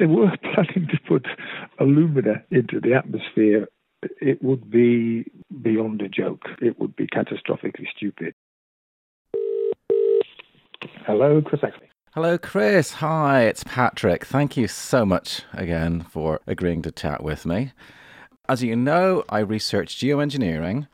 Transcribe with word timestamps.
they 0.00 0.06
were 0.06 0.32
planning 0.54 0.88
to 0.88 0.98
put 1.06 1.26
alumina 1.78 2.42
into 2.50 2.80
the 2.80 2.94
atmosphere, 2.94 3.68
it 4.20 4.42
would 4.42 4.70
be 4.70 5.30
beyond 5.62 6.02
a 6.02 6.08
joke. 6.08 6.42
It 6.60 6.80
would 6.80 6.96
be 6.96 7.06
catastrophically 7.06 7.86
stupid. 7.94 8.34
Hello, 11.06 11.40
Chris 11.42 11.60
Exley. 11.60 11.88
Hello, 12.14 12.38
Chris. 12.38 12.94
Hi, 12.94 13.42
it's 13.42 13.62
Patrick. 13.62 14.24
Thank 14.24 14.56
you 14.56 14.66
so 14.66 15.06
much 15.06 15.42
again 15.52 16.02
for 16.02 16.40
agreeing 16.46 16.82
to 16.82 16.90
chat 16.90 17.22
with 17.22 17.46
me. 17.46 17.72
As 18.48 18.64
you 18.64 18.74
know, 18.74 19.22
I 19.28 19.40
research 19.40 19.96
geoengineering, 19.96 20.88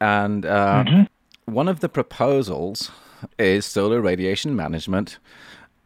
and 0.00 0.44
uh, 0.44 0.84
mm-hmm. 0.86 1.52
one 1.52 1.68
of 1.68 1.80
the 1.80 1.88
proposals 1.88 2.90
is 3.38 3.64
solar 3.64 4.02
radiation 4.02 4.54
management. 4.54 5.18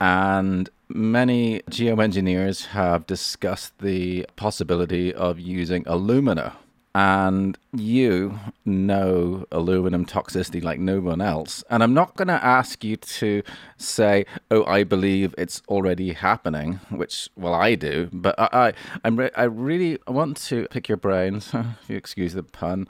And 0.00 0.68
many 0.88 1.60
geoengineers 1.70 2.66
have 2.66 3.06
discussed 3.06 3.78
the 3.78 4.26
possibility 4.36 5.14
of 5.14 5.38
using 5.38 5.84
alumina 5.86 6.56
and 6.94 7.58
you 7.72 8.38
know 8.64 9.46
aluminum 9.52 10.04
toxicity 10.04 10.62
like 10.62 10.80
no 10.80 11.00
one 11.00 11.20
else. 11.20 11.62
And 11.70 11.82
I'm 11.82 11.94
not 11.94 12.16
going 12.16 12.28
to 12.28 12.44
ask 12.44 12.82
you 12.82 12.96
to 12.96 13.42
say, 13.76 14.24
"Oh, 14.50 14.64
I 14.64 14.84
believe 14.84 15.34
it's 15.38 15.62
already 15.68 16.12
happening," 16.12 16.80
which 16.90 17.28
well 17.36 17.54
I 17.54 17.74
do, 17.74 18.08
but 18.12 18.34
I, 18.38 18.48
I 18.52 18.72
I'm 19.04 19.16
re- 19.16 19.30
I 19.36 19.44
really 19.44 19.98
want 20.08 20.38
to 20.48 20.66
pick 20.70 20.88
your 20.88 20.96
brains, 20.96 21.50
if 21.54 21.88
you 21.88 21.96
excuse 21.96 22.32
the 22.32 22.42
pun, 22.42 22.88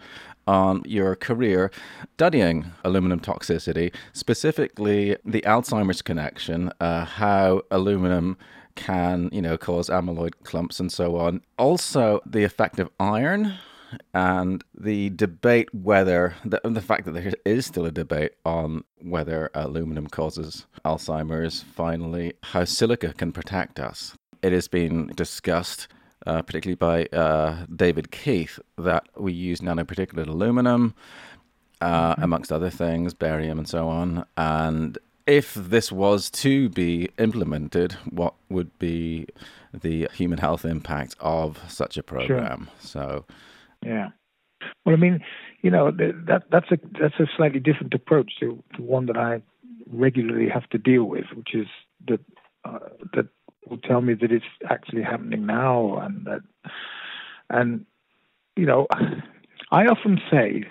on 0.48 0.82
your 0.86 1.14
career 1.14 1.70
studying 2.14 2.72
aluminum 2.82 3.20
toxicity, 3.20 3.94
specifically 4.12 5.16
the 5.24 5.42
Alzheimer's 5.42 6.02
connection, 6.02 6.72
uh, 6.80 7.04
how 7.04 7.62
aluminum 7.70 8.36
can, 8.74 9.28
you 9.30 9.42
know, 9.42 9.58
cause 9.58 9.88
amyloid 9.88 10.32
clumps 10.44 10.80
and 10.80 10.90
so 10.90 11.16
on. 11.16 11.42
Also, 11.58 12.20
the 12.24 12.44
effect 12.44 12.80
of 12.80 12.88
iron 12.98 13.54
and 14.14 14.64
the 14.78 15.10
debate 15.10 15.72
whether 15.74 16.34
the, 16.44 16.60
the 16.64 16.80
fact 16.80 17.04
that 17.04 17.12
there 17.12 17.32
is 17.44 17.66
still 17.66 17.86
a 17.86 17.90
debate 17.90 18.32
on 18.44 18.84
whether 19.00 19.50
aluminum 19.54 20.06
causes 20.06 20.66
Alzheimer's, 20.84 21.62
finally, 21.74 22.32
how 22.42 22.64
silica 22.64 23.12
can 23.12 23.32
protect 23.32 23.78
us. 23.78 24.16
It 24.42 24.52
has 24.52 24.68
been 24.68 25.08
discussed, 25.08 25.88
uh, 26.28 26.42
particularly 26.42 26.76
by 26.76 27.06
uh, 27.16 27.64
David 27.74 28.10
Keith, 28.10 28.60
that 28.76 29.06
we 29.16 29.32
use 29.32 29.60
nanoparticulate 29.60 30.28
aluminum, 30.28 30.94
uh, 31.80 32.12
mm-hmm. 32.12 32.22
amongst 32.22 32.52
other 32.52 32.70
things, 32.70 33.14
barium 33.14 33.58
and 33.58 33.68
so 33.68 33.88
on. 33.88 34.26
And 34.36 34.98
if 35.26 35.54
this 35.54 35.90
was 35.90 36.30
to 36.30 36.68
be 36.68 37.08
implemented, 37.18 37.92
what 38.10 38.34
would 38.50 38.78
be 38.78 39.26
the 39.72 40.08
human 40.12 40.38
health 40.38 40.64
impact 40.64 41.16
of 41.20 41.58
such 41.68 41.96
a 41.96 42.02
program? 42.02 42.68
Sure. 42.80 42.88
So 42.88 43.24
yeah. 43.84 44.08
Well, 44.84 44.94
I 44.94 44.98
mean, 44.98 45.20
you 45.62 45.70
know, 45.70 45.90
that 45.90 46.42
that's 46.50 46.70
a 46.70 46.78
that's 47.00 47.18
a 47.18 47.26
slightly 47.36 47.60
different 47.60 47.94
approach 47.94 48.32
to, 48.40 48.62
to 48.76 48.82
one 48.82 49.06
that 49.06 49.16
I 49.16 49.42
regularly 49.90 50.48
have 50.48 50.68
to 50.70 50.78
deal 50.78 51.04
with, 51.04 51.26
which 51.34 51.54
is 51.54 51.66
that 52.06 52.20
uh, 52.64 52.78
that 53.14 53.28
will 53.68 53.78
tell 53.78 54.00
me 54.00 54.14
that 54.14 54.32
it's 54.32 54.44
actually 54.68 55.02
happening 55.02 55.46
now, 55.46 55.98
and 55.98 56.26
that 56.26 56.40
and 57.50 57.86
you 58.56 58.66
know, 58.66 58.86
I 59.70 59.84
often 59.86 60.20
say 60.30 60.64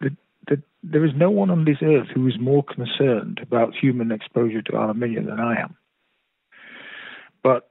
that 0.00 0.16
that 0.48 0.62
there 0.82 1.04
is 1.04 1.12
no 1.16 1.30
one 1.30 1.50
on 1.50 1.64
this 1.64 1.78
earth 1.82 2.08
who 2.14 2.26
is 2.26 2.34
more 2.40 2.64
concerned 2.64 3.40
about 3.42 3.74
human 3.74 4.10
exposure 4.10 4.62
to 4.62 4.76
aluminium 4.76 5.26
than 5.26 5.40
I 5.40 5.60
am. 5.60 5.76
But 7.42 7.70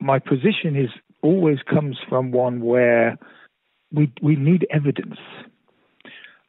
my 0.00 0.18
position 0.18 0.76
is 0.76 0.90
always 1.22 1.58
comes 1.68 1.96
from 2.08 2.30
one 2.30 2.60
where 2.60 3.18
we 3.92 4.12
we 4.22 4.36
need 4.36 4.66
evidence, 4.70 5.18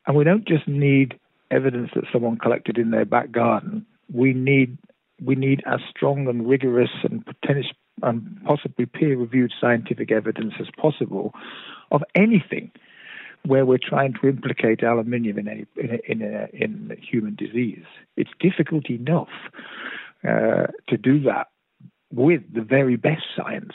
and 0.06 0.16
we 0.18 0.24
don't 0.24 0.48
just 0.48 0.68
need 0.68 1.20
evidence 1.52 1.92
that 1.96 2.06
someone 2.12 2.38
collected 2.38 2.78
in 2.78 2.92
their 2.92 3.06
back 3.06 3.32
garden. 3.32 3.86
We 4.12 4.34
need 4.34 4.78
we 5.24 5.36
need 5.36 5.64
as 5.66 5.80
strong 5.90 6.28
and 6.28 6.48
rigorous 6.48 6.90
and 7.04 7.26
potential 7.26 7.72
and 8.04 8.38
possibly 8.46 8.86
peer-reviewed 8.86 9.54
scientific 9.60 10.12
evidence 10.12 10.54
as 10.60 10.68
possible 10.78 11.34
of 11.92 12.04
anything 12.14 12.72
where 13.46 13.66
we're 13.66 13.78
trying 13.78 14.14
to 14.14 14.28
implicate 14.28 14.84
aluminium 14.84 15.38
in 15.38 15.48
in 15.48 16.00
in, 16.08 16.22
a, 16.22 16.48
in 16.54 16.98
human 17.02 17.36
disease. 17.36 17.86
It's 18.18 18.32
difficult 18.40 18.90
enough 18.90 19.30
uh, 20.28 20.68
to 20.90 20.98
do 20.98 21.22
that 21.22 21.48
with 22.12 22.42
the 22.54 22.62
very 22.62 22.96
best 22.96 23.24
science. 23.36 23.74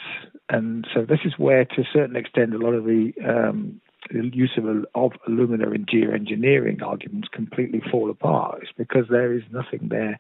And 0.49 0.87
so 0.93 1.05
this 1.05 1.21
is 1.25 1.35
where, 1.39 1.65
to 1.65 1.81
a 1.81 1.89
certain 1.93 2.17
extent, 2.17 2.55
a 2.55 2.59
lot 2.59 2.75
of 2.75 2.85
the, 2.85 3.13
um, 3.25 3.81
the 4.11 4.31
use 4.33 4.53
of, 4.57 4.65
of 4.95 5.13
alumina 5.29 5.71
in 5.71 5.87
geoengineering 5.87 6.83
arguments 6.83 7.29
completely 7.33 7.81
fall 7.91 8.11
apart. 8.11 8.61
It's 8.63 8.73
because 8.77 9.07
there 9.11 9.33
is 9.33 9.43
nothing 9.53 9.89
there 9.91 10.19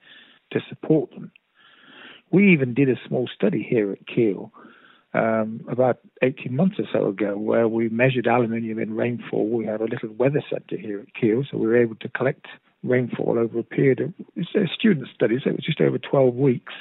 to 0.51 0.61
support 0.69 1.11
them. 1.11 1.33
We 2.31 2.53
even 2.53 2.75
did 2.75 2.89
a 2.89 3.01
small 3.07 3.29
study 3.35 3.67
here 3.69 3.93
at 3.93 4.07
Keele 4.07 4.53
um, 5.13 5.61
about 5.69 5.99
18 6.23 6.55
months 6.55 6.77
or 6.79 6.85
so 6.93 7.09
ago 7.09 7.37
where 7.37 7.67
we 7.67 7.89
measured 7.89 8.27
aluminium 8.27 8.79
in 8.79 8.95
rainfall. 8.95 9.49
We 9.49 9.67
have 9.67 9.81
a 9.81 9.87
little 9.87 10.11
weather 10.11 10.43
center 10.49 10.77
here 10.81 11.01
at 11.01 11.15
Keele, 11.21 11.45
so 11.51 11.59
we 11.59 11.67
were 11.67 11.77
able 11.77 11.97
to 11.97 12.09
collect 12.09 12.47
rainfall 12.83 13.39
over 13.39 13.59
a 13.59 13.65
period 13.65 14.01
of, 14.01 14.15
it's 14.37 14.55
a 14.55 14.73
student 14.73 15.09
study, 15.15 15.39
so 15.43 15.51
it 15.51 15.57
was 15.57 15.65
just 15.65 15.81
over 15.81 15.99
12 15.99 16.35
weeks 16.35 16.73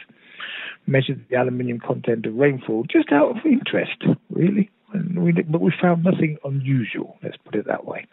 measured 0.88 1.24
the 1.30 1.36
aluminium 1.36 1.80
content 1.80 2.25
of 2.25 2.36
rainfall 2.36 2.84
just 2.90 3.12
out 3.12 3.36
of 3.36 3.46
interest, 3.46 4.03
really. 4.30 4.69
We, 5.16 5.31
but 5.34 5.62
we 5.62 5.72
found 5.80 6.03
nothing 6.03 6.38
unusual, 6.44 7.18
let's 7.22 7.38
put 7.38 7.56
it 7.56 7.68
that 7.68 7.86
way, 7.86 8.07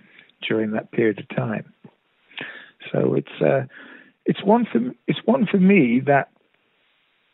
during 0.47 0.73
that 0.73 0.93
period 0.93 1.19
of 1.19 1.37
time. 1.37 1.73
So 2.93 3.15
it's 3.15 3.41
uh, 3.41 3.65
it's 4.27 4.45
one 4.45 4.67
for 4.71 4.81
it's 5.07 5.21
one 5.25 5.47
for 5.47 5.59
me 5.59 6.01
that 6.07 6.29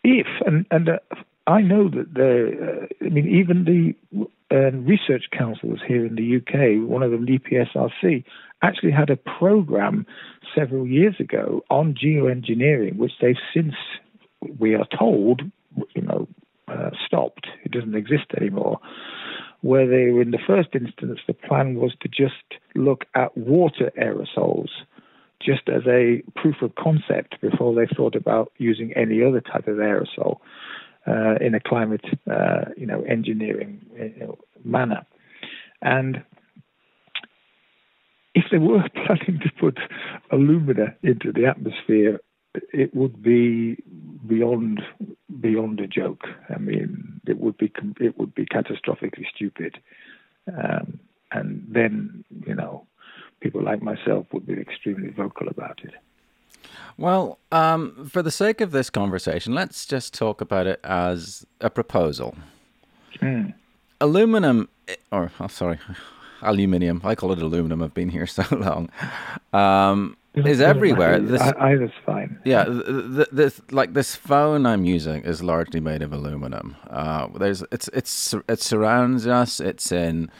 if 0.05 0.27
and 0.47 0.67
and 0.71 0.89
uh, 0.89 0.99
I 1.47 1.61
know 1.61 1.89
that 1.89 2.15
the 2.15 2.87
uh, 3.03 3.05
I 3.05 3.09
mean 3.09 3.29
even 3.29 3.65
the 3.65 4.27
uh, 4.53 4.71
research 4.73 5.25
councils 5.37 5.81
here 5.87 6.05
in 6.05 6.15
the 6.15 6.37
UK, 6.37 6.89
one 6.89 7.03
of 7.03 7.11
them, 7.11 7.25
the 7.25 7.39
EPSRC, 7.39 8.23
actually 8.63 8.93
had 8.93 9.11
a 9.11 9.17
program 9.17 10.07
several 10.55 10.87
years 10.87 11.15
ago 11.19 11.65
on 11.71 11.95
geoengineering, 11.95 12.97
which 12.97 13.13
they've 13.21 13.37
since 13.55 13.75
we 14.59 14.75
are 14.75 14.87
told, 14.99 15.43
you 15.95 16.03
know, 16.03 16.29
uh, 16.69 16.91
stopped. 17.07 17.47
It 17.65 17.73
doesn't 17.73 17.95
exist 17.95 18.27
anymore. 18.37 18.79
Where 19.63 19.87
they, 19.87 20.21
in 20.21 20.33
the 20.33 20.41
first 20.45 20.71
instance, 20.75 21.21
the 21.27 21.35
plan 21.35 21.77
was 21.77 21.95
to 22.01 22.09
just 22.09 22.61
look 22.75 23.05
at 23.15 23.37
water 23.37 23.93
aerosols, 23.97 24.69
just 25.45 25.69
as 25.69 25.83
a 25.87 26.23
proof 26.37 26.63
of 26.63 26.75
concept 26.75 27.41
before 27.41 27.75
they 27.75 27.87
thought 27.95 28.15
about 28.15 28.53
using 28.59 28.93
any 28.95 29.23
other 29.23 29.41
type 29.41 29.67
of 29.67 29.77
aerosol 29.77 30.39
uh, 31.07 31.35
in 31.41 31.55
a 31.55 31.61
climate, 31.61 32.05
uh, 32.31 32.67
you 32.77 32.87
know, 32.87 33.03
engineering 33.03 33.85
know, 34.21 34.39
manner. 34.65 35.05
And 35.81 36.23
if 38.35 38.45
they 38.51 38.59
were 38.59 38.85
planning 39.07 39.41
to 39.43 39.51
put 39.59 39.79
alumina 40.31 40.95
into 41.03 41.33
the 41.33 41.47
atmosphere 41.47 42.21
it 42.55 42.95
would 42.95 43.23
be 43.23 43.83
beyond 44.27 44.83
beyond 45.41 45.81
a 45.81 45.87
joke. 45.87 46.25
I 46.55 46.59
mean, 46.59 47.21
it 47.27 47.39
would 47.39 47.57
be 47.57 47.73
it 48.01 48.19
would 48.19 48.35
be 48.35 48.47
catastrophically 48.47 49.27
stupid, 49.35 49.79
um, 50.49 51.01
and 51.31 51.65
then 51.69 52.25
you 52.47 52.55
know, 52.55 52.87
people 53.43 53.63
like 53.63 53.83
myself 53.83 54.27
would 54.33 54.47
be 54.47 54.55
extremely 54.55 55.11
vocal 55.11 55.49
about 55.49 55.81
it. 55.85 55.95
Well, 56.97 57.39
um, 57.51 58.09
for 58.11 58.23
the 58.23 58.31
sake 58.31 58.61
of 58.61 58.71
this 58.71 58.91
conversation, 58.91 59.55
let's 59.55 59.87
just 59.87 60.15
talk 60.15 60.41
about 60.41 60.67
it 60.67 60.81
as 60.85 61.47
a 61.61 61.71
proposal. 61.71 62.37
Mm. 63.21 63.55
Aluminum, 64.01 64.69
or 65.11 65.31
oh, 65.41 65.47
sorry, 65.49 65.79
aluminium. 66.43 67.01
I 67.05 67.15
call 67.15 67.33
it 67.33 67.41
aluminum. 67.41 67.83
I've 67.83 67.95
been 67.95 68.11
here 68.11 68.27
so 68.39 68.45
long. 68.51 68.91
Um, 69.53 70.17
is 70.35 70.61
everywhere. 70.61 71.21
This, 71.21 71.41
I, 71.43 71.73
I 71.73 71.93
fine. 72.07 72.39
Yeah, 72.45 72.65
the, 72.65 73.29
this 73.31 73.61
like 73.71 73.93
this 73.93 74.17
phone 74.17 74.65
I'm 74.65 74.85
using 74.85 75.25
is 75.25 75.43
largely 75.43 75.81
made 75.81 76.01
of 76.01 76.13
aluminum. 76.13 76.77
Uh, 76.89 77.29
there's 77.39 77.63
it's 77.71 77.89
it's 77.93 78.35
it 78.49 78.61
surrounds 78.61 79.27
us. 79.27 79.61
It's 79.61 79.93
in 79.93 80.31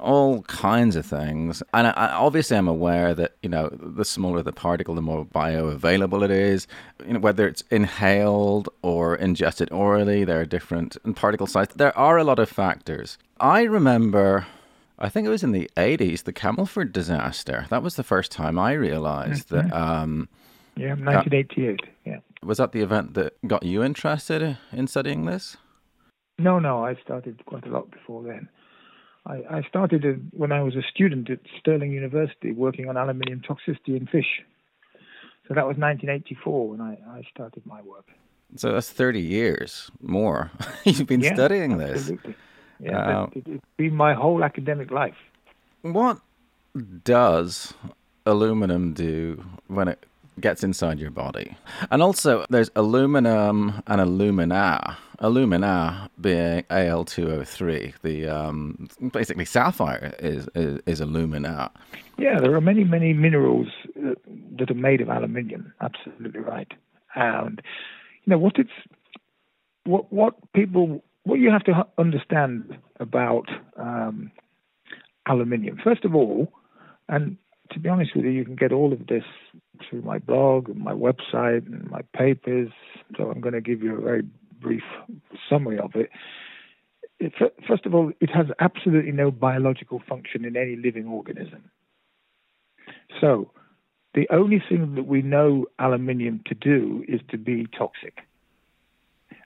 all 0.00 0.42
kinds 0.42 0.96
of 0.96 1.06
things, 1.06 1.62
and 1.72 1.86
I, 1.86 1.90
I, 1.90 2.12
obviously 2.12 2.56
I'm 2.56 2.68
aware 2.68 3.14
that 3.14 3.36
you 3.42 3.48
know 3.48 3.68
the 3.70 4.04
smaller 4.04 4.42
the 4.42 4.52
particle, 4.52 4.94
the 4.94 5.02
more 5.02 5.24
bioavailable 5.24 6.24
it 6.24 6.30
is. 6.30 6.66
You 7.06 7.14
know 7.14 7.20
whether 7.20 7.46
it's 7.46 7.62
inhaled 7.70 8.68
or 8.82 9.16
ingested 9.16 9.70
orally, 9.72 10.24
there 10.24 10.40
are 10.40 10.44
different 10.44 10.96
particle 11.14 11.46
sizes. 11.46 11.74
There 11.76 11.96
are 11.96 12.18
a 12.18 12.24
lot 12.24 12.38
of 12.38 12.48
factors. 12.48 13.18
I 13.40 13.62
remember 13.62 14.46
I 14.98 15.08
think 15.08 15.26
it 15.26 15.30
was 15.30 15.42
in 15.42 15.52
the 15.52 15.70
80s, 15.76 16.22
the 16.22 16.32
Camelford 16.32 16.92
disaster. 16.92 17.66
That 17.70 17.82
was 17.82 17.96
the 17.96 18.04
first 18.04 18.30
time 18.30 18.58
I 18.58 18.72
realized 18.72 19.48
mm-hmm. 19.48 19.68
that. 19.68 19.76
Um, 19.76 20.28
yeah, 20.76 20.90
1988. 20.90 21.80
That, 21.80 21.90
yeah. 22.04 22.18
Was 22.42 22.58
that 22.58 22.72
the 22.72 22.80
event 22.80 23.14
that 23.14 23.34
got 23.46 23.64
you 23.64 23.82
interested 23.82 24.58
in 24.72 24.86
studying 24.86 25.24
this? 25.24 25.56
No, 26.38 26.58
no, 26.58 26.84
I 26.84 26.96
started 26.96 27.44
quite 27.46 27.66
a 27.66 27.70
lot 27.70 27.90
before 27.90 28.22
then. 28.22 28.48
I, 29.26 29.42
I 29.50 29.62
started 29.68 30.30
when 30.32 30.52
I 30.52 30.62
was 30.62 30.76
a 30.76 30.82
student 30.82 31.30
at 31.30 31.40
Stirling 31.58 31.92
University 31.92 32.52
working 32.52 32.88
on 32.88 32.96
aluminium 32.96 33.40
toxicity 33.40 33.96
in 33.96 34.06
fish. 34.06 34.42
So 35.48 35.54
that 35.54 35.66
was 35.66 35.76
1984 35.76 36.68
when 36.68 36.80
I, 36.80 36.98
I 37.08 37.22
started 37.30 37.64
my 37.66 37.82
work. 37.82 38.06
So 38.56 38.72
that's 38.72 38.90
30 38.90 39.20
years 39.20 39.90
more. 40.00 40.50
You've 40.84 41.06
been 41.06 41.20
yeah, 41.20 41.34
studying 41.34 41.80
absolutely. 41.80 42.32
this. 42.32 42.36
Yeah, 42.80 43.22
uh, 43.22 43.26
it, 43.34 43.46
has 43.46 43.60
been 43.76 43.94
my 43.94 44.14
whole 44.14 44.44
academic 44.44 44.90
life. 44.90 45.16
What 45.82 46.18
does 47.04 47.74
aluminum 48.26 48.92
do 48.92 49.44
when 49.68 49.88
it 49.88 50.06
gets 50.40 50.64
inside 50.64 50.98
your 50.98 51.10
body? 51.10 51.56
And 51.90 52.02
also, 52.02 52.44
there's 52.50 52.70
aluminum 52.76 53.82
and 53.86 54.00
alumina. 54.00 54.96
Alumina 55.20 56.10
being 56.20 56.62
Al2O3, 56.64 57.94
the 58.02 58.28
um, 58.28 58.88
basically 59.12 59.44
sapphire 59.44 60.14
is, 60.18 60.48
is, 60.54 60.80
is 60.86 61.00
alumina. 61.00 61.70
Yeah, 62.18 62.40
there 62.40 62.54
are 62.54 62.60
many 62.60 62.84
many 62.84 63.12
minerals 63.12 63.68
uh, 63.96 64.14
that 64.58 64.70
are 64.70 64.74
made 64.74 65.00
of 65.00 65.08
aluminium. 65.08 65.72
Absolutely 65.80 66.40
right. 66.40 66.70
And 67.14 67.62
you 68.24 68.30
know 68.30 68.38
what 68.38 68.58
it's 68.58 68.70
what 69.84 70.12
what 70.12 70.34
people 70.52 71.02
what 71.24 71.38
you 71.38 71.50
have 71.50 71.64
to 71.64 71.86
understand 71.98 72.76
about 73.00 73.48
um, 73.76 74.30
aluminium. 75.26 75.78
First 75.82 76.04
of 76.04 76.14
all, 76.14 76.52
and 77.08 77.36
to 77.72 77.78
be 77.78 77.88
honest 77.88 78.14
with 78.14 78.24
you, 78.24 78.30
you 78.30 78.44
can 78.44 78.56
get 78.56 78.72
all 78.72 78.92
of 78.92 79.06
this 79.06 79.24
through 79.88 80.02
my 80.02 80.18
blog 80.18 80.68
and 80.68 80.78
my 80.78 80.92
website 80.92 81.66
and 81.66 81.90
my 81.90 82.02
papers. 82.14 82.70
So 83.16 83.30
I'm 83.30 83.40
going 83.40 83.54
to 83.54 83.60
give 83.60 83.82
you 83.82 83.96
a 83.96 84.00
very 84.00 84.22
brief 84.60 84.84
summary 85.48 85.78
of 85.78 85.92
it. 85.94 86.10
First 87.66 87.86
of 87.86 87.94
all, 87.94 88.12
it 88.20 88.30
has 88.30 88.46
absolutely 88.60 89.12
no 89.12 89.30
biological 89.30 90.02
function 90.08 90.44
in 90.44 90.56
any 90.56 90.76
living 90.76 91.06
organism. 91.06 91.70
So 93.20 93.50
the 94.14 94.28
only 94.30 94.62
thing 94.68 94.94
that 94.94 95.06
we 95.06 95.22
know 95.22 95.66
aluminium 95.78 96.40
to 96.46 96.54
do 96.54 97.04
is 97.08 97.20
to 97.30 97.38
be 97.38 97.66
toxic. 97.76 98.18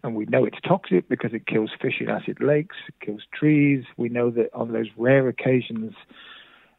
And 0.03 0.15
we 0.15 0.27
know 0.27 0.45
it's 0.45 0.61
toxic 0.67 1.09
because 1.09 1.35
it 1.35 1.47
kills 1.47 1.71
fish 1.81 2.01
in 2.01 2.09
acid 2.09 2.39
lakes, 2.41 2.77
it 2.89 2.95
kills 3.05 3.23
trees. 3.35 3.85
We 3.97 4.09
know 4.09 4.31
that 4.31 4.53
on 4.55 4.73
those 4.73 4.89
rare 4.97 5.29
occasions 5.29 5.95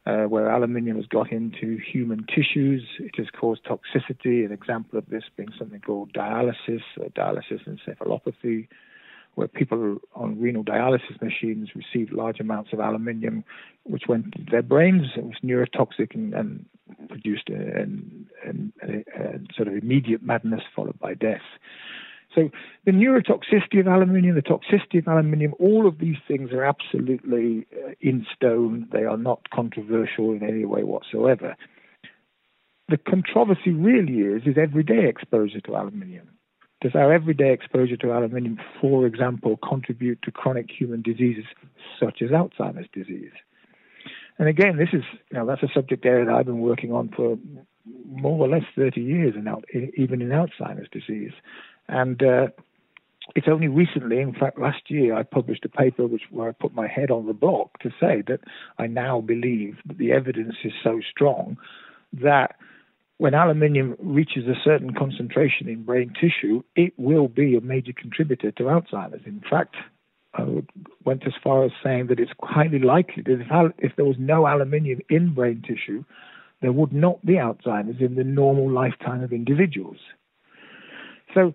uh, 0.09 0.23
where 0.27 0.49
aluminium 0.49 0.97
has 0.97 1.05
got 1.05 1.31
into 1.31 1.77
human 1.77 2.25
tissues. 2.25 2.83
It 2.99 3.15
has 3.17 3.27
caused 3.29 3.63
toxicity. 3.65 4.45
An 4.45 4.51
example 4.51 4.97
of 4.97 5.05
this 5.07 5.23
being 5.35 5.49
something 5.57 5.81
called 5.81 6.13
dialysis, 6.13 6.81
uh, 6.99 7.09
dialysis 7.15 7.61
encephalopathy, 7.67 8.67
where 9.35 9.47
people 9.47 9.97
on 10.15 10.39
renal 10.39 10.63
dialysis 10.63 11.21
machines 11.21 11.69
received 11.75 12.11
large 12.11 12.39
amounts 12.39 12.73
of 12.73 12.79
aluminium, 12.79 13.43
which 13.83 14.03
went 14.07 14.31
to 14.33 14.45
their 14.49 14.63
brains. 14.63 15.07
It 15.15 15.25
was 15.25 15.35
neurotoxic 15.43 16.15
and, 16.15 16.33
and 16.33 16.65
produced 17.07 17.49
a, 17.49 17.81
a, 17.81 18.87
a, 18.87 19.39
sort 19.55 19.67
of 19.67 19.75
immediate 19.75 20.23
madness 20.23 20.63
followed 20.75 20.99
by 20.99 21.13
death. 21.13 21.41
So 22.35 22.49
the 22.85 22.91
neurotoxicity 22.91 23.79
of 23.79 23.87
aluminium, 23.87 24.35
the 24.35 24.41
toxicity 24.41 24.99
of 24.99 25.07
aluminium, 25.07 25.55
all 25.59 25.87
of 25.87 25.97
these 25.97 26.17
things 26.27 26.51
are 26.51 26.63
absolutely 26.63 27.65
uh, 27.73 27.91
in 28.01 28.25
stone. 28.35 28.87
They 28.91 29.03
are 29.03 29.17
not 29.17 29.49
controversial 29.49 30.31
in 30.33 30.43
any 30.43 30.65
way 30.65 30.83
whatsoever. 30.83 31.55
The 32.87 32.97
controversy 32.97 33.71
really 33.71 34.19
is 34.19 34.43
is 34.45 34.57
everyday 34.57 35.07
exposure 35.07 35.61
to 35.61 35.75
aluminium. 35.75 36.29
Does 36.81 36.95
our 36.95 37.11
everyday 37.11 37.51
exposure 37.51 37.97
to 37.97 38.13
aluminium, 38.13 38.57
for 38.79 39.05
example, 39.05 39.57
contribute 39.57 40.21
to 40.21 40.31
chronic 40.31 40.69
human 40.71 41.01
diseases 41.01 41.43
such 41.99 42.21
as 42.21 42.29
Alzheimer's 42.29 42.87
disease? 42.93 43.33
And 44.37 44.47
again, 44.47 44.77
this 44.77 44.89
is 44.93 45.03
you 45.31 45.37
know 45.37 45.45
that's 45.45 45.63
a 45.63 45.73
subject 45.73 46.05
area 46.05 46.25
that 46.25 46.33
I've 46.33 46.45
been 46.45 46.61
working 46.61 46.93
on 46.93 47.09
for 47.09 47.37
more 48.07 48.39
or 48.39 48.49
less 48.49 48.63
30 48.75 49.01
years, 49.01 49.33
in, 49.35 49.91
even 49.97 50.21
in 50.21 50.29
Alzheimer's 50.29 50.89
disease. 50.91 51.33
And 51.89 52.21
uh, 52.21 52.47
it's 53.35 53.47
only 53.47 53.67
recently, 53.67 54.19
in 54.19 54.33
fact, 54.33 54.59
last 54.59 54.89
year, 54.89 55.15
I 55.15 55.23
published 55.23 55.65
a 55.65 55.69
paper 55.69 56.07
which 56.07 56.23
where 56.29 56.49
I 56.49 56.51
put 56.51 56.73
my 56.73 56.87
head 56.87 57.11
on 57.11 57.25
the 57.25 57.33
block 57.33 57.79
to 57.79 57.89
say 57.99 58.23
that 58.27 58.41
I 58.77 58.87
now 58.87 59.21
believe 59.21 59.77
that 59.85 59.97
the 59.97 60.11
evidence 60.11 60.55
is 60.63 60.73
so 60.83 61.01
strong 61.11 61.57
that 62.13 62.55
when 63.17 63.33
aluminium 63.33 63.95
reaches 63.99 64.47
a 64.47 64.55
certain 64.63 64.93
concentration 64.93 65.67
in 65.67 65.83
brain 65.83 66.13
tissue, 66.19 66.63
it 66.75 66.93
will 66.97 67.27
be 67.27 67.55
a 67.55 67.61
major 67.61 67.91
contributor 67.91 68.51
to 68.51 68.63
Alzheimer's. 68.63 69.25
In 69.25 69.43
fact, 69.49 69.75
I 70.35 70.63
went 71.03 71.25
as 71.27 71.33
far 71.43 71.65
as 71.65 71.71
saying 71.83 72.07
that 72.07 72.19
it's 72.19 72.31
highly 72.41 72.79
likely 72.79 73.23
that 73.23 73.41
if, 73.41 73.73
if 73.79 73.95
there 73.95 74.05
was 74.05 74.15
no 74.19 74.47
aluminium 74.47 75.01
in 75.09 75.33
brain 75.33 75.63
tissue, 75.67 76.05
there 76.61 76.71
would 76.71 76.93
not 76.93 77.23
be 77.25 77.33
Alzheimer's 77.33 78.01
in 78.01 78.15
the 78.15 78.23
normal 78.23 78.71
lifetime 78.71 79.21
of 79.23 79.33
individuals. 79.33 79.97
So 81.33 81.53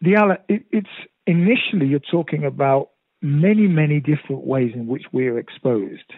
the 0.00 0.38
it, 0.48 0.64
it's 0.70 0.88
initially 1.26 1.86
you're 1.86 2.00
talking 2.00 2.44
about 2.44 2.90
many, 3.20 3.66
many 3.66 4.00
different 4.00 4.46
ways 4.46 4.72
in 4.74 4.86
which 4.86 5.04
we're 5.12 5.38
exposed, 5.38 6.12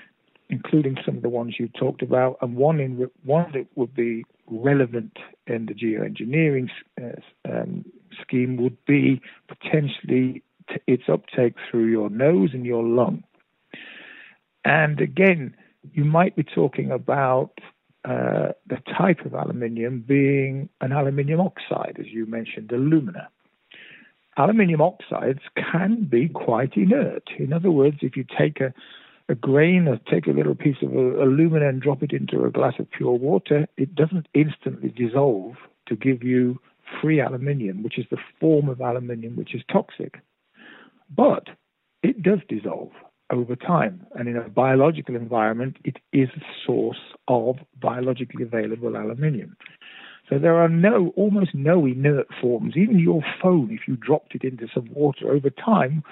including 0.49 0.97
some 1.05 1.17
of 1.17 1.23
the 1.23 1.29
ones 1.29 1.57
you 1.59 1.69
talked 1.69 2.03
about, 2.03 2.37
and 2.43 2.57
one 2.57 2.81
in 2.81 3.09
one 3.25 3.51
that 3.53 3.67
would 3.75 3.95
be 3.95 4.25
relevant 4.47 5.17
in 5.47 5.67
the 5.67 5.75
geoengineering 5.75 6.69
uh, 7.01 7.51
um, 7.51 7.85
scheme 8.21 8.57
would 8.57 8.77
be 8.87 9.21
potentially 9.49 10.43
t- 10.69 10.81
its 10.87 11.05
uptake 11.09 11.55
through 11.71 11.87
your 11.87 12.11
nose 12.11 12.51
and 12.53 12.67
your 12.67 12.83
lung. 12.83 13.23
And 14.65 15.01
again, 15.01 15.55
you 15.93 16.05
might 16.05 16.37
be 16.37 16.43
talking 16.43 16.91
about 16.91 17.53
uh, 18.05 18.49
the 18.67 18.79
type 18.99 19.25
of 19.25 19.33
aluminium 19.35 20.05
being 20.07 20.69
an 20.81 20.93
aluminium 20.93 21.41
oxide, 21.41 21.97
as 21.99 22.07
you 22.09 22.27
mentioned, 22.27 22.71
alumina 22.73 23.29
aluminium 24.41 24.81
oxides 24.81 25.41
can 25.57 26.05
be 26.05 26.29
quite 26.29 26.77
inert. 26.77 27.29
In 27.39 27.53
other 27.53 27.71
words, 27.71 27.99
if 28.01 28.17
you 28.17 28.25
take 28.39 28.61
a, 28.61 28.73
a 29.29 29.35
grain 29.35 29.87
or 29.87 29.99
take 30.11 30.27
a 30.27 30.31
little 30.31 30.55
piece 30.55 30.77
of 30.83 30.93
alumina 30.93 31.69
and 31.69 31.83
drop 31.83 32.03
it 32.03 32.13
into 32.13 32.45
a 32.45 32.51
glass 32.51 32.75
of 32.79 32.91
pure 32.91 33.13
water, 33.13 33.67
it 33.77 33.95
doesn't 33.95 34.29
instantly 34.35 34.89
dissolve 34.89 35.57
to 35.89 35.95
give 35.95 36.23
you 36.23 36.59
free 37.01 37.21
aluminium, 37.21 37.83
which 37.83 37.99
is 37.99 38.07
the 38.11 38.17
form 38.41 38.69
of 38.69 38.81
aluminium 38.81 39.37
which 39.37 39.55
is 39.55 39.63
toxic. 39.71 40.21
But 41.15 41.49
it 42.03 42.23
does 42.23 42.41
dissolve 42.49 42.93
over 43.31 43.57
time. 43.57 44.07
And 44.15 44.29
in 44.29 44.37
a 44.37 44.49
biological 44.49 45.17
environment, 45.17 45.77
it 45.85 45.99
is 46.13 46.29
a 46.37 46.41
source 46.67 47.01
of 47.29 47.57
biologically 47.81 48.43
available 48.43 48.97
aluminium. 48.97 49.57
So 50.31 50.39
there 50.39 50.57
are 50.57 50.69
no, 50.69 51.13
almost 51.17 51.55
no 51.55 51.85
inert 51.85 52.29
forms. 52.41 52.77
Even 52.77 53.01
your 53.01 53.23
phone, 53.43 53.71
if 53.73 53.89
you 53.89 53.97
dropped 53.97 54.37
it 54.37 54.45
into 54.45 54.69
some 54.73 54.89
water 54.95 55.31
over 55.31 55.51
time, 55.51 56.05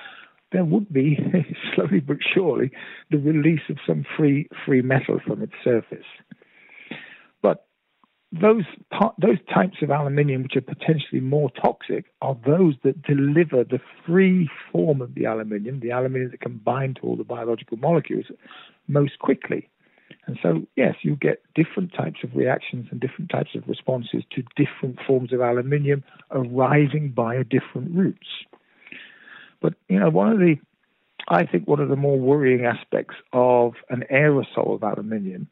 there 0.51 0.65
would 0.65 0.93
be 0.93 1.17
slowly 1.75 2.01
but 2.01 2.17
surely 2.35 2.73
the 3.11 3.19
release 3.19 3.61
of 3.69 3.77
some 3.87 4.05
free 4.17 4.49
free 4.67 4.83
metal 4.83 5.21
from 5.25 5.43
its 5.43 5.53
surface. 5.63 6.07
But 7.43 7.67
those 8.33 8.65
those 9.19 9.39
types 9.53 9.77
of 9.83 9.91
aluminium 9.91 10.43
which 10.43 10.57
are 10.57 10.63
potentially 10.63 11.21
more 11.21 11.51
toxic 11.51 12.07
are 12.21 12.37
those 12.47 12.75
that 12.83 13.03
deliver 13.03 13.63
the 13.63 13.81
free 14.07 14.49
form 14.73 15.01
of 15.01 15.15
the 15.15 15.27
aluminium, 15.27 15.81
the 15.81 15.93
aluminium 15.93 16.31
that 16.31 16.41
can 16.41 16.59
bind 16.59 16.97
to 16.97 17.03
all 17.03 17.17
the 17.17 17.25
biological 17.25 17.77
molecules 17.77 18.27
most 18.89 19.19
quickly. 19.19 19.69
And 20.29 20.39
so, 20.43 20.67
yes, 20.77 20.95
you 21.01 21.17
get 21.17 21.43
different 21.55 21.95
types 21.95 22.19
of 22.23 22.37
reactions 22.37 22.89
and 22.91 23.01
different 23.01 23.31
types 23.31 23.55
of 23.55 23.67
responses 23.67 24.25
to 24.33 24.43
different 24.57 24.99
forms 25.07 25.33
of 25.33 25.41
aluminium 25.41 26.05
arising 26.31 27.15
via 27.17 27.45
different 27.45 27.97
routes. 27.97 28.29
But, 29.63 29.73
you 29.89 29.99
know, 29.99 30.11
one 30.11 30.31
of 30.31 30.39
the, 30.39 30.57
I 31.29 31.47
think 31.47 31.67
one 31.67 31.81
of 31.81 31.89
the 31.89 31.97
more 31.97 32.19
worrying 32.19 32.67
aspects 32.67 33.15
of 33.33 33.73
an 33.89 34.05
aerosol 34.13 34.75
of 34.75 34.83
aluminium 34.83 35.49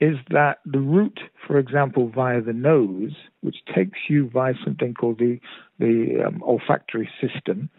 is 0.00 0.16
that 0.28 0.58
the 0.66 0.80
route, 0.80 1.20
for 1.46 1.58
example, 1.58 2.10
via 2.14 2.42
the 2.42 2.52
nose, 2.52 3.14
which 3.40 3.56
takes 3.74 3.98
you 4.10 4.28
via 4.28 4.52
something 4.62 4.92
called 4.92 5.18
the, 5.18 5.40
the 5.78 6.22
um, 6.26 6.42
olfactory 6.46 7.08
system, 7.22 7.70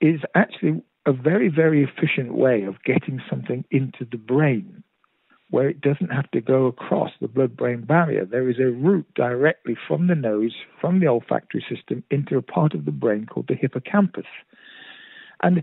is 0.00 0.20
actually 0.34 0.82
a 1.06 1.12
very, 1.12 1.48
very 1.48 1.84
efficient 1.84 2.34
way 2.34 2.64
of 2.64 2.82
getting 2.82 3.22
something 3.30 3.64
into 3.70 4.04
the 4.10 4.16
brain 4.16 4.82
where 5.50 5.68
it 5.68 5.80
doesn't 5.80 6.12
have 6.12 6.30
to 6.32 6.40
go 6.40 6.66
across 6.66 7.10
the 7.20 7.28
blood 7.28 7.56
brain 7.56 7.82
barrier. 7.82 8.24
There 8.24 8.50
is 8.50 8.58
a 8.58 8.70
route 8.70 9.06
directly 9.14 9.76
from 9.86 10.06
the 10.06 10.14
nose, 10.14 10.54
from 10.80 11.00
the 11.00 11.08
olfactory 11.08 11.64
system, 11.68 12.04
into 12.10 12.36
a 12.36 12.42
part 12.42 12.74
of 12.74 12.84
the 12.84 12.90
brain 12.90 13.26
called 13.26 13.48
the 13.48 13.54
hippocampus. 13.54 14.26
And 15.42 15.62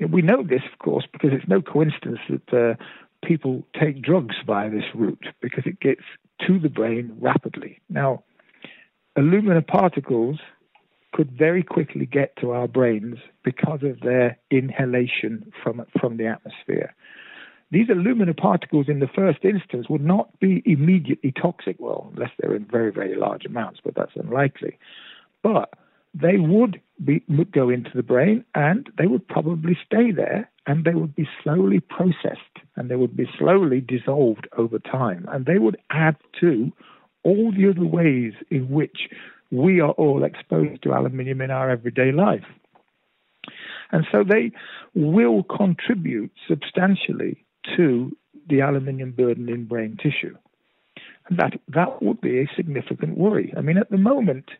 we 0.00 0.22
know 0.22 0.42
this, 0.42 0.62
of 0.72 0.78
course, 0.80 1.06
because 1.12 1.30
it's 1.32 1.48
no 1.48 1.62
coincidence 1.62 2.18
that 2.28 2.52
uh, 2.52 2.84
people 3.24 3.62
take 3.78 4.02
drugs 4.02 4.36
via 4.44 4.70
this 4.70 4.84
route 4.94 5.26
because 5.40 5.64
it 5.66 5.80
gets 5.80 6.02
to 6.46 6.58
the 6.58 6.68
brain 6.68 7.16
rapidly. 7.20 7.80
Now, 7.88 8.24
alumina 9.16 9.62
particles 9.62 10.38
could 11.12 11.30
very 11.30 11.62
quickly 11.62 12.06
get 12.06 12.36
to 12.36 12.50
our 12.50 12.68
brains 12.68 13.16
because 13.42 13.80
of 13.82 14.00
their 14.00 14.38
inhalation 14.50 15.50
from, 15.62 15.86
from 15.98 16.18
the 16.18 16.26
atmosphere. 16.26 16.94
These 17.70 17.88
alumina 17.90 18.34
particles, 18.34 18.88
in 18.88 19.00
the 19.00 19.08
first 19.08 19.44
instance, 19.44 19.88
would 19.88 20.04
not 20.04 20.38
be 20.38 20.62
immediately 20.64 21.32
toxic, 21.32 21.76
well, 21.78 22.12
unless 22.14 22.30
they're 22.38 22.54
in 22.54 22.64
very, 22.64 22.92
very 22.92 23.16
large 23.16 23.44
amounts, 23.44 23.80
but 23.84 23.94
that's 23.96 24.14
unlikely. 24.14 24.78
But 25.42 25.74
they 26.14 26.38
would, 26.38 26.80
be, 27.04 27.22
go 27.52 27.68
into 27.68 27.90
the 27.94 28.02
brain 28.02 28.44
and 28.54 28.88
they 28.96 29.06
would 29.06 29.26
probably 29.26 29.76
stay 29.84 30.12
there 30.12 30.50
and 30.66 30.84
they 30.84 30.94
would 30.94 31.14
be 31.14 31.28
slowly 31.42 31.80
processed 31.80 32.40
and 32.76 32.88
they 32.88 32.96
would 32.96 33.16
be 33.16 33.28
slowly 33.38 33.80
dissolved 33.80 34.48
over 34.56 34.78
time. 34.78 35.28
And 35.30 35.44
they 35.44 35.58
would 35.58 35.76
add 35.90 36.16
to 36.40 36.72
all 37.22 37.52
the 37.52 37.68
other 37.68 37.84
ways 37.84 38.32
in 38.50 38.70
which 38.70 39.08
we 39.50 39.80
are 39.80 39.90
all 39.92 40.24
exposed 40.24 40.82
to 40.82 40.92
aluminium 40.92 41.40
in 41.40 41.50
our 41.50 41.68
everyday 41.68 42.12
life. 42.12 42.44
And 43.92 44.06
so 44.10 44.24
they 44.24 44.52
will 44.94 45.42
contribute 45.44 46.32
substantially 46.48 47.44
to 47.76 48.16
the 48.48 48.60
aluminium 48.60 49.12
burden 49.12 49.48
in 49.48 49.64
brain 49.64 49.96
tissue. 50.00 50.36
And 51.28 51.38
that, 51.38 51.54
that 51.68 52.02
would 52.02 52.20
be 52.20 52.40
a 52.40 52.50
significant 52.54 53.18
worry. 53.18 53.52
I 53.56 53.60
mean, 53.60 53.78
at 53.78 53.90
the 53.90 53.98
moment, 53.98 54.50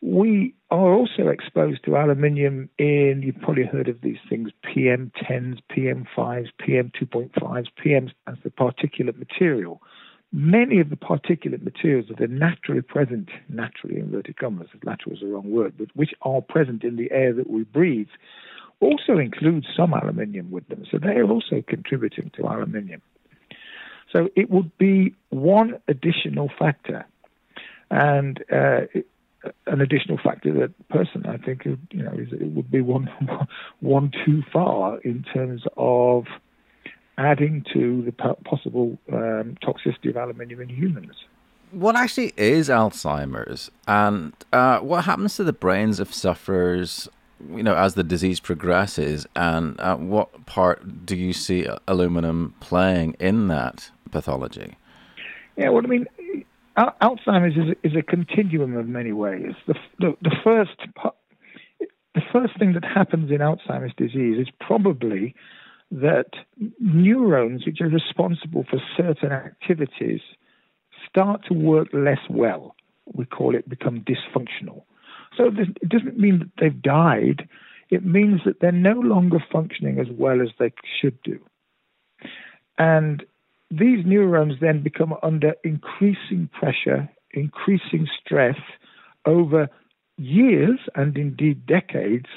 we 0.00 0.54
are 0.70 0.92
also 0.92 1.28
exposed 1.28 1.84
to 1.84 1.96
aluminium 1.96 2.70
in, 2.78 3.22
you've 3.24 3.40
probably 3.40 3.64
heard 3.64 3.88
of 3.88 4.00
these 4.00 4.18
things, 4.28 4.50
PM10s, 4.64 5.58
PM5s, 5.70 6.48
PM2.5s, 6.60 7.66
PMs 7.84 8.12
as 8.26 8.36
the 8.44 8.50
particulate 8.50 9.18
material. 9.18 9.82
Many 10.30 10.78
of 10.78 10.90
the 10.90 10.96
particulate 10.96 11.62
materials 11.62 12.06
that 12.08 12.20
are 12.20 12.28
naturally 12.28 12.82
present, 12.82 13.30
naturally 13.48 13.98
inverted 13.98 14.36
commas, 14.36 14.68
natural 14.84 15.14
is 15.14 15.20
the 15.20 15.26
wrong 15.26 15.50
word, 15.50 15.74
but 15.76 15.88
which 15.94 16.14
are 16.22 16.42
present 16.42 16.84
in 16.84 16.96
the 16.96 17.10
air 17.10 17.32
that 17.32 17.50
we 17.50 17.64
breathe, 17.64 18.08
also 18.80 19.18
include 19.18 19.66
some 19.76 19.92
aluminium 19.92 20.50
with 20.50 20.68
them. 20.68 20.84
So 20.90 20.98
they 20.98 21.16
are 21.16 21.28
also 21.28 21.62
contributing 21.66 22.30
to 22.36 22.46
aluminium. 22.46 23.02
So 24.12 24.28
it 24.36 24.50
would 24.50 24.76
be 24.78 25.14
one 25.30 25.80
additional 25.88 26.50
factor. 26.58 27.04
And 27.90 28.42
uh, 28.52 28.82
an 29.66 29.80
additional 29.80 30.18
factor 30.18 30.52
that 30.52 30.88
person 30.88 31.24
I 31.26 31.36
think 31.38 31.64
you 31.64 31.78
know 31.92 32.12
is, 32.12 32.32
it 32.32 32.50
would 32.50 32.70
be 32.70 32.80
one 32.80 33.08
one 33.80 34.12
too 34.24 34.42
far 34.52 34.98
in 34.98 35.24
terms 35.34 35.62
of 35.76 36.24
adding 37.16 37.64
to 37.72 38.02
the 38.02 38.12
possible 38.44 38.98
um, 39.12 39.56
toxicity 39.62 40.10
of 40.10 40.16
aluminium 40.16 40.60
in 40.60 40.68
humans. 40.68 41.14
What 41.70 41.96
actually 41.96 42.32
is 42.36 42.68
Alzheimer's, 42.68 43.70
and 43.86 44.32
uh, 44.52 44.78
what 44.78 45.04
happens 45.04 45.36
to 45.36 45.44
the 45.44 45.52
brains 45.52 46.00
of 46.00 46.14
sufferers? 46.14 47.08
You 47.54 47.62
know, 47.62 47.76
as 47.76 47.94
the 47.94 48.02
disease 48.02 48.40
progresses, 48.40 49.26
and 49.36 49.78
uh, 49.80 49.96
what 49.96 50.46
part 50.46 51.06
do 51.06 51.16
you 51.16 51.32
see 51.32 51.66
aluminum 51.86 52.54
playing 52.60 53.14
in 53.20 53.48
that 53.48 53.90
pathology? 54.10 54.76
Yeah, 55.56 55.68
well, 55.70 55.84
I 55.84 55.88
mean, 55.88 56.06
Alzheimer's 56.76 57.56
is 57.56 57.76
is 57.82 57.96
a 57.96 58.02
continuum 58.02 58.76
of 58.76 58.88
many 58.88 59.12
ways. 59.12 59.52
The, 59.66 59.74
the, 59.98 60.16
the 60.22 60.36
first 60.42 60.78
the 62.14 62.22
first 62.32 62.58
thing 62.58 62.72
that 62.72 62.84
happens 62.84 63.30
in 63.30 63.38
Alzheimer's 63.38 63.94
disease 63.96 64.38
is 64.38 64.48
probably 64.60 65.34
that 65.90 66.30
neurons, 66.80 67.64
which 67.64 67.80
are 67.80 67.88
responsible 67.88 68.64
for 68.68 68.80
certain 68.96 69.32
activities, 69.32 70.20
start 71.08 71.44
to 71.46 71.54
work 71.54 71.88
less 71.92 72.20
well. 72.28 72.74
We 73.14 73.24
call 73.24 73.54
it 73.54 73.68
become 73.68 74.04
dysfunctional. 74.04 74.82
So 75.38 75.46
it 75.46 75.88
doesn't 75.88 76.18
mean 76.18 76.40
that 76.40 76.50
they've 76.60 76.82
died. 76.82 77.48
It 77.90 78.04
means 78.04 78.40
that 78.44 78.60
they're 78.60 78.72
no 78.72 78.98
longer 79.00 79.38
functioning 79.50 79.98
as 79.98 80.08
well 80.10 80.42
as 80.42 80.48
they 80.58 80.72
should 81.00 81.22
do. 81.22 81.38
And 82.76 83.24
these 83.70 84.04
neurons 84.04 84.54
then 84.60 84.82
become 84.82 85.14
under 85.22 85.54
increasing 85.62 86.50
pressure, 86.52 87.08
increasing 87.32 88.08
stress 88.20 88.58
over 89.24 89.68
years 90.16 90.80
and 90.96 91.16
indeed 91.16 91.66
decades, 91.66 92.28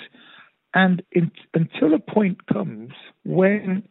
and 0.74 1.01
in, 1.12 1.31
until 1.53 1.93
a 1.93 2.00
point 2.00 2.46
comes 2.48 2.91
when 3.25 3.84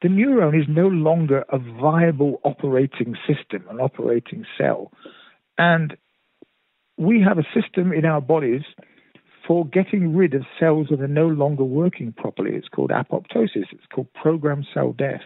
the 0.00 0.08
neuron 0.08 0.58
is 0.58 0.66
no 0.68 0.86
longer 0.86 1.44
a 1.48 1.58
viable 1.58 2.40
operating 2.44 3.16
system, 3.26 3.64
an 3.68 3.80
operating 3.80 4.44
cell. 4.56 4.92
And 5.58 5.96
we 6.96 7.22
have 7.26 7.38
a 7.38 7.46
system 7.54 7.92
in 7.92 8.04
our 8.04 8.20
bodies 8.20 8.62
for 9.46 9.66
getting 9.66 10.16
rid 10.16 10.34
of 10.34 10.42
cells 10.58 10.86
that 10.90 11.00
are 11.00 11.08
no 11.08 11.26
longer 11.26 11.64
working 11.64 12.12
properly. 12.12 12.52
It's 12.54 12.68
called 12.68 12.90
apoptosis, 12.90 13.66
it's 13.72 13.86
called 13.94 14.08
programmed 14.14 14.66
cell 14.72 14.92
death. 14.92 15.20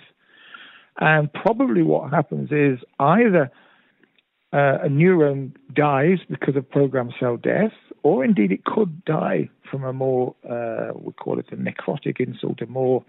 And 1.01 1.33
probably 1.33 1.83
what 1.83 2.11
happens 2.11 2.51
is 2.51 2.81
either 2.99 3.51
uh, 4.53 4.79
a 4.85 4.89
neuron 4.89 5.53
dies 5.73 6.19
because 6.29 6.57
of 6.57 6.69
programmed 6.69 7.15
cell 7.21 7.37
death, 7.37 7.73
or 8.03 8.25
indeed 8.25 8.51
it 8.51 8.65
could 8.65 9.05
die 9.05 9.49
from 9.71 9.85
a 9.85 9.93
more, 9.93 10.35
uh, 10.49 10.93
we 10.95 11.13
call 11.13 11.39
it 11.39 11.47
a 11.53 11.57
necrotic 11.57 12.19
insult, 12.19 12.61
a 12.63 12.67
more 12.67 13.05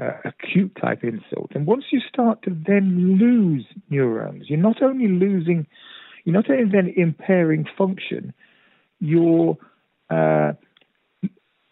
uh, 0.00 0.12
acute 0.24 0.72
type 0.80 1.02
insult. 1.02 1.50
And 1.54 1.66
once 1.66 1.84
you 1.90 2.00
start 2.08 2.42
to 2.44 2.56
then 2.66 3.18
lose 3.18 3.66
neurons, 3.90 4.44
you're 4.48 4.58
not 4.58 4.82
only 4.82 5.08
losing, 5.08 5.66
you're 6.24 6.34
not 6.34 6.50
only 6.50 6.70
then 6.70 6.92
impairing 6.96 7.66
function, 7.76 8.32
you're 9.00 9.56
uh, 10.10 10.52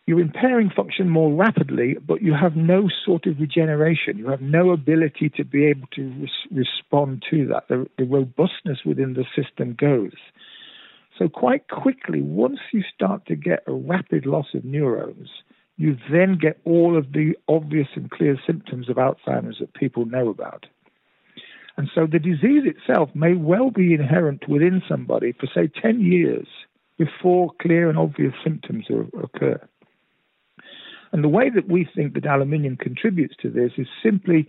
you're 0.06 0.20
impairing 0.20 0.70
function 0.74 1.08
more 1.08 1.32
rapidly, 1.32 1.96
but 2.06 2.22
you 2.22 2.34
have 2.34 2.56
no 2.56 2.88
sort 3.04 3.26
of 3.26 3.38
regeneration. 3.38 4.18
You 4.18 4.28
have 4.30 4.40
no 4.40 4.70
ability 4.70 5.30
to 5.36 5.44
be 5.44 5.66
able 5.66 5.86
to 5.94 6.12
res- 6.20 6.48
respond 6.50 7.24
to 7.30 7.46
that. 7.46 7.68
The, 7.68 7.86
the 7.96 8.04
robustness 8.04 8.78
within 8.84 9.14
the 9.14 9.24
system 9.36 9.74
goes. 9.78 10.12
So, 11.18 11.28
quite 11.28 11.68
quickly, 11.68 12.20
once 12.20 12.58
you 12.72 12.82
start 12.94 13.26
to 13.26 13.36
get 13.36 13.62
a 13.66 13.72
rapid 13.72 14.26
loss 14.26 14.46
of 14.54 14.64
neurons, 14.64 15.28
you 15.76 15.96
then 16.10 16.36
get 16.40 16.58
all 16.64 16.96
of 16.98 17.12
the 17.12 17.34
obvious 17.48 17.88
and 17.94 18.10
clear 18.10 18.38
symptoms 18.46 18.88
of 18.88 18.96
Alzheimer's 18.96 19.58
that 19.60 19.74
people 19.74 20.04
know 20.04 20.28
about. 20.28 20.66
And 21.76 21.90
so 21.94 22.06
the 22.06 22.18
disease 22.18 22.64
itself 22.64 23.10
may 23.14 23.34
well 23.34 23.70
be 23.70 23.94
inherent 23.94 24.48
within 24.48 24.82
somebody 24.88 25.32
for, 25.32 25.46
say, 25.46 25.70
10 25.80 26.00
years 26.00 26.46
before 26.98 27.50
clear 27.60 27.88
and 27.88 27.98
obvious 27.98 28.34
symptoms 28.44 28.86
occur. 29.22 29.60
And 31.12 31.22
the 31.22 31.28
way 31.28 31.50
that 31.50 31.68
we 31.68 31.88
think 31.94 32.14
that 32.14 32.26
aluminium 32.26 32.76
contributes 32.76 33.34
to 33.42 33.50
this 33.50 33.72
is 33.76 33.86
simply, 34.02 34.48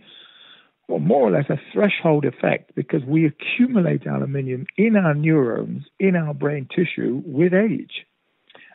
well, 0.88 0.98
more 0.98 1.22
or 1.22 1.30
less 1.30 1.48
a 1.50 1.60
threshold 1.72 2.24
effect 2.24 2.74
because 2.74 3.02
we 3.04 3.26
accumulate 3.26 4.06
aluminium 4.06 4.66
in 4.76 4.96
our 4.96 5.14
neurons, 5.14 5.84
in 5.98 6.16
our 6.16 6.34
brain 6.34 6.66
tissue 6.74 7.22
with 7.26 7.52
age. 7.52 8.06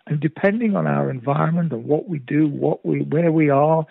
And 0.08 0.20
depending 0.20 0.76
on 0.76 0.88
our 0.88 1.10
environment 1.10 1.72
and 1.72 1.86
what 1.86 2.10
we 2.10 2.20
do, 2.20 2.48
what 2.48 2.86
we, 2.86 3.02
where 3.02 3.32
we 3.32 3.50
are, 3.50 3.86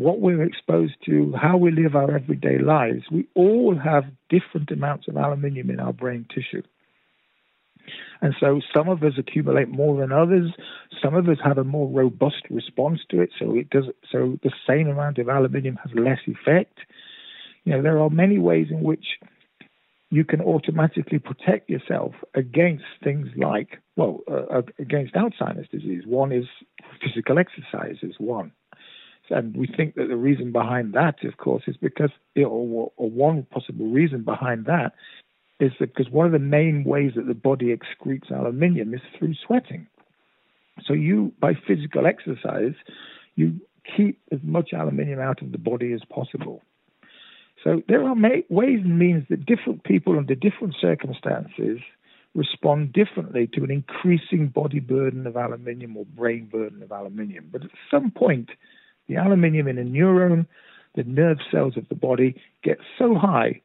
what 0.00 0.20
we're 0.20 0.42
exposed 0.42 0.94
to, 1.06 1.34
how 1.40 1.56
we 1.56 1.70
live 1.70 1.94
our 1.94 2.14
everyday 2.14 2.58
lives, 2.58 3.04
we 3.10 3.26
all 3.34 3.76
have 3.76 4.04
different 4.28 4.70
amounts 4.70 5.08
of 5.08 5.16
aluminium 5.16 5.70
in 5.70 5.80
our 5.80 5.92
brain 5.92 6.26
tissue. 6.34 6.62
And 8.20 8.34
so 8.38 8.60
some 8.74 8.88
of 8.88 9.02
us 9.02 9.14
accumulate 9.18 9.68
more 9.68 10.00
than 10.00 10.12
others. 10.12 10.52
Some 11.02 11.14
of 11.14 11.28
us 11.28 11.38
have 11.44 11.58
a 11.58 11.64
more 11.64 11.88
robust 11.88 12.42
response 12.50 13.00
to 13.10 13.20
it. 13.20 13.30
So 13.38 13.56
it 13.56 13.70
does. 13.70 13.86
So 14.12 14.38
the 14.42 14.52
same 14.68 14.88
amount 14.88 15.18
of 15.18 15.28
aluminium 15.28 15.76
has 15.76 15.92
less 15.94 16.20
effect. 16.26 16.78
You 17.64 17.72
know, 17.72 17.82
there 17.82 17.98
are 17.98 18.10
many 18.10 18.38
ways 18.38 18.68
in 18.70 18.82
which 18.82 19.18
you 20.10 20.24
can 20.24 20.40
automatically 20.40 21.18
protect 21.18 21.70
yourself 21.70 22.12
against 22.34 22.84
things 23.02 23.28
like, 23.36 23.78
well, 23.96 24.20
uh, 24.30 24.58
uh 24.58 24.62
against 24.78 25.14
Alzheimer's 25.14 25.68
disease. 25.68 26.02
One 26.06 26.32
is 26.32 26.46
physical 27.02 27.38
exercise 27.38 27.96
is 28.02 28.14
one. 28.18 28.52
And 29.30 29.56
we 29.56 29.66
think 29.66 29.94
that 29.94 30.08
the 30.08 30.16
reason 30.16 30.52
behind 30.52 30.92
that, 30.94 31.24
of 31.24 31.36
course, 31.36 31.64
is 31.66 31.76
because, 31.76 32.10
or, 32.36 32.92
or 32.96 33.10
one 33.10 33.44
possible 33.44 33.86
reason 33.86 34.22
behind 34.22 34.66
that 34.66 34.92
is 35.60 35.72
that 35.78 35.94
because 35.94 36.10
one 36.10 36.26
of 36.26 36.32
the 36.32 36.38
main 36.38 36.84
ways 36.84 37.12
that 37.16 37.26
the 37.26 37.34
body 37.34 37.74
excretes 37.76 38.30
aluminium 38.30 38.94
is 38.94 39.00
through 39.18 39.34
sweating. 39.46 39.86
So 40.84 40.94
you, 40.94 41.32
by 41.38 41.54
physical 41.54 42.06
exercise, 42.06 42.74
you 43.36 43.60
keep 43.96 44.18
as 44.32 44.40
much 44.42 44.70
aluminium 44.72 45.20
out 45.20 45.42
of 45.42 45.52
the 45.52 45.58
body 45.58 45.92
as 45.92 46.00
possible. 46.08 46.62
So 47.62 47.82
there 47.88 48.02
are 48.06 48.14
ways 48.48 48.80
and 48.82 48.98
means 48.98 49.24
that 49.28 49.44
different 49.44 49.84
people 49.84 50.16
under 50.16 50.34
different 50.34 50.74
circumstances 50.80 51.78
respond 52.34 52.92
differently 52.92 53.48
to 53.48 53.64
an 53.64 53.70
increasing 53.70 54.48
body 54.48 54.80
burden 54.80 55.26
of 55.26 55.36
aluminium 55.36 55.96
or 55.96 56.06
brain 56.06 56.46
burden 56.46 56.82
of 56.82 56.90
aluminium. 56.90 57.48
But 57.52 57.64
at 57.64 57.70
some 57.90 58.10
point, 58.10 58.50
the 59.10 59.16
aluminium 59.16 59.66
in 59.66 59.76
a 59.76 59.84
neuron, 59.84 60.46
the 60.94 61.02
nerve 61.02 61.38
cells 61.50 61.76
of 61.76 61.88
the 61.88 61.94
body, 61.94 62.40
get 62.62 62.78
so 62.98 63.14
high 63.14 63.60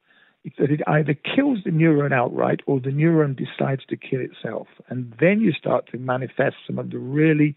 that 0.58 0.72
it 0.72 0.82
either 0.88 1.14
kills 1.14 1.60
the 1.64 1.72
neuron 1.72 2.12
outright 2.12 2.62
or 2.66 2.80
the 2.80 2.90
neuron 2.90 3.36
decides 3.36 3.86
to 3.86 3.96
kill 3.96 4.22
itself. 4.22 4.68
And 4.90 5.14
then 5.20 5.40
you 5.42 5.52
start 5.52 5.88
to 5.92 5.98
manifest 5.98 6.56
some 6.68 6.78
of 6.78 6.90
the 6.92 7.00
really 7.00 7.56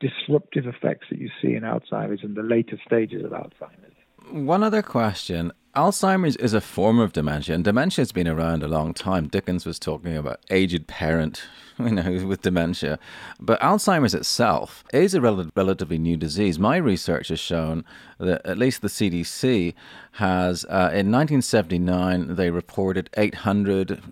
disruptive 0.00 0.66
effects 0.66 1.06
that 1.10 1.18
you 1.18 1.30
see 1.42 1.54
in 1.54 1.62
Alzheimer's 1.62 2.22
and 2.22 2.34
the 2.34 2.42
later 2.42 2.78
stages 2.86 3.24
of 3.24 3.32
Alzheimer's. 3.32 3.94
One 4.30 4.62
other 4.62 4.82
question. 4.82 5.52
Alzheimer's 5.76 6.34
is 6.36 6.52
a 6.52 6.60
form 6.60 6.98
of 6.98 7.12
dementia, 7.12 7.54
and 7.54 7.62
dementia 7.62 8.02
has 8.02 8.10
been 8.10 8.26
around 8.26 8.64
a 8.64 8.68
long 8.68 8.92
time. 8.92 9.28
Dickens 9.28 9.64
was 9.64 9.78
talking 9.78 10.16
about 10.16 10.40
aged 10.50 10.88
parent, 10.88 11.44
you 11.78 11.90
know, 11.92 12.26
with 12.26 12.42
dementia. 12.42 12.98
But 13.38 13.60
Alzheimer's 13.60 14.12
itself 14.12 14.82
is 14.92 15.14
a 15.14 15.20
rel- 15.20 15.48
relatively 15.54 15.96
new 15.96 16.16
disease. 16.16 16.58
My 16.58 16.76
research 16.76 17.28
has 17.28 17.38
shown 17.38 17.84
that 18.18 18.44
at 18.44 18.58
least 18.58 18.82
the 18.82 18.88
CDC 18.88 19.74
has, 20.12 20.64
uh, 20.64 20.90
in 20.92 21.12
1979, 21.12 22.34
they 22.34 22.50
reported 22.50 23.08
800, 23.16 24.02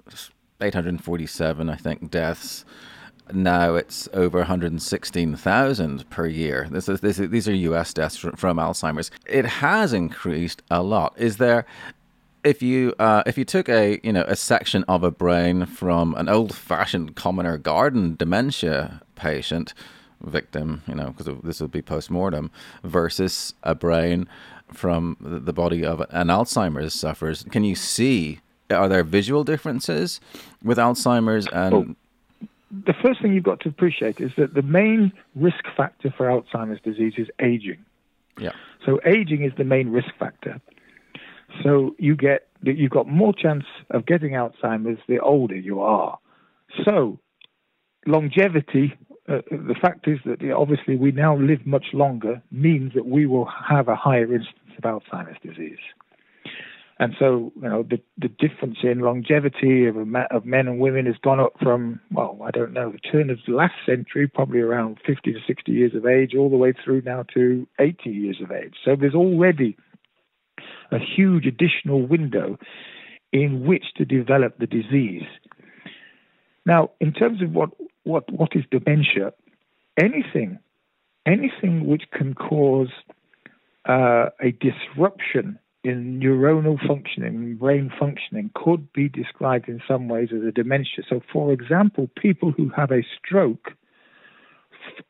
847, 0.60 1.68
I 1.68 1.74
think, 1.74 2.08
deaths 2.08 2.64
now 3.32 3.74
it's 3.74 4.08
over 4.12 4.38
116,000 4.38 6.10
per 6.10 6.26
year. 6.26 6.68
This 6.70 6.88
is, 6.88 7.00
this 7.00 7.18
is, 7.18 7.30
these 7.30 7.48
are 7.48 7.54
US 7.54 7.92
deaths 7.92 8.16
from, 8.16 8.56
Alzheimer's. 8.58 9.10
It 9.26 9.44
has 9.44 9.92
increased 9.92 10.62
a 10.70 10.82
lot. 10.82 11.14
Is 11.16 11.36
there 11.36 11.64
if 12.44 12.62
you 12.62 12.94
uh, 12.98 13.22
if 13.26 13.36
you 13.36 13.44
took 13.44 13.68
a 13.68 14.00
you 14.02 14.12
know 14.12 14.24
a 14.26 14.36
section 14.36 14.84
of 14.84 15.02
a 15.02 15.10
brain 15.10 15.66
from 15.66 16.14
an 16.14 16.28
old-fashioned 16.28 17.16
commoner 17.16 17.58
garden 17.58 18.14
dementia 18.16 19.02
patient 19.16 19.74
victim, 20.22 20.82
you 20.86 20.94
know, 20.94 21.10
because 21.10 21.32
this 21.42 21.60
would 21.60 21.70
be 21.70 21.82
post-mortem 21.82 22.50
versus 22.82 23.54
a 23.62 23.74
brain 23.74 24.28
from 24.72 25.16
the 25.20 25.52
body 25.52 25.84
of 25.84 26.00
an 26.10 26.28
Alzheimer's 26.28 26.94
sufferer, 26.94 27.34
can 27.50 27.64
you 27.64 27.74
see 27.74 28.40
are 28.70 28.88
there 28.88 29.02
visual 29.02 29.44
differences 29.44 30.20
with 30.62 30.78
Alzheimer's 30.78 31.46
and 31.48 31.74
oh 31.74 31.96
the 32.70 32.94
first 33.02 33.22
thing 33.22 33.32
you've 33.32 33.44
got 33.44 33.60
to 33.60 33.68
appreciate 33.68 34.20
is 34.20 34.30
that 34.36 34.54
the 34.54 34.62
main 34.62 35.12
risk 35.34 35.64
factor 35.76 36.12
for 36.16 36.26
Alzheimer's 36.26 36.80
disease 36.82 37.14
is 37.16 37.28
aging. 37.40 37.84
Yeah. 38.38 38.52
So 38.84 39.00
aging 39.06 39.44
is 39.44 39.52
the 39.56 39.64
main 39.64 39.90
risk 39.90 40.10
factor. 40.18 40.60
So 41.62 41.94
you 41.98 42.14
get 42.14 42.46
you've 42.62 42.90
got 42.90 43.08
more 43.08 43.32
chance 43.32 43.64
of 43.90 44.06
getting 44.06 44.32
Alzheimer's 44.32 45.00
the 45.08 45.18
older 45.20 45.56
you 45.56 45.80
are. 45.80 46.18
So 46.84 47.18
longevity, 48.06 48.94
uh, 49.28 49.38
the 49.50 49.76
fact 49.80 50.06
is 50.08 50.18
that 50.26 50.42
obviously 50.50 50.96
we 50.96 51.12
now 51.12 51.36
live 51.36 51.66
much 51.66 51.86
longer 51.92 52.42
means 52.50 52.92
that 52.94 53.06
we 53.06 53.26
will 53.26 53.48
have 53.68 53.88
a 53.88 53.96
higher 53.96 54.32
instance 54.34 54.72
of 54.76 54.84
Alzheimer's 54.84 55.38
disease. 55.42 55.78
And 57.00 57.14
so, 57.18 57.52
you 57.54 57.68
know, 57.68 57.84
the, 57.84 58.00
the 58.16 58.28
difference 58.28 58.78
in 58.82 59.00
longevity 59.00 59.86
of, 59.86 59.96
of 60.30 60.44
men 60.44 60.66
and 60.66 60.80
women 60.80 61.06
has 61.06 61.14
gone 61.22 61.38
up 61.38 61.52
from, 61.62 62.00
well, 62.10 62.38
I 62.44 62.50
don't 62.50 62.72
know, 62.72 62.90
the 62.90 62.98
turn 62.98 63.30
of 63.30 63.38
the 63.46 63.54
last 63.54 63.74
century, 63.86 64.26
probably 64.26 64.60
around 64.60 64.98
50 65.06 65.32
to 65.32 65.38
60 65.46 65.70
years 65.70 65.94
of 65.94 66.06
age, 66.06 66.34
all 66.36 66.50
the 66.50 66.56
way 66.56 66.72
through 66.72 67.02
now 67.02 67.24
to 67.34 67.68
80 67.78 68.10
years 68.10 68.38
of 68.42 68.50
age. 68.50 68.74
So 68.84 68.96
there's 68.96 69.14
already 69.14 69.76
a 70.90 70.98
huge 70.98 71.46
additional 71.46 72.04
window 72.04 72.58
in 73.32 73.64
which 73.64 73.84
to 73.96 74.04
develop 74.04 74.58
the 74.58 74.66
disease. 74.66 75.26
Now, 76.66 76.90
in 77.00 77.12
terms 77.12 77.42
of 77.42 77.52
what, 77.52 77.70
what, 78.02 78.30
what 78.32 78.50
is 78.56 78.64
dementia, 78.72 79.32
anything, 79.96 80.58
anything 81.26 81.86
which 81.86 82.04
can 82.12 82.34
cause 82.34 82.90
uh, 83.88 84.30
a 84.40 84.50
disruption 84.50 85.60
in 85.88 86.20
neuronal 86.20 86.78
functioning, 86.86 87.56
brain 87.56 87.90
functioning, 87.98 88.50
could 88.54 88.92
be 88.92 89.08
described 89.08 89.68
in 89.68 89.80
some 89.88 90.08
ways 90.08 90.28
as 90.34 90.42
a 90.42 90.52
dementia. 90.52 91.04
So, 91.08 91.20
for 91.32 91.52
example, 91.52 92.10
people 92.16 92.52
who 92.52 92.70
have 92.76 92.90
a 92.90 93.02
stroke 93.16 93.72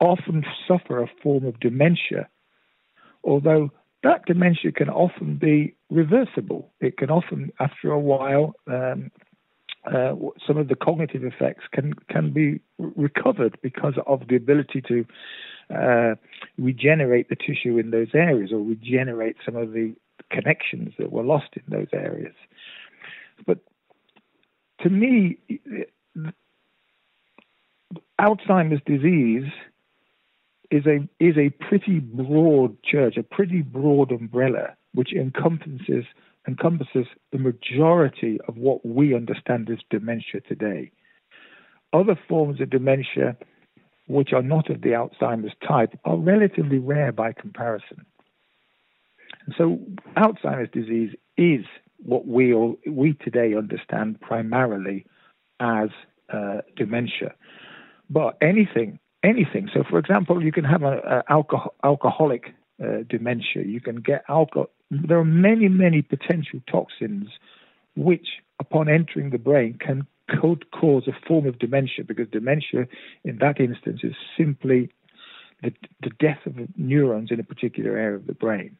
often 0.00 0.44
suffer 0.66 1.02
a 1.02 1.10
form 1.22 1.44
of 1.44 1.58
dementia, 1.60 2.28
although 3.24 3.70
that 4.02 4.24
dementia 4.26 4.72
can 4.72 4.88
often 4.88 5.36
be 5.36 5.74
reversible. 5.90 6.70
It 6.80 6.96
can 6.96 7.10
often, 7.10 7.52
after 7.58 7.90
a 7.90 7.98
while, 7.98 8.54
um, 8.66 9.10
uh, 9.84 10.14
some 10.46 10.56
of 10.56 10.68
the 10.68 10.76
cognitive 10.76 11.24
effects 11.24 11.64
can 11.72 11.94
can 12.10 12.32
be 12.32 12.60
recovered 12.78 13.58
because 13.62 13.94
of 14.06 14.28
the 14.28 14.36
ability 14.36 14.82
to 14.82 15.04
uh, 15.74 16.14
regenerate 16.58 17.28
the 17.28 17.36
tissue 17.36 17.78
in 17.78 17.90
those 17.90 18.08
areas 18.14 18.52
or 18.52 18.58
regenerate 18.58 19.36
some 19.44 19.56
of 19.56 19.72
the 19.72 19.94
connections 20.30 20.92
that 20.98 21.12
were 21.12 21.22
lost 21.24 21.48
in 21.54 21.62
those 21.68 21.88
areas. 21.92 22.34
But 23.46 23.58
to 24.82 24.90
me, 24.90 25.38
Alzheimer's 28.20 28.82
disease 28.84 29.50
is 30.70 30.84
a 30.86 31.08
is 31.18 31.36
a 31.38 31.50
pretty 31.50 32.00
broad 32.00 32.76
church, 32.82 33.16
a 33.16 33.22
pretty 33.22 33.62
broad 33.62 34.12
umbrella 34.12 34.76
which 34.94 35.12
encompasses 35.12 36.04
encompasses 36.46 37.06
the 37.30 37.38
majority 37.38 38.38
of 38.48 38.56
what 38.56 38.84
we 38.84 39.14
understand 39.14 39.68
as 39.70 39.78
dementia 39.90 40.40
today. 40.40 40.90
Other 41.92 42.18
forms 42.28 42.60
of 42.60 42.70
dementia, 42.70 43.36
which 44.06 44.32
are 44.32 44.42
not 44.42 44.70
of 44.70 44.80
the 44.80 44.90
Alzheimer's 44.90 45.54
type, 45.66 45.98
are 46.04 46.16
relatively 46.16 46.78
rare 46.78 47.12
by 47.12 47.32
comparison. 47.32 48.04
So 49.56 49.78
Alzheimer's 50.16 50.70
disease 50.72 51.14
is 51.36 51.64
what 51.98 52.26
we 52.26 52.52
all, 52.52 52.76
we 52.86 53.14
today 53.14 53.54
understand 53.54 54.20
primarily 54.20 55.06
as 55.60 55.88
uh, 56.32 56.58
dementia. 56.76 57.34
But 58.10 58.36
anything, 58.40 58.98
anything. 59.22 59.68
So, 59.72 59.82
for 59.88 59.98
example, 59.98 60.42
you 60.42 60.52
can 60.52 60.64
have 60.64 60.82
an 60.82 61.00
alcohol, 61.28 61.74
alcoholic 61.84 62.54
uh, 62.82 63.02
dementia. 63.08 63.64
You 63.64 63.80
can 63.80 63.96
get 63.96 64.24
alcohol. 64.28 64.70
There 64.90 65.18
are 65.18 65.24
many, 65.24 65.68
many 65.68 66.02
potential 66.02 66.60
toxins 66.70 67.28
which, 67.96 68.26
upon 68.60 68.88
entering 68.88 69.30
the 69.30 69.38
brain, 69.38 69.78
can 69.78 70.06
could 70.28 70.70
cause 70.70 71.08
a 71.08 71.26
form 71.26 71.46
of 71.46 71.58
dementia 71.58 72.04
because 72.06 72.28
dementia, 72.30 72.86
in 73.24 73.38
that 73.38 73.58
instance, 73.58 74.00
is 74.02 74.14
simply 74.36 74.90
the, 75.62 75.72
the 76.02 76.10
death 76.20 76.40
of 76.46 76.54
neurons 76.76 77.30
in 77.30 77.40
a 77.40 77.44
particular 77.44 77.96
area 77.96 78.16
of 78.16 78.26
the 78.26 78.34
brain. 78.34 78.76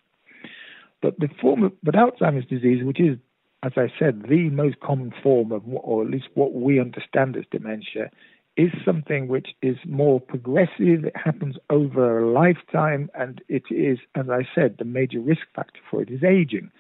But 1.01 1.19
the 1.19 1.29
form 1.41 1.63
of, 1.63 1.73
but 1.83 1.95
Alzheimer's 1.95 2.47
disease, 2.47 2.85
which 2.85 3.01
is, 3.01 3.19
as 3.63 3.73
I 3.77 3.93
said, 3.99 4.25
the 4.29 4.51
most 4.51 4.81
common 4.81 5.13
form 5.23 5.53
of, 5.53 5.63
or 5.67 6.03
at 6.03 6.11
least 6.11 6.29
what 6.35 6.55
we 6.55 6.81
understand 6.81 7.37
as 7.37 7.45
dementia, 7.51 8.11
is 8.57 8.73
something 8.85 9.29
which 9.29 9.51
is 9.63 9.77
more 9.87 10.21
progressive. 10.21 11.05
It 11.05 11.17
happens 11.17 11.57
over 11.71 12.19
a 12.19 12.33
lifetime, 12.33 13.09
and 13.15 13.41
it 13.49 13.63
is, 13.71 13.99
as 14.17 14.29
I 14.29 14.49
said, 14.55 14.77
the 14.79 14.85
major 14.85 15.21
risk 15.21 15.43
factor 15.55 15.81
for 15.89 16.03
it 16.03 16.11
is 16.11 16.25
aging. 16.25 16.71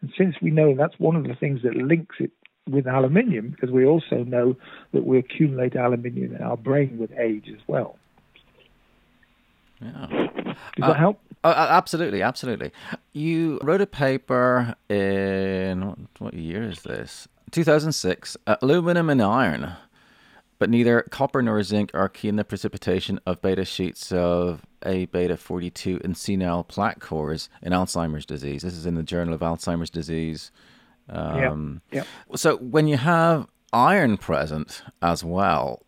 And 0.00 0.12
since 0.16 0.36
we 0.40 0.50
know 0.50 0.76
that's 0.76 0.98
one 0.98 1.16
of 1.16 1.24
the 1.24 1.34
things 1.34 1.62
that 1.62 1.74
links 1.74 2.16
it 2.20 2.30
with 2.68 2.86
aluminium, 2.86 3.50
because 3.50 3.70
we 3.70 3.84
also 3.84 4.22
know 4.24 4.56
that 4.92 5.04
we 5.04 5.18
accumulate 5.18 5.74
aluminium 5.74 6.36
in 6.36 6.42
our 6.42 6.56
brain 6.56 6.98
with 6.98 7.10
age 7.18 7.48
as 7.52 7.60
well. 7.66 7.98
Yeah. 9.80 10.06
Does 10.76 10.84
uh, 10.84 10.88
that 10.88 10.96
help? 10.96 11.20
Oh, 11.48 11.66
absolutely, 11.68 12.22
absolutely. 12.22 12.72
You 13.12 13.58
wrote 13.62 13.80
a 13.80 13.86
paper 13.86 14.74
in 14.88 16.08
what 16.18 16.34
year 16.34 16.62
is 16.62 16.82
this? 16.82 17.28
2006. 17.50 18.36
Uh, 18.46 18.56
aluminum 18.62 19.10
and 19.10 19.22
iron, 19.22 19.72
but 20.58 20.70
neither 20.70 21.02
copper 21.02 21.42
nor 21.42 21.62
zinc 21.62 21.90
are 21.94 22.08
key 22.08 22.28
in 22.28 22.36
the 22.36 22.44
precipitation 22.44 23.20
of 23.26 23.40
beta 23.40 23.64
sheets 23.64 24.12
of 24.12 24.66
A 24.84 25.06
beta 25.06 25.36
42 25.36 26.00
and 26.04 26.16
senile 26.16 26.64
plaque 26.64 27.00
cores 27.00 27.48
in 27.62 27.72
Alzheimer's 27.72 28.26
disease. 28.26 28.62
This 28.62 28.74
is 28.74 28.86
in 28.86 28.94
the 28.94 29.02
Journal 29.02 29.34
of 29.34 29.40
Alzheimer's 29.40 29.90
Disease. 29.90 30.50
Um, 31.08 31.80
yeah. 31.90 32.04
yeah. 32.30 32.36
So 32.36 32.56
when 32.58 32.86
you 32.86 32.96
have 32.96 33.46
iron 33.72 34.16
present 34.16 34.82
as 35.00 35.24
well, 35.24 35.82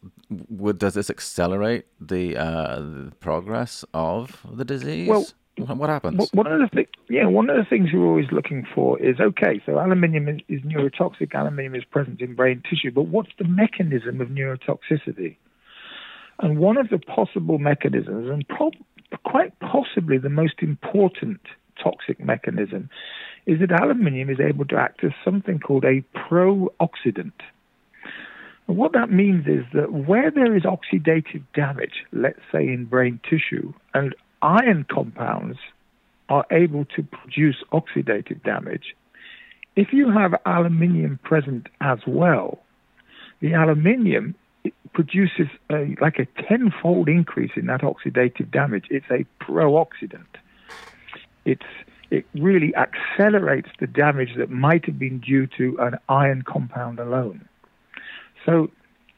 would 0.48 0.78
does 0.78 0.94
this 0.94 1.10
accelerate 1.10 1.86
the, 2.00 2.36
uh, 2.36 2.76
the 2.76 3.12
progress 3.20 3.84
of 3.92 4.38
the 4.50 4.64
disease? 4.64 5.08
Well, 5.08 5.26
what 5.66 5.90
happens? 5.90 6.30
One 6.32 6.46
of 6.46 6.70
the 6.70 6.86
yeah, 7.08 7.26
one 7.26 7.50
of 7.50 7.56
the 7.56 7.64
things 7.68 7.90
you're 7.92 8.06
always 8.06 8.30
looking 8.32 8.66
for 8.74 9.00
is 9.00 9.20
okay. 9.20 9.62
So 9.66 9.78
aluminium 9.78 10.28
is, 10.28 10.40
is 10.48 10.60
neurotoxic. 10.62 11.34
Aluminium 11.34 11.74
is 11.74 11.84
present 11.84 12.20
in 12.20 12.34
brain 12.34 12.62
tissue, 12.68 12.90
but 12.90 13.02
what's 13.02 13.30
the 13.38 13.44
mechanism 13.44 14.20
of 14.20 14.28
neurotoxicity? 14.28 15.36
And 16.40 16.58
one 16.58 16.76
of 16.78 16.88
the 16.88 16.98
possible 16.98 17.58
mechanisms, 17.58 18.30
and 18.30 18.44
quite 19.24 19.58
possibly 19.60 20.18
the 20.18 20.30
most 20.30 20.54
important 20.60 21.40
toxic 21.82 22.18
mechanism, 22.18 22.88
is 23.46 23.60
that 23.60 23.72
aluminium 23.72 24.30
is 24.30 24.40
able 24.40 24.64
to 24.66 24.76
act 24.76 25.04
as 25.04 25.12
something 25.24 25.58
called 25.58 25.84
a 25.84 26.02
pro-oxidant. 26.28 27.32
And 28.68 28.76
what 28.76 28.92
that 28.92 29.10
means 29.10 29.46
is 29.46 29.64
that 29.74 29.92
where 29.92 30.30
there 30.30 30.56
is 30.56 30.62
oxidative 30.62 31.42
damage, 31.54 32.04
let's 32.12 32.40
say 32.52 32.68
in 32.68 32.84
brain 32.84 33.20
tissue, 33.28 33.72
and 33.94 34.14
iron 34.42 34.84
compounds 34.88 35.58
are 36.28 36.46
able 36.50 36.84
to 36.96 37.02
produce 37.02 37.56
oxidative 37.72 38.42
damage, 38.42 38.94
if 39.76 39.92
you 39.92 40.10
have 40.10 40.34
aluminium 40.46 41.18
present 41.22 41.68
as 41.80 41.98
well, 42.06 42.60
the 43.40 43.52
aluminium 43.54 44.34
produces 44.92 45.48
a, 45.70 45.96
like 46.00 46.18
a 46.18 46.26
tenfold 46.42 47.08
increase 47.08 47.52
in 47.56 47.66
that 47.66 47.80
oxidative 47.80 48.50
damage. 48.50 48.86
It's 48.90 49.10
a 49.10 49.24
pro-oxidant. 49.42 50.26
It's 51.44 51.62
it 52.10 52.26
really 52.34 52.74
accelerates 52.74 53.68
the 53.78 53.86
damage 53.86 54.34
that 54.36 54.50
might 54.50 54.84
have 54.86 54.98
been 54.98 55.20
due 55.20 55.46
to 55.56 55.76
an 55.78 55.96
iron 56.08 56.42
compound 56.42 56.98
alone. 56.98 57.48
So, 58.44 58.70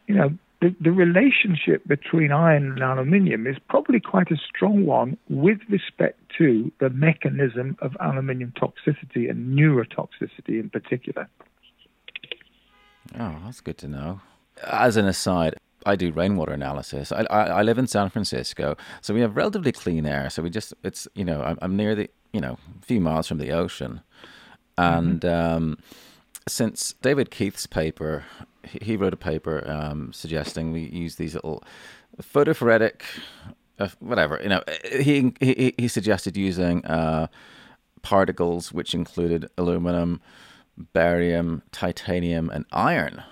you 0.07 0.15
know, 0.15 0.37
the, 0.63 0.75
the 0.81 0.93
relationship 0.93 1.87
between 1.89 2.31
iron 2.31 2.71
and 2.71 2.83
aluminium 2.83 3.49
is 3.49 3.57
probably 3.69 3.99
quite 3.99 4.31
a 4.31 4.37
strong 4.37 4.87
one 4.87 5.19
with 5.29 5.59
respect 5.69 6.21
to 6.39 6.71
the 6.79 6.89
mechanism 6.89 7.77
of 7.81 7.97
aluminium 7.99 8.53
toxicity 8.57 9.29
and 9.29 9.59
neurotoxicity 9.59 10.61
in 10.61 10.71
particular. 10.71 11.29
Oh, 13.19 13.37
that's 13.45 13.61
good 13.61 13.77
to 13.79 13.89
know. 13.89 14.21
As 14.63 14.97
an 14.97 15.07
aside, 15.07 15.57
I 15.85 15.97
do 15.97 16.13
rainwater 16.13 16.53
analysis. 16.53 17.11
I, 17.11 17.27
I, 17.29 17.43
I 17.47 17.63
live 17.63 17.77
in 17.77 17.89
San 17.89 18.09
Francisco, 18.09 18.77
so 19.01 19.13
we 19.13 19.21
have 19.21 19.37
relatively 19.37 19.73
clean 19.73 20.07
air. 20.07 20.31
So 20.31 20.45
we 20.45 20.51
just 20.51 20.73
it's 20.85 21.09
you 21.17 21.25
know 21.25 21.43
I'm, 21.43 21.59
I'm 21.61 21.77
near 21.77 21.97
the 21.97 22.09
you 22.33 22.41
know 22.41 22.57
a 22.81 22.85
few 22.87 23.01
miles 23.01 23.27
from 23.27 23.39
the 23.39 23.51
ocean, 23.51 24.01
and 24.79 25.23
mm-hmm. 25.23 25.57
um, 25.57 25.79
since 26.49 26.95
David 27.03 27.31
Keith's 27.31 27.67
paper 27.67 28.25
he 28.65 28.97
wrote 28.97 29.13
a 29.13 29.17
paper 29.17 29.69
um, 29.69 30.13
suggesting 30.13 30.73
we 30.73 30.83
use 30.83 31.17
these 31.17 31.35
little 31.35 31.63
photophoretic, 32.21 33.03
uh, 33.79 33.89
whatever. 34.01 34.39
You 34.43 34.51
know, 34.51 34.63
he 34.91 35.33
he 35.41 35.75
he 35.77 35.89
suggested 35.89 36.37
using 36.37 36.85
uh, 36.85 37.27
particles 38.03 38.73
which 38.73 38.95
included 38.95 39.49
aluminum, 39.59 40.21
barium, 40.93 41.63
titanium, 41.73 42.51
and 42.51 42.65
iron. 42.73 43.23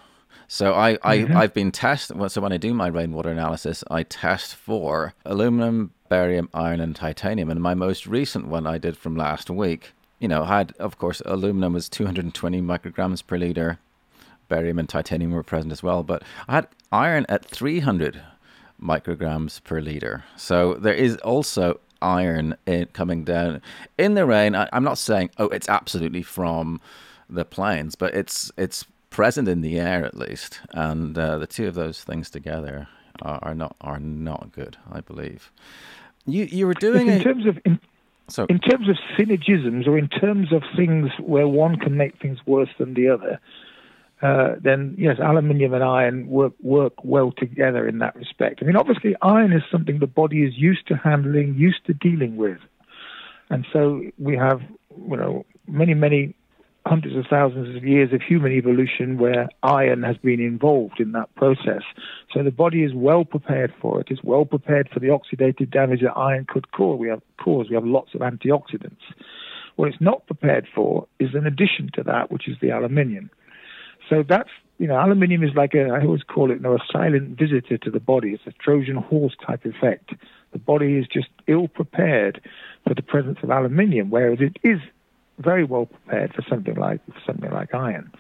So 0.49 0.75
I, 0.75 0.99
I 1.03 1.19
mm-hmm. 1.19 1.37
I've 1.37 1.55
been 1.55 1.71
testing. 1.71 2.29
So 2.29 2.41
when 2.41 2.53
I 2.53 2.57
do 2.57 2.75
my 2.75 2.89
rainwater 2.89 3.31
analysis, 3.31 3.85
I 3.91 4.03
test 4.03 4.55
for 4.55 5.15
aluminum, 5.25 5.93
barium, 6.09 6.49
iron, 6.53 6.81
and 6.81 6.97
titanium. 6.97 7.51
And 7.51 7.63
my 7.63 7.75
most 7.75 8.07
recent 8.07 8.49
one 8.49 8.67
I 8.67 8.79
did 8.79 8.97
from 8.97 9.15
last 9.15 9.49
week, 9.49 9.93
you 10.21 10.29
know, 10.29 10.45
I 10.45 10.59
had 10.59 10.73
of 10.79 10.99
course 10.99 11.21
aluminum 11.27 11.73
was 11.73 11.89
220 11.89 12.61
micrograms 12.63 13.27
per 13.27 13.37
liter 13.37 13.79
barium 14.51 14.79
and 14.79 14.89
titanium 14.89 15.31
were 15.31 15.43
present 15.43 15.73
as 15.73 15.83
well. 15.83 16.03
But 16.03 16.23
I 16.47 16.57
had 16.57 16.69
iron 16.93 17.25
at 17.31 17.47
300 17.47 18.21
micrograms 18.83 19.65
per 19.65 19.81
liter. 19.81 20.25
So 20.37 20.75
there 20.75 20.93
is 20.93 21.17
also 21.19 21.81
iron 22.03 22.57
in, 22.67 22.87
coming 22.87 23.25
down 23.25 23.63
in 23.97 24.15
the 24.15 24.27
rain. 24.27 24.55
I, 24.55 24.69
am 24.73 24.85
not 24.85 24.99
saying 24.99 25.31
oh 25.39 25.49
it's 25.49 25.69
absolutely 25.69 26.23
from 26.23 26.83
the 27.31 27.47
planes, 27.47 27.95
but 27.95 28.13
it's 28.15 28.53
it's 28.59 28.85
present 29.09 29.49
in 29.49 29.63
the 29.63 29.79
air 29.79 30.05
at 30.05 30.17
least, 30.17 30.61
and 30.71 31.17
uh, 31.17 31.39
the 31.39 31.47
two 31.47 31.67
of 31.67 31.75
those 31.75 32.05
things 32.05 32.31
together 32.31 32.89
are, 33.23 33.39
are, 33.43 33.55
not 33.55 33.77
are 33.81 34.01
not 34.01 34.51
good. 34.53 34.77
I 34.91 35.01
believe. 35.01 35.53
You 36.27 36.45
you 36.45 36.67
were 36.67 36.75
doing 36.75 37.09
in 37.09 37.21
a, 37.21 37.25
terms 37.25 37.47
of. 37.47 37.59
In- 37.65 37.81
so, 38.31 38.47
in 38.49 38.59
terms 38.59 38.89
of 38.89 38.97
synergisms, 39.19 39.87
or 39.87 39.99
in 39.99 40.09
terms 40.09 40.53
of 40.53 40.63
things 40.77 41.11
where 41.19 41.49
one 41.49 41.77
can 41.77 41.97
make 41.97 42.21
things 42.21 42.39
worse 42.47 42.69
than 42.79 42.95
the 42.95 43.09
other, 43.09 43.41
uh, 44.23 44.57
then 44.63 44.95
yes, 44.99 45.17
aluminium 45.19 45.75
and 45.75 45.83
iron 45.83 46.29
work 46.29 46.53
work 46.61 46.93
well 47.05 47.33
together 47.33 47.89
in 47.89 47.99
that 47.99 48.15
respect. 48.17 48.61
I 48.63 48.67
mean, 48.67 48.77
obviously, 48.77 49.17
iron 49.23 49.53
is 49.53 49.63
something 49.71 49.99
the 49.99 50.07
body 50.07 50.45
is 50.45 50.57
used 50.57 50.87
to 50.89 50.97
handling, 50.97 51.55
used 51.55 51.85
to 51.87 51.95
dealing 51.95 52.37
with, 52.37 52.59
and 53.49 53.67
so 53.73 54.03
we 54.19 54.37
have 54.37 54.61
you 55.09 55.17
know 55.17 55.47
many 55.67 55.95
many 55.95 56.35
hundreds 56.87 57.17
of 57.17 57.27
thousands 57.29 57.77
of 57.77 57.85
years 57.85 58.13
of 58.13 58.23
human 58.23 58.53
evolution 58.53 59.19
where 59.19 59.49
iron 59.63 60.03
has 60.03 60.17
been 60.17 60.41
involved 60.41 60.99
in 60.99 61.13
that 61.13 61.35
process. 61.35 61.83
So 62.33 62.43
the 62.43 62.51
body 62.51 62.85
is 62.85 62.93
well 62.95 63.25
prepared 63.25 63.73
for 63.81 64.01
it. 64.01 64.09
It's 64.11 64.25
well 64.25 64.45
prepared 64.45 64.89
for 64.93 64.99
the 64.99 65.09
oxidative 65.09 65.71
damage 65.71 66.01
that 66.01 66.17
iron 66.17 66.47
could 66.49 66.73
cause. 66.73 66.99
We 66.99 67.09
have 67.09 67.23
cause. 67.39 67.67
We 67.69 67.75
have 67.75 67.85
lots 67.85 68.15
of 68.15 68.21
antioxidants. 68.21 69.03
What 69.77 69.89
it's 69.89 70.01
not 70.01 70.27
prepared 70.27 70.67
for 70.75 71.07
is 71.19 71.35
an 71.35 71.47
addition 71.47 71.91
to 71.95 72.03
that, 72.05 72.31
which 72.31 72.49
is 72.49 72.57
the 72.61 72.71
aluminium. 72.71 73.31
So 74.09 74.25
that's 74.27 74.51
you 74.79 74.87
know, 74.87 74.99
aluminium 74.99 75.45
is 75.45 75.51
like 75.55 75.75
a 75.75 75.91
I 75.91 76.05
always 76.05 76.23
call 76.23 76.51
it 76.51 76.55
you 76.55 76.61
know, 76.61 76.75
a 76.75 76.85
silent 76.91 77.39
visitor 77.39 77.77
to 77.77 77.91
the 77.91 78.01
body. 78.01 78.31
It's 78.31 78.47
a 78.47 78.53
Trojan 78.53 78.97
horse 78.97 79.37
type 79.47 79.67
effect. 79.67 80.15
The 80.53 80.59
body 80.59 80.97
is 80.97 81.07
just 81.07 81.29
ill 81.47 81.69
prepared 81.69 82.41
for 82.87 82.95
the 82.95 83.03
presence 83.03 83.39
of 83.43 83.51
aluminium, 83.51 84.09
whereas 84.09 84.39
it 84.41 84.57
is 84.65 84.81
very 85.41 85.65
well 85.65 85.87
prepared 85.87 86.35
for 86.35 86.43
something 86.49 86.75
like 86.77 87.05
for 87.07 87.21
something 87.27 87.51
like 87.51 87.75
iron. 87.75 88.13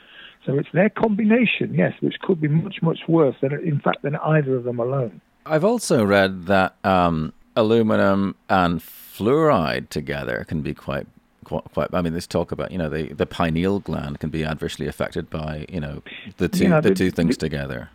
So 0.47 0.59
it's 0.59 0.69
their 0.73 0.89
combination, 0.89 1.75
yes, 1.75 1.93
which 2.01 2.19
could 2.21 2.41
be 2.41 2.49
much 2.49 2.83
much 2.83 3.01
worse 3.09 3.37
than 3.41 3.53
in 3.53 3.81
fact 3.81 4.03
than 4.03 4.17
either 4.17 4.57
of 4.57 4.65
them 4.65 4.81
alone. 4.81 5.21
I've 5.47 5.65
also 5.65 6.05
read 6.05 6.47
that 6.47 6.75
um, 6.85 7.33
aluminum 7.57 8.37
and 8.49 8.81
fluoride 8.81 9.89
together 9.89 10.45
can 10.49 10.63
be 10.63 10.75
quite 10.75 11.07
quite, 11.45 11.93
I 11.93 12.03
mean, 12.03 12.13
this 12.13 12.27
talk 12.27 12.53
about 12.53 12.71
you 12.71 12.79
know 12.79 12.89
the 12.89 13.13
the 13.13 13.27
pineal 13.27 13.81
gland 13.81 14.21
can 14.21 14.31
be 14.31 14.45
adversely 14.45 14.87
affected 14.87 15.29
by 15.31 15.67
you 15.69 15.81
know 15.81 16.03
the 16.39 16.49
two 16.49 16.65
yeah, 16.65 16.81
the, 16.81 16.91
the, 16.91 16.95
two 16.95 17.11
things 17.11 17.37
the, 17.37 17.47
together. 17.47 17.91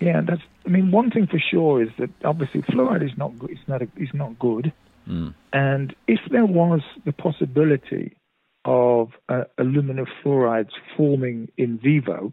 Yeah, 0.00 0.22
that's. 0.22 0.42
I 0.66 0.68
mean, 0.68 0.90
one 0.90 1.10
thing 1.10 1.26
for 1.26 1.38
sure 1.38 1.82
is 1.82 1.88
that 1.98 2.10
obviously 2.24 2.62
fluoride 2.62 3.04
is 3.04 3.16
not 3.16 3.38
good. 3.38 3.50
it's 3.50 3.68
not 3.68 3.82
a, 3.82 3.88
it's 3.96 4.14
not 4.14 4.38
good, 4.38 4.72
mm. 5.08 5.34
and 5.52 5.94
if 6.06 6.20
there 6.30 6.46
was 6.46 6.80
the 7.04 7.12
possibility 7.12 8.16
of 8.64 9.10
uh, 9.28 9.44
aluminum 9.58 10.06
fluorides 10.22 10.72
forming 10.96 11.50
in 11.56 11.78
vivo, 11.78 12.32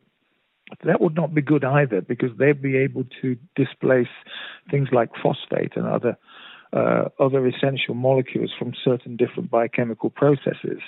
that 0.84 1.00
would 1.00 1.16
not 1.16 1.34
be 1.34 1.42
good 1.42 1.64
either 1.64 2.02
because 2.02 2.32
they'd 2.38 2.62
be 2.62 2.78
able 2.78 3.06
to 3.22 3.38
displace 3.56 4.08
things 4.70 4.90
like 4.92 5.10
phosphate 5.22 5.76
and 5.76 5.88
other 5.88 6.18
uh, 6.74 7.06
other 7.18 7.48
essential 7.48 7.94
molecules 7.94 8.52
from 8.60 8.74
certain 8.84 9.16
different 9.16 9.50
biochemical 9.50 10.10
processes. 10.10 10.82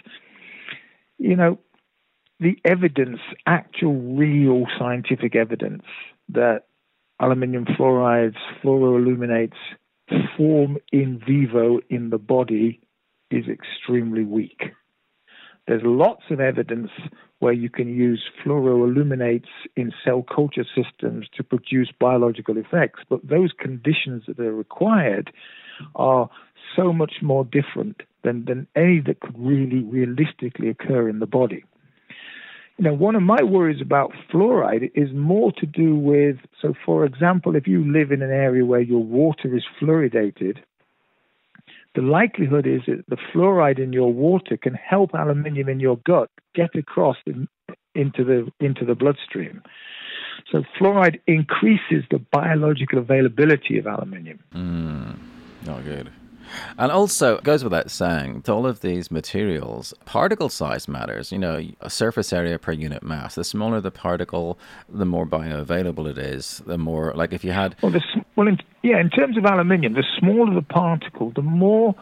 You 1.17 1.37
know, 1.37 1.59
the 2.41 2.57
evidence, 2.65 3.19
actual, 3.45 3.95
real 3.95 4.65
scientific 4.77 5.35
evidence 5.35 5.83
that 6.29 6.63
aluminium 7.21 7.65
fluorides, 7.65 8.35
fluoroaluminates 8.61 9.55
form 10.35 10.77
in 10.91 11.21
vivo 11.25 11.79
in 11.89 12.09
the 12.09 12.17
body 12.17 12.81
is 13.31 13.45
extremely 13.47 14.23
weak. 14.23 14.73
There's 15.69 15.83
lots 15.85 16.23
of 16.31 16.39
evidence 16.39 16.89
where 17.37 17.53
you 17.53 17.69
can 17.69 17.89
use 17.89 18.23
fluoroaluminates 18.43 19.51
in 19.75 19.93
cell 20.03 20.23
culture 20.23 20.65
systems 20.75 21.27
to 21.37 21.43
produce 21.43 21.91
biological 21.99 22.57
effects, 22.57 23.01
but 23.07 23.19
those 23.23 23.51
conditions 23.51 24.23
that 24.25 24.39
are 24.39 24.51
required 24.51 25.31
are 25.93 26.27
so 26.75 26.91
much 26.91 27.17
more 27.21 27.45
different 27.45 28.01
than, 28.23 28.45
than 28.45 28.65
any 28.75 28.99
that 29.01 29.19
could 29.19 29.35
really 29.37 29.83
realistically 29.83 30.69
occur 30.69 31.07
in 31.07 31.19
the 31.19 31.27
body. 31.27 31.63
Know, 32.79 32.93
one 32.93 33.15
of 33.15 33.21
my 33.21 33.43
worries 33.43 33.81
about 33.81 34.11
fluoride 34.33 34.89
is 34.95 35.09
more 35.13 35.51
to 35.51 35.67
do 35.67 35.95
with 35.95 36.37
so, 36.63 36.73
for 36.83 37.05
example, 37.05 37.55
if 37.55 37.67
you 37.67 37.83
live 37.85 38.11
in 38.11 38.23
an 38.23 38.31
area 38.31 38.65
where 38.65 38.81
your 38.81 39.03
water 39.03 39.55
is 39.55 39.65
fluoridated, 39.79 40.63
the 41.95 42.01
likelihood 42.01 42.67
is 42.67 42.81
that 42.87 43.03
the 43.07 43.17
fluoride 43.33 43.79
in 43.79 43.93
your 43.93 44.13
water 44.13 44.57
can 44.57 44.73
help 44.73 45.13
aluminium 45.13 45.69
in 45.69 45.79
your 45.79 45.97
gut 46.05 46.29
get 46.55 46.75
across 46.75 47.17
in, 47.25 47.47
into 47.95 48.23
the 48.23 48.49
into 48.59 48.85
the 48.85 48.95
bloodstream. 48.95 49.61
So 50.51 50.63
fluoride 50.79 51.19
increases 51.27 52.03
the 52.09 52.19
biological 52.31 52.99
availability 52.99 53.77
of 53.77 53.87
aluminium. 53.87 54.39
Mm. 54.53 55.17
Not 55.65 55.83
good. 55.83 56.11
And 56.77 56.91
also, 56.91 57.35
it 57.35 57.43
goes 57.43 57.63
without 57.63 57.91
saying, 57.91 58.43
to 58.43 58.53
all 58.53 58.65
of 58.65 58.81
these 58.81 59.11
materials, 59.11 59.93
particle 60.05 60.49
size 60.49 60.87
matters. 60.87 61.31
You 61.31 61.37
know, 61.37 61.61
a 61.81 61.89
surface 61.89 62.33
area 62.33 62.57
per 62.57 62.71
unit 62.71 63.03
mass. 63.03 63.35
The 63.35 63.43
smaller 63.43 63.81
the 63.81 63.91
particle, 63.91 64.57
the 64.87 65.05
more 65.05 65.27
bioavailable 65.27 66.09
it 66.09 66.17
is. 66.17 66.63
The 66.65 66.77
more, 66.77 67.13
like 67.15 67.33
if 67.33 67.43
you 67.43 67.51
had. 67.51 67.75
Well, 67.81 67.91
the, 67.91 68.01
well 68.39 68.47
in, 68.47 68.57
yeah, 68.83 69.01
in 69.01 69.09
terms 69.09 69.37
of 69.37 69.43
aluminium, 69.43 69.95
the 69.95 70.05
smaller 70.17 70.55
the 70.55 70.61
particle, 70.61 71.33
the 71.35 71.41
more 71.41 71.93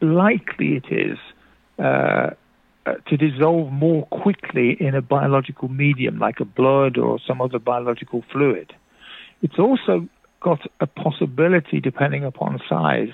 likely 0.00 0.76
it 0.76 0.84
is 0.92 1.18
uh, 1.80 2.30
uh, 2.86 2.94
to 3.08 3.16
dissolve 3.16 3.72
more 3.72 4.06
quickly 4.06 4.76
in 4.78 4.94
a 4.94 5.02
biological 5.02 5.66
medium, 5.68 6.20
like 6.20 6.38
a 6.38 6.44
blood 6.44 6.96
or 6.96 7.18
some 7.26 7.40
other 7.40 7.58
biological 7.58 8.22
fluid. 8.30 8.72
It's 9.42 9.58
also 9.58 10.08
got 10.38 10.60
a 10.78 10.86
possibility, 10.86 11.80
depending 11.80 12.22
upon 12.22 12.60
size, 12.68 13.10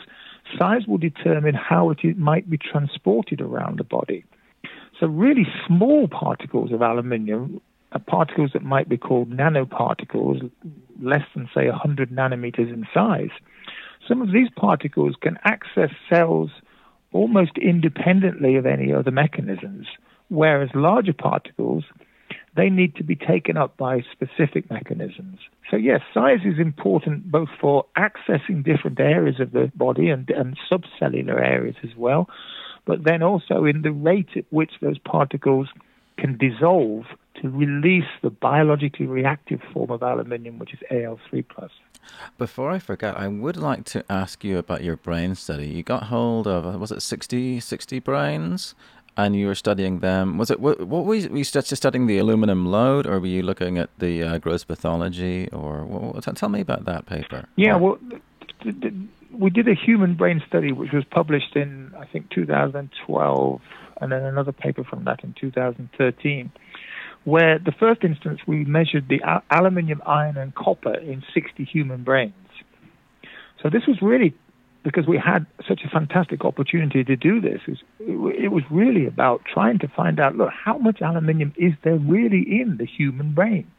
size 0.59 0.87
will 0.87 0.99
determine 0.99 1.55
how 1.55 1.89
it 1.89 2.19
might 2.19 2.51
be 2.51 2.59
transported 2.59 3.41
around 3.41 3.79
the 3.79 3.85
body. 3.85 4.27
So, 5.01 5.07
really 5.07 5.47
small 5.67 6.07
particles 6.07 6.71
of 6.71 6.83
aluminium 6.83 7.63
Uh, 7.95 7.99
particles 7.99 8.51
that 8.55 8.63
might 8.63 8.89
be 8.89 8.97
called 8.97 9.31
nanoparticles, 9.31 10.51
less 11.01 11.25
than, 11.35 11.49
say, 11.55 11.69
100 11.69 12.11
nanometers 12.11 12.73
in 12.73 12.87
size. 12.95 13.31
Some 14.09 14.23
of 14.23 14.33
these 14.33 14.49
particles 14.57 15.15
can 15.21 15.39
access 15.45 15.91
cells 16.09 16.51
almost 17.13 17.59
independently 17.59 18.57
of 18.57 18.65
any 18.65 18.93
other 18.95 19.11
mechanisms, 19.11 19.87
whereas 20.29 20.71
larger 20.75 21.13
particles, 21.13 21.85
they 22.57 22.71
need 22.71 22.97
to 22.97 23.05
be 23.05 23.15
taken 23.15 23.57
up 23.57 23.77
by 23.77 24.03
specific 24.11 24.71
mechanisms. 24.71 25.39
So, 25.71 25.77
yes, 25.77 26.01
size 26.15 26.41
is 26.45 26.59
important 26.59 27.31
both 27.31 27.49
for 27.61 27.85
accessing 27.97 28.65
different 28.65 29.01
areas 29.01 29.41
of 29.41 29.53
the 29.53 29.71
body 29.75 30.09
and, 30.09 30.29
and 30.31 30.59
subcellular 30.71 31.41
areas 31.41 31.77
as 31.83 31.95
well, 31.97 32.29
but 32.87 33.05
then 33.05 33.23
also 33.23 33.65
in 33.65 33.83
the 33.83 33.93
rate 33.93 34.31
at 34.37 34.45
which 34.51 34.73
those 34.81 34.99
particles 34.99 35.69
can 36.23 36.39
dissolve 36.39 37.05
to 37.35 37.51
release 37.51 38.09
the 38.23 38.31
biologically 38.31 39.07
reactive 39.07 39.61
form 39.73 39.91
of 39.91 40.05
aluminium, 40.05 40.57
which 40.61 40.73
is 40.73 40.79
Al3+. 40.89 41.45
Before 42.39 42.71
I 42.71 42.79
forget, 42.79 43.19
I 43.19 43.27
would 43.27 43.57
like 43.57 43.85
to 43.87 44.05
ask 44.09 44.45
you 44.45 44.57
about 44.57 44.85
your 44.85 44.97
brain 44.97 45.35
study. 45.35 45.67
You 45.67 45.83
got 45.83 46.05
hold 46.05 46.47
of, 46.47 46.81
was 46.81 46.93
it 46.93 47.03
60, 47.03 47.59
60 47.59 47.99
brains? 47.99 48.77
And 49.17 49.37
you 49.37 49.47
were 49.49 49.57
studying 49.57 49.99
them. 49.99 50.39
Was 50.39 50.51
it 50.51 50.59
what, 50.59 50.87
what 50.87 51.05
were 51.05 51.17
you, 51.17 51.29
were 51.29 51.39
you 51.39 51.45
studying 51.45 52.07
the 52.07 52.17
aluminum 52.17 52.65
load, 52.65 53.07
or 53.07 53.21
were 53.21 53.27
you 53.27 53.43
looking 53.43 53.77
at 53.77 53.91
the 53.99 54.23
uh, 54.23 54.39
gross 54.39 54.65
pathology? 54.65 55.51
Or 55.51 55.85
what, 55.85 56.25
tell 56.37 56.49
me 56.49 56.61
about 56.63 56.87
that 56.87 57.05
paper. 57.05 57.45
Yeah, 57.57 57.77
well, 57.77 57.99
we 59.33 59.51
did 59.51 59.69
a 59.69 59.75
human 59.75 60.15
brain 60.15 60.43
study, 60.49 60.73
which 60.73 60.93
was 60.93 61.05
published 61.05 61.57
in 61.57 61.93
I 61.99 62.07
think 62.07 62.31
2012, 62.31 63.61
and 64.03 64.13
then 64.13 64.25
another 64.25 64.53
paper 64.53 64.85
from 64.85 65.05
that 65.05 65.23
in 65.25 65.35
2013 65.41 66.51
where 67.25 67.59
the 67.59 67.73
first 67.73 68.03
instance 68.03 68.41
we 68.47 68.65
measured 68.65 69.09
the 69.09 69.23
al- 69.23 69.45
aluminium, 69.51 70.03
iron, 70.05 70.37
and 70.37 70.55
copper 70.55 70.95
in 70.95 71.23
60 71.33 71.65
human 71.65 72.03
brains. 72.03 72.35
So 73.63 73.71
this 73.71 73.87
was 73.87 74.03
really 74.03 74.35
because 74.83 75.07
we 75.07 75.17
had 75.17 75.47
such 75.69 75.83
a 75.85 75.89
fantastic 75.89 76.45
opportunity 76.45 77.05
to 77.05 77.15
do 77.15 77.41
this. 77.41 77.61
It 77.67 77.71
was, 77.71 78.35
it 78.37 78.49
was 78.49 78.65
really 78.71 79.07
about 79.07 79.43
trying 79.45 79.79
to 79.81 79.89
find 79.89 80.19
out, 80.19 80.37
look, 80.37 80.51
how 80.53 80.77
much 80.79 81.01
aluminium 81.01 81.55
is 81.57 81.73
there 81.85 81.97
really 81.97 82.41
in 82.61 82.79
the 82.79 82.87
human 82.87 83.33
brain? 83.33 83.71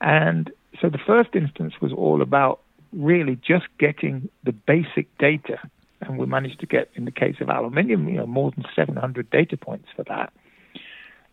And 0.00 0.50
so 0.80 0.88
the 0.88 1.00
first 1.04 1.30
instance 1.34 1.74
was 1.80 1.92
all 1.92 2.22
about 2.22 2.60
really 2.92 3.36
just 3.36 3.66
getting 3.78 4.28
the 4.44 4.52
basic 4.52 5.06
data. 5.18 5.58
And 6.00 6.18
we 6.18 6.26
managed 6.26 6.60
to 6.60 6.66
get, 6.66 6.90
in 6.94 7.04
the 7.04 7.10
case 7.10 7.36
of 7.40 7.48
aluminium, 7.48 8.08
you 8.08 8.16
know, 8.16 8.26
more 8.26 8.50
than 8.52 8.64
700 8.74 9.30
data 9.30 9.56
points 9.56 9.88
for 9.94 10.04
that. 10.04 10.32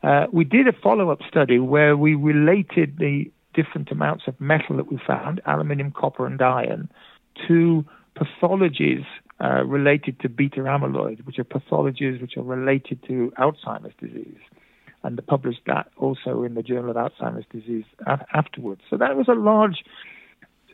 Uh, 0.03 0.27
we 0.31 0.43
did 0.43 0.67
a 0.67 0.73
follow 0.73 1.09
up 1.09 1.19
study 1.27 1.59
where 1.59 1.97
we 1.97 2.15
related 2.15 2.97
the 2.97 3.31
different 3.53 3.91
amounts 3.91 4.25
of 4.27 4.39
metal 4.39 4.77
that 4.77 4.91
we 4.91 4.99
found, 5.05 5.41
aluminium, 5.45 5.91
copper, 5.91 6.27
and 6.27 6.41
iron, 6.41 6.89
to 7.47 7.83
pathologies 8.15 9.05
uh, 9.43 9.63
related 9.63 10.19
to 10.19 10.29
beta 10.29 10.59
amyloid, 10.61 11.25
which 11.25 11.39
are 11.39 11.43
pathologies 11.43 12.21
which 12.21 12.37
are 12.37 12.43
related 12.43 12.99
to 13.07 13.31
Alzheimer's 13.39 13.93
disease. 13.99 14.37
And 15.03 15.19
published 15.27 15.61
that 15.67 15.89
also 15.97 16.43
in 16.43 16.55
the 16.55 16.63
Journal 16.63 16.89
of 16.89 16.95
Alzheimer's 16.97 17.45
Disease 17.51 17.85
afterwards. 18.33 18.81
So 18.89 18.97
that 18.97 19.15
was 19.15 19.27
a 19.27 19.33
large 19.33 19.83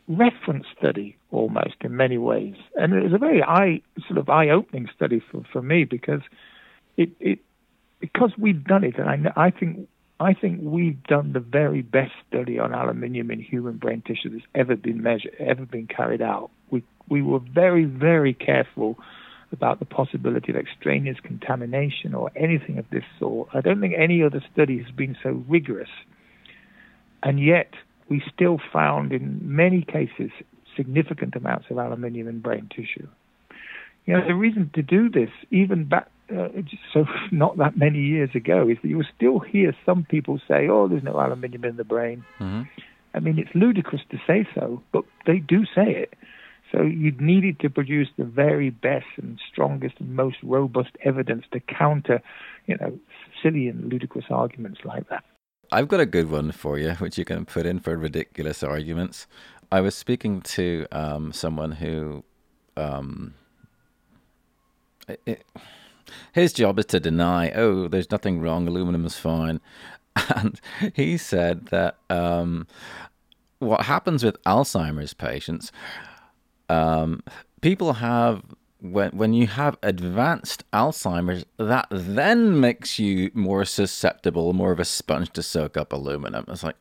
reference 0.08 0.66
study 0.78 1.16
almost 1.30 1.76
in 1.80 1.96
many 1.96 2.18
ways. 2.18 2.54
And 2.76 2.92
it 2.92 3.02
was 3.02 3.12
a 3.12 3.18
very 3.18 3.42
eye, 3.42 3.80
sort 4.06 4.18
of 4.18 4.28
eye 4.28 4.50
opening 4.50 4.88
study 4.94 5.22
for, 5.30 5.42
for 5.52 5.62
me 5.62 5.84
because 5.84 6.20
it, 6.96 7.10
it 7.20 7.38
because 8.00 8.32
we've 8.36 8.64
done 8.64 8.84
it, 8.84 8.98
and 8.98 9.28
I, 9.28 9.46
I 9.46 9.50
think 9.50 9.88
I 10.20 10.34
think 10.34 10.60
we've 10.62 11.02
done 11.04 11.32
the 11.32 11.40
very 11.40 11.82
best 11.82 12.12
study 12.28 12.58
on 12.58 12.72
aluminium 12.74 13.30
in 13.30 13.40
human 13.40 13.78
brain 13.78 14.02
tissue 14.06 14.30
that's 14.30 14.44
ever 14.54 14.76
been 14.76 15.02
measured, 15.02 15.34
ever 15.38 15.64
been 15.64 15.86
carried 15.86 16.22
out. 16.22 16.50
We 16.70 16.82
we 17.08 17.22
were 17.22 17.40
very 17.40 17.84
very 17.84 18.34
careful 18.34 18.98
about 19.52 19.78
the 19.78 19.84
possibility 19.84 20.52
of 20.52 20.56
extraneous 20.56 21.18
contamination 21.20 22.14
or 22.14 22.30
anything 22.36 22.78
of 22.78 22.84
this 22.90 23.04
sort. 23.18 23.48
I 23.54 23.60
don't 23.60 23.80
think 23.80 23.94
any 23.96 24.22
other 24.22 24.44
study 24.52 24.82
has 24.82 24.90
been 24.90 25.16
so 25.22 25.42
rigorous, 25.48 25.90
and 27.22 27.40
yet 27.40 27.72
we 28.08 28.22
still 28.32 28.58
found 28.72 29.12
in 29.12 29.40
many 29.42 29.82
cases 29.82 30.30
significant 30.76 31.34
amounts 31.36 31.66
of 31.70 31.78
aluminium 31.78 32.28
in 32.28 32.40
brain 32.40 32.68
tissue. 32.74 33.08
You 34.06 34.14
know, 34.14 34.26
the 34.26 34.34
reason 34.34 34.70
to 34.74 34.82
do 34.82 35.08
this, 35.08 35.30
even 35.50 35.84
back 35.84 36.08
uh, 36.30 36.48
so 36.92 37.06
not 37.32 37.58
that 37.58 37.76
many 37.76 38.00
years 38.00 38.30
ago 38.34 38.68
is 38.68 38.78
that 38.82 38.88
you 38.88 38.96
will 38.96 39.06
still 39.16 39.38
hear 39.40 39.74
some 39.84 40.04
people 40.04 40.40
say, 40.48 40.68
"Oh, 40.68 40.88
there's 40.88 41.02
no 41.02 41.18
aluminium 41.20 41.64
in 41.64 41.76
the 41.76 41.84
brain." 41.84 42.24
Mm-hmm. 42.38 42.62
I 43.14 43.20
mean, 43.20 43.38
it's 43.38 43.54
ludicrous 43.54 44.02
to 44.10 44.18
say 44.26 44.46
so, 44.54 44.82
but 44.92 45.04
they 45.26 45.38
do 45.38 45.64
say 45.64 45.90
it. 45.94 46.14
So 46.72 46.82
you 46.82 47.12
needed 47.12 47.60
to 47.60 47.70
produce 47.70 48.08
the 48.18 48.24
very 48.24 48.70
best 48.70 49.06
and 49.16 49.38
strongest 49.52 49.94
and 50.00 50.16
most 50.16 50.38
robust 50.42 50.90
evidence 51.04 51.44
to 51.52 51.60
counter, 51.60 52.20
you 52.66 52.76
know, 52.80 52.98
silly 53.42 53.68
and 53.68 53.92
ludicrous 53.92 54.24
arguments 54.30 54.80
like 54.84 55.08
that. 55.10 55.22
I've 55.72 55.88
got 55.88 56.00
a 56.00 56.06
good 56.06 56.30
one 56.30 56.52
for 56.52 56.78
you, 56.78 56.92
which 56.94 57.18
you 57.18 57.24
can 57.24 57.44
put 57.44 57.66
in 57.66 57.80
for 57.80 57.96
ridiculous 57.96 58.62
arguments. 58.62 59.26
I 59.72 59.80
was 59.80 59.94
speaking 59.94 60.40
to 60.42 60.86
um, 60.92 61.32
someone 61.32 61.72
who, 61.72 62.24
um, 62.76 63.34
it, 65.26 65.44
his 66.32 66.52
job 66.52 66.78
is 66.78 66.86
to 66.86 67.00
deny, 67.00 67.50
oh, 67.52 67.88
there's 67.88 68.10
nothing 68.10 68.40
wrong, 68.40 68.68
aluminum 68.68 69.04
is 69.04 69.16
fine. 69.16 69.60
And 70.36 70.60
he 70.94 71.16
said 71.16 71.66
that 71.66 71.96
um, 72.08 72.68
what 73.58 73.86
happens 73.86 74.22
with 74.22 74.40
Alzheimer's 74.44 75.12
patients, 75.12 75.72
um, 76.68 77.20
people 77.62 77.94
have 77.94 78.42
when 78.84 79.10
when 79.12 79.32
you 79.32 79.46
have 79.46 79.78
advanced 79.82 80.70
Alzheimer's, 80.72 81.46
that 81.56 81.86
then 81.90 82.60
makes 82.60 82.98
you 82.98 83.30
more 83.32 83.64
susceptible, 83.64 84.52
more 84.52 84.72
of 84.72 84.78
a 84.78 84.84
sponge 84.84 85.30
to 85.30 85.42
soak 85.42 85.76
up 85.76 85.92
aluminum. 85.92 86.44
It's 86.48 86.62
like, 86.62 86.76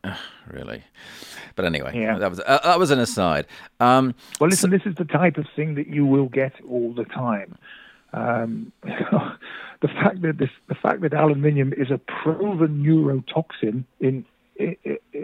really, 0.47 0.83
but 1.55 1.65
anyway, 1.65 1.91
yeah. 1.95 2.17
that 2.19 2.29
was 2.29 2.41
uh, 2.41 2.59
that 2.63 2.77
was 2.77 2.91
an 2.91 2.99
aside. 2.99 3.47
Um, 3.79 4.15
well, 4.39 4.49
listen, 4.49 4.69
so, 4.69 4.77
this 4.77 4.85
is 4.85 4.95
the 4.95 5.05
type 5.05 5.37
of 5.37 5.45
thing 5.55 5.75
that 5.75 5.87
you 5.87 6.05
will 6.05 6.27
get 6.27 6.53
all 6.69 6.93
the 6.93 7.05
time. 7.05 7.57
Um, 8.11 8.71
the 8.83 9.87
fact 9.87 10.21
that 10.23 10.37
this, 10.37 10.51
the 10.67 10.75
fact 10.75 11.01
that 11.01 11.13
aluminium 11.13 11.73
is 11.73 11.89
a 11.89 11.97
proven 11.97 12.83
neurotoxin 12.83 13.85
in, 13.99 14.25
in 14.57 14.75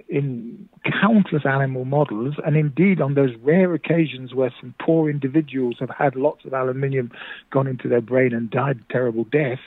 in 0.09 0.67
countless 1.01 1.45
animal 1.45 1.85
models, 1.85 2.35
and 2.45 2.57
indeed 2.57 2.99
on 2.99 3.13
those 3.13 3.35
rare 3.41 3.73
occasions 3.73 4.33
where 4.33 4.53
some 4.59 4.73
poor 4.79 5.09
individuals 5.09 5.77
have 5.79 5.91
had 5.91 6.15
lots 6.15 6.45
of 6.45 6.53
aluminium 6.53 7.11
gone 7.51 7.67
into 7.67 7.87
their 7.87 8.01
brain 8.01 8.33
and 8.33 8.49
died 8.49 8.79
a 8.89 8.93
terrible 8.93 9.23
deaths, 9.25 9.61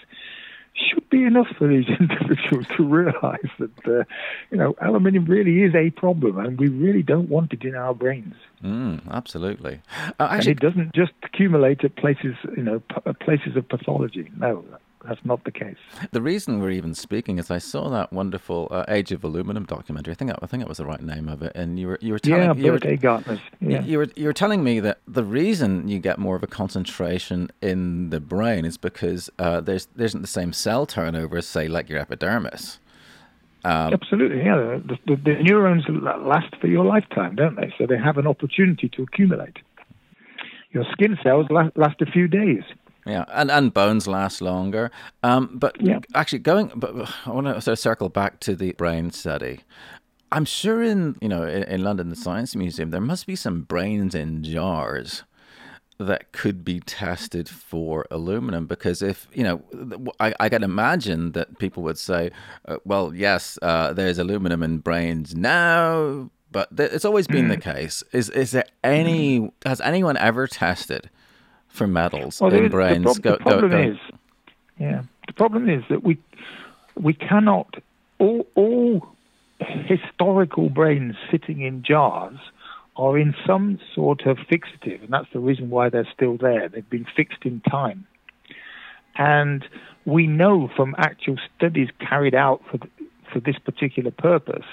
should 0.75 1.09
be 1.11 1.25
enough 1.25 1.49
for 1.59 1.69
these 1.69 1.87
individuals 2.01 2.67
to 2.77 2.83
realize 2.83 3.51
that, 3.59 3.87
uh, 3.87 4.05
you 4.51 4.57
know, 4.57 4.75
aluminium 4.81 5.25
really 5.27 5.63
is 5.63 5.75
a 5.75 5.91
problem 5.91 6.39
and 6.39 6.59
we 6.59 6.69
really 6.69 7.03
don't 7.03 7.29
want 7.29 7.53
it 7.53 7.63
in 7.63 7.75
our 7.75 7.95
brains. 7.95 8.35
Mm, 8.63 9.01
absolutely. 9.11 9.81
Uh, 10.19 10.29
actually, 10.31 10.53
and 10.53 10.61
it 10.61 10.61
doesn't 10.61 10.95
just 10.95 11.13
accumulate 11.23 11.85
at 11.85 11.95
places, 11.97 12.35
you 12.57 12.63
know, 12.63 12.81
p- 12.81 13.13
places 13.21 13.57
of 13.57 13.69
pathology. 13.69 14.31
No, 14.37 14.65
that's 15.07 15.25
not 15.25 15.45
the 15.45 15.51
case. 15.51 15.77
The 16.11 16.23
reason 16.23 16.61
we're 16.61 16.71
even 16.71 16.95
speaking 16.95 17.39
is 17.39 17.51
I 17.51 17.59
saw 17.59 17.89
that 17.91 18.13
wonderful 18.13 18.69
uh, 18.71 18.85
Age 18.89 19.13
of 19.13 19.25
Aluminum 19.25 19.65
documentary. 19.65 20.13
I 20.13 20.15
think 20.15 20.31
that, 20.31 20.39
I 20.43 20.47
think 20.47 20.63
that 20.63 20.69
was 20.69 20.79
the 20.79 20.87
right 20.87 21.03
name 21.03 21.29
of 21.29 21.43
it. 21.43 21.53
And 21.55 21.79
you 21.79 21.89
were 21.89 21.99
you 22.01 22.13
were 22.13 22.19
telling 22.19 22.43
yeah, 22.43 22.65
you 22.65 22.73
were, 22.73 23.41
yeah. 23.61 23.83
you 23.83 23.99
were 23.99 24.09
you 24.17 24.27
were 24.27 24.33
telling 24.33 24.63
me 24.63 24.81
that 24.81 24.99
the 25.07 25.25
reason 25.25 25.89
you 25.89 25.99
get 25.99 26.19
more 26.19 26.37
of 26.37 26.43
a 26.43 26.47
concentration 26.47 27.51
in 27.61 28.11
the 28.11 28.21
brain 28.21 28.65
is 28.65 28.77
because 28.77 29.31
uh, 29.39 29.61
there's 29.61 29.87
there 29.97 30.07
isn't 30.07 30.23
the 30.23 30.29
same 30.29 30.53
cell 30.53 30.87
turnover 30.87 31.39
as 31.39 31.47
say 31.47 31.69
like 31.69 31.89
your 31.89 31.99
epidermis. 31.99 32.79
Um, 33.65 33.93
Absolutely, 33.93 34.39
yeah. 34.39 34.57
The, 34.57 34.99
the, 35.07 35.17
the 35.17 35.43
neurons 35.43 35.85
last 35.89 36.55
for 36.61 36.67
your 36.67 36.85
lifetime, 36.85 37.37
don't 37.37 37.55
they? 37.55 37.73
So 37.79 37.87
they 37.87 37.99
have 37.99 38.19
an 38.19 38.27
opportunity 38.27 38.89
to 38.89 39.03
accumulate. 39.05 39.59
Your 40.73 40.85
skin 40.91 41.17
cells 41.23 41.47
last, 41.51 41.77
last 41.77 42.01
a 42.01 42.07
few 42.07 42.27
days. 42.27 42.65
Yeah, 43.07 43.25
and, 43.29 43.51
and 43.51 43.75
bones 43.75 44.07
last 44.07 44.41
longer. 44.41 44.91
Um, 45.23 45.59
but 45.59 45.81
yeah. 45.81 45.99
actually, 46.15 46.39
going, 46.39 46.71
but 46.77 46.95
I 47.27 47.31
want 47.31 47.47
to 47.49 47.61
sort 47.61 47.73
of 47.73 47.79
circle 47.79 48.09
back 48.09 48.39
to 48.41 48.55
the 48.55 48.73
brain 48.73 49.11
study. 49.11 49.61
I'm 50.31 50.45
sure 50.45 50.83
in 50.83 51.17
you 51.21 51.29
know 51.29 51.43
in, 51.43 51.65
in 51.65 51.85
London, 51.85 52.09
the 52.11 52.17
Science 52.17 52.55
Museum, 52.55 52.91
there 52.91 53.01
must 53.01 53.27
be 53.27 53.37
some 53.37 53.63
brains 53.63 54.15
in 54.15 54.43
jars 54.45 55.25
that 55.99 56.33
could 56.33 56.65
be 56.65 56.81
tested 56.81 57.49
for 57.49 58.07
aluminum 58.11 58.67
because 58.67 59.03
if 59.03 59.29
you 59.33 59.45
know 59.45 59.63
i, 60.21 60.35
I 60.41 60.49
can 60.49 60.63
imagine 60.63 61.33
that 61.33 61.59
people 61.59 61.83
would 61.85 61.99
say 61.99 62.31
uh, 62.67 62.79
well 62.85 63.15
yes 63.15 63.59
uh, 63.63 63.93
there's 63.93 64.19
aluminum 64.19 64.63
in 64.63 64.79
brains 64.79 65.35
now 65.37 66.31
but 66.51 66.75
th- 66.77 66.93
it's 66.93 67.05
always 67.05 67.27
been 67.27 67.49
the 67.49 67.57
mm. 67.57 67.63
case 67.63 68.03
is 68.13 68.31
is 68.31 68.53
there 68.53 68.65
any 68.83 69.51
has 69.65 69.81
anyone 69.81 70.17
ever 70.17 70.47
tested 70.47 71.09
for 71.73 71.87
metals 71.87 72.41
well, 72.41 72.53
in 72.53 72.69
brains. 72.69 73.17
The, 73.17 73.21
pro- 73.21 73.33
the 73.33 73.39
problem 73.39 73.71
go, 73.71 73.83
go. 73.83 73.91
is, 73.91 73.99
yeah, 74.79 75.03
the 75.27 75.33
problem 75.33 75.69
is 75.69 75.83
that 75.89 76.05
we 76.05 76.19
we 76.95 77.15
cannot 77.15 77.83
all 78.19 78.47
all 78.55 79.09
historical 79.87 80.69
brains 80.69 81.15
sitting 81.31 81.61
in 81.61 81.83
jars 81.83 82.39
are 82.97 83.17
in 83.19 83.35
some 83.47 83.79
sort 83.95 84.27
of 84.27 84.37
fixative, 84.37 85.03
and 85.03 85.11
that's 85.11 85.33
the 85.33 85.41
reason 85.41 85.71
why 85.71 85.89
they're 85.89 86.09
still 86.13 86.37
there. 86.37 86.69
They've 86.69 86.89
been 86.89 87.07
fixed 87.17 87.45
in 87.45 87.61
time. 87.61 88.07
And 89.17 89.65
we 90.05 90.27
know 90.27 90.71
from 90.77 90.95
actual 90.99 91.37
studies 91.57 91.89
carried 92.01 92.35
out 92.35 92.63
for, 92.71 92.79
for 93.33 93.41
this 93.41 93.59
particular 93.59 94.11
purpose 94.11 94.67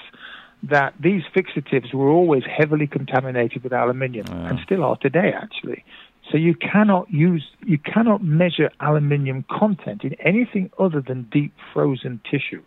that 0.62 0.94
these 1.00 1.22
fixatives 1.34 1.94
were 1.94 2.10
always 2.10 2.42
heavily 2.44 2.86
contaminated 2.86 3.62
with 3.62 3.72
aluminium 3.72 4.26
and 4.28 4.58
still 4.60 4.84
are 4.84 4.96
today, 4.96 5.32
actually. 5.34 5.84
So 6.30 6.38
you 6.38 6.54
cannot 6.54 7.10
use, 7.10 7.44
you 7.64 7.78
cannot 7.78 8.22
measure 8.22 8.70
aluminium 8.80 9.44
content 9.50 10.04
in 10.04 10.14
anything 10.20 10.70
other 10.78 11.00
than 11.00 11.28
deep 11.32 11.52
frozen 11.72 12.20
tissue. 12.30 12.62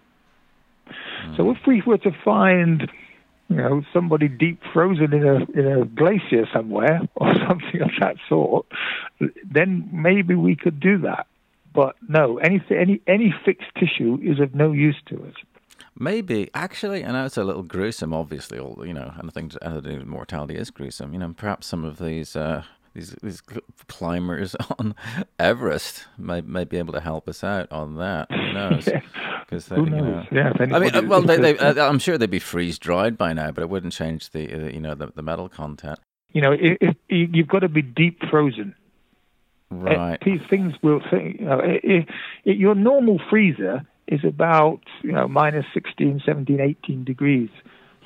Mm. 1.26 1.38
So 1.38 1.52
if 1.52 1.58
we 1.66 1.82
were 1.86 1.98
to 2.00 2.12
find, 2.26 2.90
you 3.50 3.56
know, 3.56 3.84
somebody 3.94 4.28
deep 4.28 4.60
frozen 4.74 5.14
in 5.14 5.26
a 5.26 5.36
in 5.58 5.82
a 5.82 5.86
glacier 5.86 6.48
somewhere 6.54 7.02
or 7.16 7.34
something 7.48 7.82
of 7.82 7.92
that 8.02 8.16
sort, 8.28 8.66
then 9.50 9.90
maybe 9.94 10.36
we 10.36 10.56
could 10.56 10.80
do 10.80 10.98
that. 11.00 11.28
But 11.74 11.96
no, 12.08 12.38
any 12.38 12.62
any 12.70 13.02
any 13.08 13.34
fixed 13.46 13.70
tissue 13.80 14.20
is 14.22 14.40
of 14.40 14.54
no 14.54 14.72
use 14.72 15.02
to 15.08 15.24
us. 15.26 15.34
Maybe 15.98 16.50
actually, 16.54 17.06
I 17.06 17.12
know 17.12 17.26
it's 17.26 17.38
a 17.38 17.44
little 17.44 17.64
gruesome. 17.64 18.14
Obviously, 18.14 18.60
all 18.60 18.84
you 18.86 18.94
know, 18.94 19.14
anything 19.22 19.50
to 19.50 19.82
do 19.82 20.00
with 20.00 20.08
mortality 20.08 20.56
is 20.56 20.70
gruesome. 20.70 21.14
You 21.14 21.20
know, 21.20 21.34
perhaps 21.36 21.68
some 21.68 21.86
of 21.86 22.00
these 22.00 22.36
uh, 22.36 22.64
these 22.94 23.16
these 23.24 23.42
climbers 23.88 24.56
on 24.80 24.96
Everest 25.40 26.06
might 26.18 26.46
may 26.46 26.64
be 26.64 26.78
able 26.78 26.94
to 26.94 27.00
help 27.00 27.28
us 27.28 27.44
out 27.44 27.72
on 27.72 27.96
that. 27.98 28.28
Who 28.30 28.54
knows? 28.54 28.86
Because 28.86 29.70
yeah. 29.70 29.78
Who 29.78 29.86
knows? 29.88 30.26
You 30.32 30.38
know, 30.38 30.52
yeah, 30.60 30.76
I 30.76 30.80
mean, 30.80 30.96
uh, 30.96 31.02
well, 31.04 31.22
they, 31.22 31.38
they, 31.38 31.58
uh, 31.58 31.88
I'm 31.88 32.00
sure 32.00 32.18
they'd 32.18 32.30
be 32.30 32.40
freeze 32.40 32.78
dried 32.78 33.18
by 33.18 33.34
now, 33.34 33.52
but 33.52 33.62
it 33.62 33.70
wouldn't 33.70 33.94
change 33.94 34.30
the 34.30 34.54
uh, 34.54 34.70
you 34.70 34.80
know 34.80 34.96
the, 34.96 35.08
the 35.08 35.24
metal 35.24 35.50
content. 35.50 36.00
You 36.32 36.42
know, 36.42 36.52
it, 36.52 36.78
it, 36.82 36.98
you've 37.10 37.48
got 37.48 37.60
to 37.60 37.70
be 37.70 37.82
deep 37.82 38.20
frozen. 38.30 38.76
Right. 39.70 40.20
these 40.24 40.42
things 40.52 40.74
will 40.84 41.02
say, 41.10 41.36
you 41.40 41.46
know, 41.46 42.06
your 42.44 42.76
normal 42.76 43.20
freezer 43.28 43.82
is 44.08 44.24
about 44.24 44.82
you 45.02 45.12
know 45.12 45.28
minus 45.28 45.66
16, 45.74 46.22
17, 46.24 46.60
18 46.60 47.04
degrees. 47.04 47.50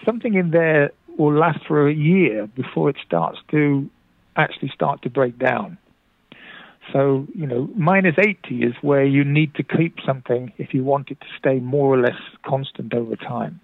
Something 0.05 0.35
in 0.35 0.51
there 0.51 0.91
will 1.17 1.33
last 1.33 1.59
for 1.67 1.89
a 1.89 1.93
year 1.93 2.47
before 2.47 2.89
it 2.89 2.95
starts 3.05 3.39
to 3.51 3.89
actually 4.37 4.71
start 4.73 5.01
to 5.03 5.09
break 5.09 5.37
down. 5.37 5.77
So, 6.93 7.27
you 7.35 7.45
know, 7.45 7.69
minus 7.75 8.15
80 8.17 8.63
is 8.63 8.73
where 8.81 9.03
you 9.03 9.25
need 9.25 9.55
to 9.55 9.63
keep 9.63 9.97
something 10.05 10.53
if 10.57 10.73
you 10.73 10.83
want 10.83 11.11
it 11.11 11.19
to 11.19 11.27
stay 11.37 11.59
more 11.59 11.93
or 11.93 11.99
less 11.99 12.19
constant 12.45 12.93
over 12.93 13.15
time. 13.15 13.59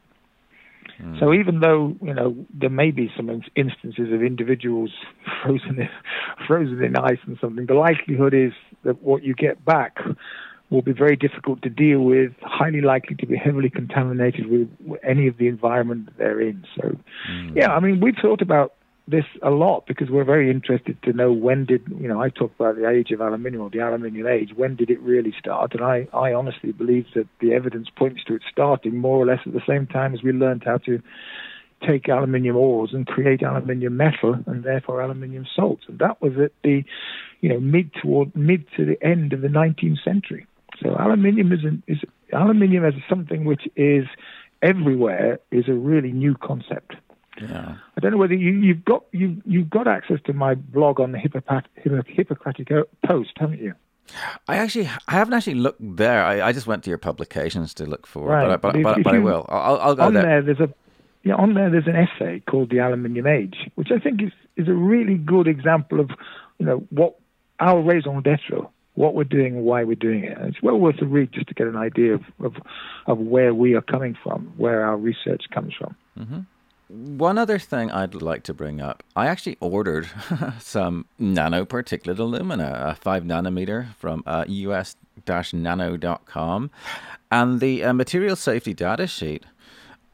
Mm. 1.02 1.20
So 1.20 1.34
even 1.34 1.62
though, 1.62 1.96
you 2.02 2.14
know, 2.14 2.36
there 2.54 2.70
may 2.70 2.92
be 2.92 3.12
some 3.16 3.30
instances 3.56 4.12
of 4.12 4.22
individuals 4.22 4.92
frozen 5.44 5.80
in, 5.80 5.90
frozen 6.48 6.84
in 6.84 6.98
ice 6.98 7.20
and 7.26 7.38
something, 7.40 7.66
the 7.66 7.76
likelihood 7.76 8.34
is 8.34 8.52
that 8.84 9.02
what 9.02 9.24
you 9.24 9.34
get 9.34 9.64
back 9.64 9.98
will 10.70 10.82
be 10.82 10.92
very 10.92 11.16
difficult 11.16 11.62
to 11.62 11.70
deal 11.70 12.02
with, 12.02 12.32
highly 12.42 12.82
likely 12.82 13.16
to 13.16 13.28
be 13.28 13.38
heavily 13.38 13.70
contaminated 13.70 14.48
with 14.48 14.68
any 15.04 15.28
of 15.28 15.38
the 15.38 15.48
environment 15.48 16.08
that 16.08 16.18
they're 16.18 16.42
in. 16.42 16.66
So, 16.76 16.98
mm. 17.30 17.56
yeah, 17.56 17.72
I 17.72 17.80
mean, 17.80 18.02
we've 18.02 18.16
thought 18.22 18.42
about 18.42 18.74
this 19.08 19.26
a 19.42 19.50
lot 19.50 19.86
because 19.86 20.10
we're 20.10 20.24
very 20.24 20.50
interested 20.50 21.02
to 21.04 21.12
know 21.12 21.32
when 21.32 21.66
did 21.66 21.82
you 22.00 22.08
know 22.08 22.22
I 22.22 22.30
talk 22.30 22.52
about 22.58 22.78
the 22.78 22.88
age 22.88 23.12
of 23.12 23.20
aluminium 23.20 23.64
or 23.64 23.70
the 23.70 23.80
aluminium 23.80 24.28
age 24.28 24.52
when 24.56 24.76
did 24.76 24.90
it 24.90 25.00
really 25.02 25.34
start? 25.38 25.74
And 25.74 25.84
I 25.84 26.08
I 26.14 26.34
honestly 26.34 26.72
believe 26.72 27.06
that 27.16 27.28
the 27.42 27.54
evidence 27.54 27.90
points 27.96 28.24
to 28.26 28.36
it 28.36 28.44
starting 28.50 28.98
more 28.98 29.18
or 29.18 29.26
less 29.26 29.40
at 29.46 29.54
the 29.54 29.62
same 29.68 29.88
time 29.88 30.14
as 30.14 30.24
we 30.24 30.32
learned 30.32 30.64
how 30.66 30.78
to 30.80 31.02
take 31.86 32.08
aluminium 32.08 32.56
ores 32.56 32.92
and 32.94 33.06
create 33.06 33.44
aluminium 33.44 33.98
metal 33.98 34.38
and 34.46 34.64
therefore 34.64 35.02
aluminium 35.02 35.46
salts 35.54 35.84
and 35.90 36.00
that 36.00 36.22
was 36.22 36.32
at 36.42 36.54
the 36.64 36.82
you 37.42 37.50
know 37.50 37.60
mid 37.60 37.92
toward 38.02 38.34
mid 38.38 38.66
to 38.78 38.86
the 38.86 39.02
end 39.06 39.34
of 39.34 39.42
the 39.42 39.50
19th 39.50 40.02
century. 40.02 40.46
So 40.82 40.96
aluminium 40.98 41.52
is 41.52 41.66
an, 41.66 41.84
is 41.88 41.98
aluminium 42.32 42.86
as 42.86 42.94
something 43.10 43.44
which 43.44 43.68
is 43.76 44.06
everywhere 44.62 45.40
is 45.52 45.68
a 45.68 45.74
really 45.74 46.14
new 46.14 46.36
concept 46.36 46.96
yeah. 47.42 47.76
I 47.98 48.00
don't 48.00 48.12
know 48.12 48.18
whether 48.18 48.34
you, 48.34 48.74
have 48.74 48.86
got 48.86 49.06
you 49.12 49.42
you've 49.46 49.70
got 49.70 49.88
access 49.88 50.20
to 50.26 50.34
my 50.34 50.56
blog 50.56 51.00
on 51.00 51.12
the 51.12 51.20
Hippocratic, 51.20 51.72
Hippocratic 52.08 52.70
Post, 53.06 53.32
haven't 53.38 53.60
you? 53.60 53.74
I 54.48 54.58
actually 54.58 54.88
I 55.08 55.14
haven't 55.14 55.34
actually 55.34 55.56
looked 55.56 55.80
there. 55.82 56.24
I, 56.24 56.50
I 56.50 56.52
just 56.52 56.68
went 56.68 56.84
to 56.84 56.90
your 56.90 56.98
publications 56.98 57.74
to 57.76 57.86
look 57.86 58.06
for, 58.06 58.28
right. 58.28 58.48
but, 58.48 58.62
but, 58.62 58.74
but, 58.74 58.84
but, 58.84 59.04
but 59.04 59.14
you, 59.14 59.20
I 59.20 59.24
will. 59.24 59.46
I'll, 59.50 59.80
I'll 59.80 59.96
go 59.96 60.04
on 60.04 60.14
there. 60.14 60.24
there. 60.24 60.42
There's 60.42 60.60
a 60.60 60.74
yeah, 61.24 61.36
on 61.36 61.54
there 61.54 61.70
there's 61.70 61.88
an 61.88 61.96
essay 61.96 62.42
called 62.42 62.70
"The 62.70 62.80
Aluminium 62.80 63.28
Age," 63.28 63.72
which 63.76 63.90
I 63.92 64.00
think 64.00 64.22
is 64.22 64.32
is 64.58 64.68
a 64.68 64.74
really 64.74 65.16
good 65.16 65.48
example 65.48 66.00
of 66.00 66.12
you 66.60 66.66
know 66.66 66.86
what 66.90 67.16
our 67.60 67.82
raison 67.82 68.22
d'être, 68.22 68.68
what 68.96 69.16
we're 69.16 69.24
doing 69.24 69.56
and 69.56 69.66
why 69.66 69.84
we're 69.84 69.96
doing 69.96 70.26
it. 70.26 70.38
And 70.38 70.50
it's 70.50 70.62
well 70.62 70.78
worth 70.78 71.02
a 71.02 71.06
read 71.06 71.32
just 71.32 71.48
to 71.48 71.54
get 71.54 71.68
an 71.68 71.78
idea 71.78 72.16
of 72.16 72.24
of, 72.44 72.56
of 73.08 73.18
where 73.20 73.54
we 73.54 73.74
are 73.74 73.82
coming 73.82 74.18
from, 74.22 74.54
where 74.58 74.86
our 74.86 74.98
research 74.98 75.46
comes 75.54 75.74
from. 75.74 75.96
Mm-hmm. 76.20 76.40
One 76.94 77.40
other 77.40 77.58
thing 77.58 77.90
I'd 77.90 78.14
like 78.14 78.44
to 78.44 78.54
bring 78.54 78.80
up 78.80 79.02
I 79.16 79.26
actually 79.26 79.58
ordered 79.60 80.10
some 80.60 81.06
nanoparticulate 81.20 82.20
alumina, 82.20 82.90
a 82.90 82.96
5 82.96 83.24
nanometer 83.24 83.96
from 83.96 84.24
uh, 84.28 84.46
us 84.48 84.96
nano.com. 85.54 86.70
And 87.32 87.60
the 87.60 87.84
uh, 87.84 87.94
material 87.94 88.36
safety 88.36 88.76
data 88.76 89.08
sheet 89.08 89.44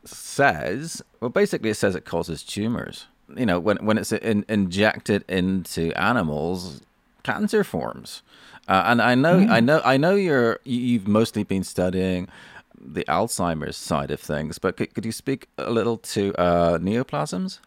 says, 0.06 1.02
well, 1.20 1.30
basically, 1.30 1.72
it 1.72 1.76
says 1.76 1.96
it 1.96 2.06
causes 2.06 2.44
tumors. 2.44 3.08
You 3.36 3.46
know, 3.46 3.60
when, 3.60 3.78
when 3.86 3.98
it's 3.98 4.13
in, 4.13 4.46
injected 4.48 5.26
into 5.28 5.92
animals, 6.02 6.82
cancer 7.24 7.65
forms. 7.65 8.24
Uh, 8.70 8.84
and 8.86 9.02
I 9.02 9.15
know, 9.15 9.39
mm. 9.39 9.50
I 9.50 9.60
know, 9.60 9.82
I 9.84 9.98
know 9.98 10.15
you're 10.15 10.60
you've 10.63 11.08
mostly 11.08 11.44
been 11.44 11.63
studying 11.63 12.28
the 12.82 13.04
Alzheimer's 13.06 13.78
side 13.78 14.12
of 14.12 14.20
things, 14.20 14.58
but 14.58 14.78
could, 14.78 14.94
could 14.94 15.06
you 15.06 15.12
speak 15.12 15.48
a 15.58 15.72
little 15.72 15.98
to 15.98 16.34
uh, 16.36 16.78
neoplasms? 16.78 17.60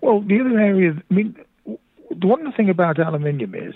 Well, 0.00 0.20
the 0.20 0.40
other 0.40 0.58
area, 0.58 0.94
I 1.10 1.14
mean, 1.14 1.36
the 1.66 2.26
one 2.26 2.52
thing 2.52 2.70
about 2.70 2.98
aluminium 2.98 3.54
is 3.54 3.74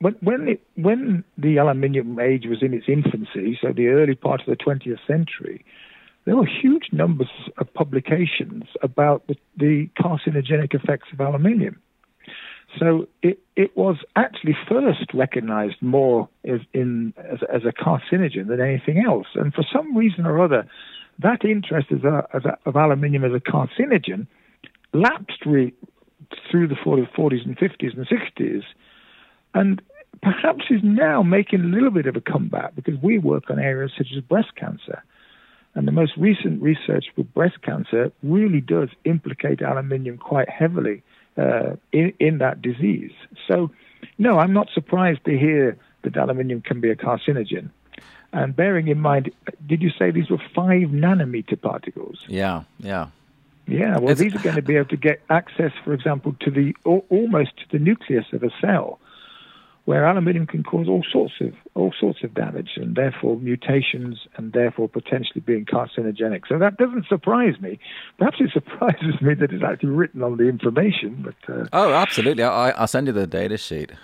when 0.00 0.14
when, 0.20 0.48
it, 0.48 0.60
when 0.76 1.24
the 1.38 1.56
aluminium 1.56 2.18
age 2.20 2.44
was 2.46 2.62
in 2.62 2.74
its 2.74 2.86
infancy, 2.88 3.58
so 3.60 3.72
the 3.72 3.88
early 3.88 4.14
part 4.14 4.40
of 4.40 4.46
the 4.46 4.56
20th 4.56 4.98
century, 5.06 5.64
there 6.24 6.36
were 6.36 6.46
huge 6.46 6.88
numbers 6.92 7.30
of 7.58 7.72
publications 7.72 8.64
about 8.82 9.26
the, 9.26 9.36
the 9.56 9.88
carcinogenic 9.98 10.74
effects 10.74 11.08
of 11.12 11.20
aluminium. 11.20 11.80
So 12.78 13.08
it, 13.22 13.38
it 13.56 13.76
was 13.76 13.96
actually 14.16 14.56
first 14.68 15.14
recognized 15.14 15.76
more 15.80 16.28
as, 16.46 16.60
in, 16.72 17.14
as, 17.18 17.38
as 17.52 17.62
a 17.64 17.72
carcinogen 17.72 18.48
than 18.48 18.60
anything 18.60 19.02
else. 19.04 19.28
And 19.34 19.54
for 19.54 19.64
some 19.72 19.96
reason 19.96 20.26
or 20.26 20.42
other, 20.42 20.66
that 21.18 21.44
interest 21.44 21.88
of 21.90 22.76
aluminium 22.76 23.24
as 23.24 23.32
a 23.32 23.40
carcinogen 23.40 24.26
lapsed 24.92 25.46
re, 25.46 25.72
through 26.50 26.68
the 26.68 26.74
40s 26.74 27.46
and 27.46 27.56
50s 27.56 27.96
and 27.96 28.06
60s. 28.06 28.62
And 29.54 29.82
perhaps 30.22 30.64
is 30.70 30.80
now 30.82 31.22
making 31.22 31.60
a 31.60 31.64
little 31.64 31.90
bit 31.90 32.06
of 32.06 32.16
a 32.16 32.20
comeback 32.20 32.74
because 32.74 32.94
we 33.02 33.18
work 33.18 33.50
on 33.50 33.58
areas 33.58 33.92
such 33.96 34.08
as 34.14 34.22
breast 34.22 34.54
cancer. 34.56 35.02
And 35.74 35.86
the 35.86 35.92
most 35.92 36.12
recent 36.16 36.62
research 36.62 37.06
with 37.16 37.32
breast 37.34 37.60
cancer 37.62 38.10
really 38.22 38.60
does 38.60 38.88
implicate 39.04 39.60
aluminium 39.60 40.18
quite 40.18 40.48
heavily 40.48 41.02
uh, 41.36 41.76
in, 41.92 42.12
in 42.18 42.38
that 42.38 42.62
disease. 42.62 43.12
So, 43.48 43.70
no, 44.18 44.38
I'm 44.38 44.52
not 44.52 44.68
surprised 44.72 45.24
to 45.24 45.36
hear 45.36 45.76
that 46.02 46.16
aluminium 46.16 46.62
can 46.62 46.80
be 46.80 46.90
a 46.90 46.96
carcinogen. 46.96 47.70
And 48.32 48.54
bearing 48.54 48.88
in 48.88 49.00
mind, 49.00 49.30
did 49.66 49.82
you 49.82 49.90
say 49.90 50.10
these 50.10 50.30
were 50.30 50.42
five 50.54 50.88
nanometer 50.88 51.60
particles? 51.60 52.24
Yeah, 52.28 52.64
yeah. 52.78 53.08
Yeah, 53.66 53.98
well, 53.98 54.10
it's, 54.10 54.20
these 54.20 54.34
are 54.34 54.40
going 54.40 54.56
to 54.56 54.62
be 54.62 54.76
able 54.76 54.90
to 54.90 54.96
get 54.96 55.22
access, 55.28 55.72
for 55.84 55.92
example, 55.92 56.36
to 56.40 56.50
the 56.50 56.76
almost 56.84 57.56
to 57.58 57.64
the 57.72 57.78
nucleus 57.78 58.26
of 58.32 58.44
a 58.44 58.50
cell 58.60 59.00
where 59.86 60.04
aluminium 60.04 60.46
can 60.48 60.64
cause 60.64 60.88
all 60.88 61.04
sorts 61.10 61.34
of 61.40 61.54
all 61.74 61.94
sorts 61.98 62.24
of 62.24 62.34
damage 62.34 62.70
and 62.74 62.96
therefore 62.96 63.36
mutations 63.36 64.26
and 64.36 64.52
therefore 64.52 64.88
potentially 64.88 65.40
being 65.40 65.64
carcinogenic. 65.64 66.42
So 66.48 66.58
that 66.58 66.76
doesn't 66.76 67.06
surprise 67.06 67.54
me. 67.60 67.78
Perhaps 68.18 68.38
it 68.40 68.50
surprises 68.52 69.20
me 69.22 69.34
that 69.34 69.52
it's 69.52 69.62
actually 69.62 69.90
written 69.90 70.22
on 70.22 70.38
the 70.38 70.48
information. 70.48 71.24
But 71.24 71.54
uh, 71.54 71.66
oh, 71.72 71.92
absolutely! 71.92 72.42
I, 72.42 72.78
will 72.78 72.86
send 72.88 73.06
you 73.06 73.12
the 73.12 73.26
data 73.26 73.56
sheet. 73.56 73.92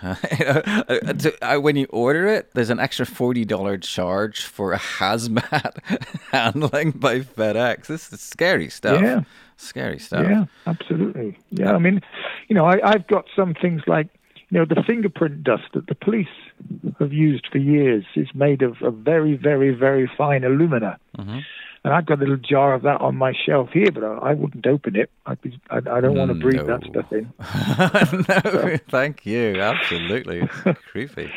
Uh, 1.43 1.59
when 1.59 1.77
you 1.77 1.87
order 1.91 2.27
it, 2.27 2.51
there's 2.55 2.71
an 2.71 2.79
extra 2.79 3.05
forty 3.05 3.45
dollar 3.45 3.77
charge 3.77 4.43
for 4.43 4.73
a 4.73 4.79
hazmat 4.79 5.79
handling 6.31 6.93
by 6.93 7.21
FedEx. 7.21 7.87
This 7.87 8.13
is 8.13 8.21
scary 8.21 8.69
stuff. 8.69 9.03
Yeah, 9.03 9.23
scary 9.57 9.99
stuff. 9.99 10.27
Yeah, 10.29 10.45
absolutely. 10.67 11.39
Yeah, 11.51 11.73
I 11.73 11.79
mean, 11.79 12.01
you 12.49 12.55
know, 12.55 12.67
I, 12.67 12.79
I've 12.85 13.07
got 13.07 13.27
some 13.35 13.55
things 13.55 13.83
like 13.87 14.09
you 14.53 14.59
know, 14.59 14.67
the 14.67 14.83
fingerprint 14.87 15.43
dust 15.43 15.63
that 15.73 15.87
the 15.87 15.95
police 15.95 16.27
have 16.99 17.11
used 17.11 17.47
for 17.51 17.57
years 17.57 18.05
is 18.15 18.29
made 18.35 18.61
of, 18.61 18.77
a 18.83 18.91
very, 18.91 19.35
very, 19.35 19.71
very 19.75 20.11
fine 20.19 20.45
alumina. 20.45 20.99
Mm-hmm. 21.17 21.39
And 21.85 21.95
I've 21.95 22.05
got 22.05 22.19
a 22.19 22.21
little 22.21 22.37
jar 22.37 22.75
of 22.75 22.83
that 22.83 23.01
on 23.01 23.17
my 23.17 23.33
shelf 23.33 23.71
here, 23.73 23.91
but 23.91 24.05
I, 24.05 24.31
I 24.31 24.35
wouldn't 24.35 24.67
open 24.67 24.95
it. 24.95 25.11
I'd 25.25 25.41
be, 25.41 25.59
I, 25.71 25.79
I 25.79 26.01
don't 26.03 26.19
want 26.19 26.29
to 26.29 26.35
breathe 26.35 26.67
no. 26.67 26.79
that 26.79 26.85
stuff 26.85 27.11
in. 27.13 27.33
no, 28.29 28.51
so. 28.51 28.79
thank 28.91 29.25
you. 29.25 29.59
Absolutely. 29.59 30.47
It's 30.67 30.81
creepy. 30.83 31.33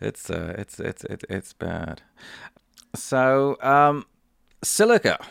It's 0.00 0.28
uh, 0.28 0.54
it's 0.58 0.80
it's 0.80 1.04
it's 1.04 1.24
it's 1.30 1.52
bad. 1.52 2.02
So 2.94 3.56
um, 3.62 4.04
silica, 4.64 5.24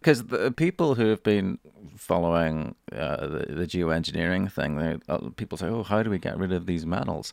because 0.00 0.24
the 0.24 0.50
people 0.50 0.94
who 0.94 1.06
have 1.06 1.22
been 1.22 1.58
following 1.96 2.74
uh, 2.92 3.26
the, 3.26 3.46
the 3.48 3.66
geoengineering 3.66 4.50
thing, 4.50 5.00
uh, 5.08 5.18
people 5.36 5.58
say, 5.58 5.66
"Oh, 5.66 5.82
how 5.82 6.02
do 6.02 6.10
we 6.10 6.18
get 6.18 6.38
rid 6.38 6.52
of 6.52 6.66
these 6.66 6.86
metals?" 6.86 7.32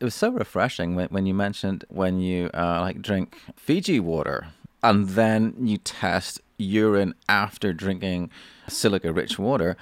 It 0.00 0.04
was 0.04 0.14
so 0.14 0.30
refreshing 0.30 0.94
when, 0.94 1.08
when 1.08 1.26
you 1.26 1.34
mentioned 1.34 1.84
when 1.88 2.20
you 2.20 2.50
uh, 2.54 2.80
like 2.80 3.02
drink 3.02 3.36
Fiji 3.56 4.00
water 4.00 4.48
and 4.82 5.10
then 5.10 5.54
you 5.60 5.76
test 5.76 6.40
urine 6.58 7.14
after 7.28 7.72
drinking 7.72 8.30
silica-rich 8.68 9.38
water 9.38 9.76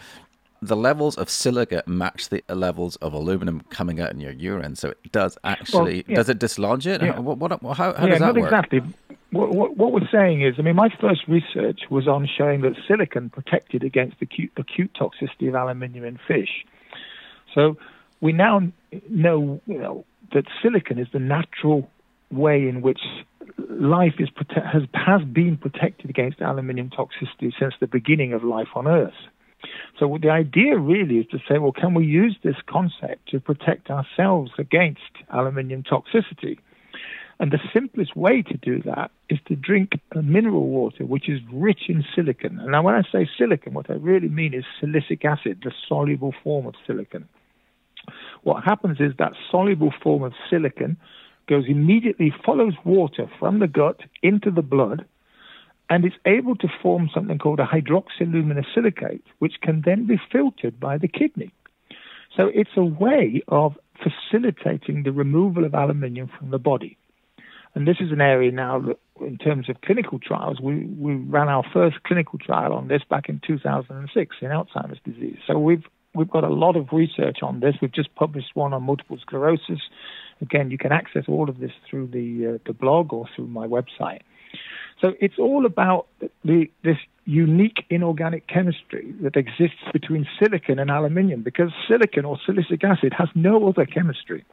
the 0.60 0.76
levels 0.76 1.16
of 1.16 1.30
silica 1.30 1.82
match 1.86 2.28
the 2.30 2.42
levels 2.48 2.96
of 2.96 3.12
aluminum 3.12 3.60
coming 3.70 4.00
out 4.00 4.10
in 4.10 4.20
your 4.20 4.32
urine. 4.32 4.74
So 4.74 4.88
it 4.88 5.12
does 5.12 5.38
actually, 5.44 5.96
well, 5.96 6.04
yeah. 6.08 6.16
does 6.16 6.28
it 6.28 6.38
dislodge 6.38 6.86
it? 6.86 7.00
Yeah. 7.00 7.18
What, 7.18 7.38
what, 7.38 7.76
how, 7.76 7.92
how 7.92 8.06
yeah, 8.06 8.06
does 8.06 8.18
that 8.18 8.34
not 8.34 8.36
work? 8.36 8.44
exactly. 8.46 8.82
What, 9.30 9.54
what, 9.54 9.76
what, 9.76 9.92
we're 9.92 10.08
saying 10.10 10.42
is, 10.42 10.54
I 10.58 10.62
mean, 10.62 10.76
my 10.76 10.88
first 11.00 11.28
research 11.28 11.80
was 11.90 12.08
on 12.08 12.26
showing 12.26 12.62
that 12.62 12.72
silicon 12.86 13.28
protected 13.28 13.84
against 13.84 14.16
acute, 14.22 14.52
acute 14.56 14.96
toxicity 14.98 15.48
of 15.48 15.54
aluminium 15.54 16.04
in 16.04 16.18
fish. 16.26 16.64
So 17.54 17.76
we 18.20 18.32
now 18.32 18.60
know, 19.10 19.60
you 19.66 19.78
know 19.78 20.04
that 20.32 20.44
silicon 20.62 20.98
is 20.98 21.08
the 21.12 21.18
natural 21.18 21.90
way 22.30 22.68
in 22.68 22.80
which 22.80 23.00
life 23.68 24.14
is 24.18 24.28
prote- 24.30 24.70
has, 24.70 24.82
has 24.94 25.22
been 25.24 25.56
protected 25.56 26.10
against 26.10 26.40
aluminium 26.40 26.90
toxicity 26.90 27.52
since 27.58 27.74
the 27.80 27.86
beginning 27.86 28.32
of 28.32 28.44
life 28.44 28.68
on 28.74 28.86
Earth. 28.86 29.12
So 29.98 30.18
the 30.20 30.30
idea 30.30 30.78
really 30.78 31.18
is 31.18 31.26
to 31.32 31.38
say, 31.48 31.58
well, 31.58 31.72
can 31.72 31.94
we 31.94 32.04
use 32.04 32.36
this 32.44 32.56
concept 32.66 33.28
to 33.30 33.40
protect 33.40 33.90
ourselves 33.90 34.52
against 34.58 35.00
aluminium 35.32 35.82
toxicity? 35.82 36.58
And 37.40 37.52
the 37.52 37.60
simplest 37.72 38.16
way 38.16 38.42
to 38.42 38.56
do 38.56 38.82
that 38.82 39.12
is 39.30 39.38
to 39.46 39.54
drink 39.54 39.92
mineral 40.14 40.66
water, 40.66 41.06
which 41.06 41.28
is 41.28 41.40
rich 41.52 41.82
in 41.88 42.04
silicon. 42.14 42.58
And 42.58 42.72
now, 42.72 42.82
when 42.82 42.96
I 42.96 43.02
say 43.12 43.28
silicon, 43.38 43.74
what 43.74 43.90
I 43.90 43.94
really 43.94 44.28
mean 44.28 44.54
is 44.54 44.64
silicic 44.82 45.24
acid, 45.24 45.60
the 45.62 45.72
soluble 45.88 46.34
form 46.42 46.66
of 46.66 46.74
silicon. 46.86 47.28
What 48.42 48.64
happens 48.64 48.98
is 49.00 49.12
that 49.18 49.34
soluble 49.50 49.92
form 50.02 50.24
of 50.24 50.32
silicon 50.50 50.96
goes 51.48 51.64
immediately, 51.68 52.32
follows 52.44 52.74
water 52.84 53.30
from 53.38 53.60
the 53.60 53.68
gut 53.68 54.00
into 54.22 54.50
the 54.50 54.62
blood, 54.62 55.06
and 55.90 56.04
it's 56.04 56.16
able 56.26 56.56
to 56.56 56.68
form 56.82 57.08
something 57.14 57.38
called 57.38 57.60
a 57.60 57.66
hydroxyaluminosilicate, 57.66 59.22
which 59.38 59.54
can 59.62 59.82
then 59.84 60.06
be 60.06 60.20
filtered 60.30 60.78
by 60.78 60.98
the 60.98 61.08
kidney. 61.08 61.52
So 62.36 62.50
it's 62.52 62.76
a 62.76 62.84
way 62.84 63.42
of 63.48 63.78
facilitating 64.02 65.02
the 65.02 65.12
removal 65.12 65.64
of 65.64 65.74
aluminium 65.74 66.30
from 66.38 66.50
the 66.50 66.58
body. 66.58 66.97
And 67.74 67.86
this 67.86 67.98
is 68.00 68.10
an 68.12 68.20
area 68.20 68.50
now 68.50 68.80
that, 68.80 68.98
in 69.20 69.38
terms 69.38 69.68
of 69.68 69.80
clinical 69.82 70.18
trials, 70.18 70.60
we, 70.60 70.84
we 70.84 71.14
ran 71.14 71.48
our 71.48 71.64
first 71.72 72.02
clinical 72.04 72.38
trial 72.38 72.72
on 72.72 72.88
this 72.88 73.02
back 73.08 73.28
in 73.28 73.40
2006 73.46 74.36
in 74.40 74.48
Alzheimer's 74.48 75.00
disease. 75.04 75.38
So 75.46 75.58
we've 75.58 75.84
we've 76.14 76.30
got 76.30 76.44
a 76.44 76.48
lot 76.48 76.76
of 76.76 76.88
research 76.92 77.38
on 77.42 77.60
this. 77.60 77.74
We've 77.80 77.92
just 77.92 78.14
published 78.14 78.54
one 78.54 78.72
on 78.72 78.82
multiple 78.82 79.18
sclerosis. 79.20 79.80
Again, 80.40 80.70
you 80.70 80.78
can 80.78 80.92
access 80.92 81.24
all 81.28 81.48
of 81.48 81.58
this 81.58 81.72
through 81.88 82.08
the 82.08 82.54
uh, 82.54 82.58
the 82.66 82.72
blog 82.72 83.12
or 83.12 83.28
through 83.34 83.48
my 83.48 83.66
website. 83.66 84.20
So 85.00 85.14
it's 85.20 85.38
all 85.38 85.66
about 85.66 86.06
the, 86.44 86.70
this 86.82 86.96
unique 87.24 87.84
inorganic 87.90 88.48
chemistry 88.48 89.14
that 89.20 89.36
exists 89.36 89.76
between 89.92 90.26
silicon 90.40 90.78
and 90.78 90.90
aluminium 90.90 91.42
because 91.42 91.70
silicon 91.86 92.24
or 92.24 92.38
silicic 92.48 92.82
acid 92.82 93.12
has 93.16 93.28
no 93.34 93.68
other 93.68 93.84
chemistry. 93.84 94.44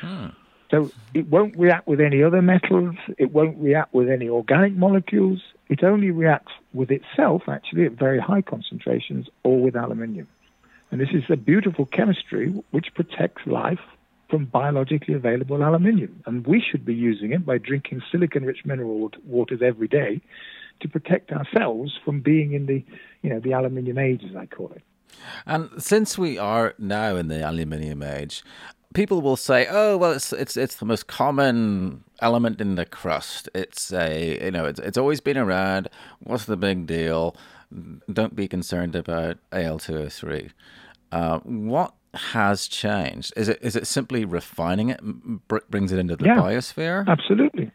Hmm. 0.00 0.26
So 0.70 0.90
it 1.14 1.28
won't 1.28 1.56
react 1.56 1.86
with 1.86 2.00
any 2.00 2.22
other 2.22 2.42
metals, 2.42 2.96
it 3.16 3.32
won't 3.32 3.56
react 3.58 3.94
with 3.94 4.10
any 4.10 4.28
organic 4.28 4.74
molecules, 4.74 5.42
it 5.68 5.82
only 5.82 6.10
reacts 6.10 6.52
with 6.74 6.90
itself, 6.90 7.48
actually, 7.48 7.86
at 7.86 7.92
very 7.92 8.18
high 8.18 8.42
concentrations 8.42 9.28
or 9.44 9.60
with 9.60 9.76
aluminium. 9.76 10.28
And 10.90 11.00
this 11.00 11.10
is 11.12 11.24
a 11.30 11.36
beautiful 11.36 11.86
chemistry 11.86 12.48
which 12.70 12.94
protects 12.94 13.46
life 13.46 13.80
from 14.28 14.44
biologically 14.44 15.14
available 15.14 15.62
aluminium. 15.62 16.22
And 16.26 16.46
we 16.46 16.60
should 16.60 16.84
be 16.84 16.94
using 16.94 17.32
it 17.32 17.46
by 17.46 17.58
drinking 17.58 18.02
silicon 18.10 18.44
rich 18.44 18.64
mineral 18.64 19.10
waters 19.24 19.60
every 19.62 19.88
day 19.88 20.20
to 20.80 20.88
protect 20.88 21.32
ourselves 21.32 21.98
from 22.04 22.20
being 22.20 22.52
in 22.52 22.66
the, 22.66 22.84
you 23.22 23.30
know, 23.30 23.40
the 23.40 23.52
aluminium 23.52 23.98
age, 23.98 24.22
as 24.28 24.36
I 24.36 24.46
call 24.46 24.70
it. 24.72 24.82
And 25.46 25.70
since 25.82 26.18
we 26.18 26.38
are 26.38 26.74
now 26.78 27.16
in 27.16 27.28
the 27.28 27.48
aluminium 27.48 28.02
age, 28.02 28.44
people 28.98 29.22
will 29.22 29.36
say, 29.36 29.66
"Oh, 29.70 29.96
well, 29.96 30.10
it's 30.10 30.32
it's 30.32 30.56
it's 30.56 30.74
the 30.76 30.84
most 30.84 31.06
common 31.06 32.02
element 32.20 32.60
in 32.60 32.74
the 32.74 32.84
crust. 32.84 33.48
It's 33.54 33.92
a 33.92 34.44
you 34.44 34.50
know, 34.50 34.64
it's 34.64 34.80
it's 34.80 34.98
always 34.98 35.20
been 35.20 35.38
around. 35.38 35.88
What's 36.18 36.46
the 36.46 36.56
big 36.56 36.86
deal? 36.86 37.36
Don't 38.12 38.34
be 38.34 38.48
concerned 38.48 38.96
about 38.96 39.38
Al2O3." 39.52 40.50
Uh, 41.12 41.38
what 41.38 41.94
has 42.14 42.66
changed? 42.66 43.32
Is 43.36 43.48
it 43.48 43.60
is 43.62 43.76
it 43.76 43.86
simply 43.86 44.24
refining 44.24 44.88
it, 44.88 45.00
brings 45.70 45.92
it 45.92 45.98
into 46.00 46.16
the 46.16 46.26
yeah, 46.26 46.36
biosphere? 46.36 47.06
Absolutely. 47.06 47.70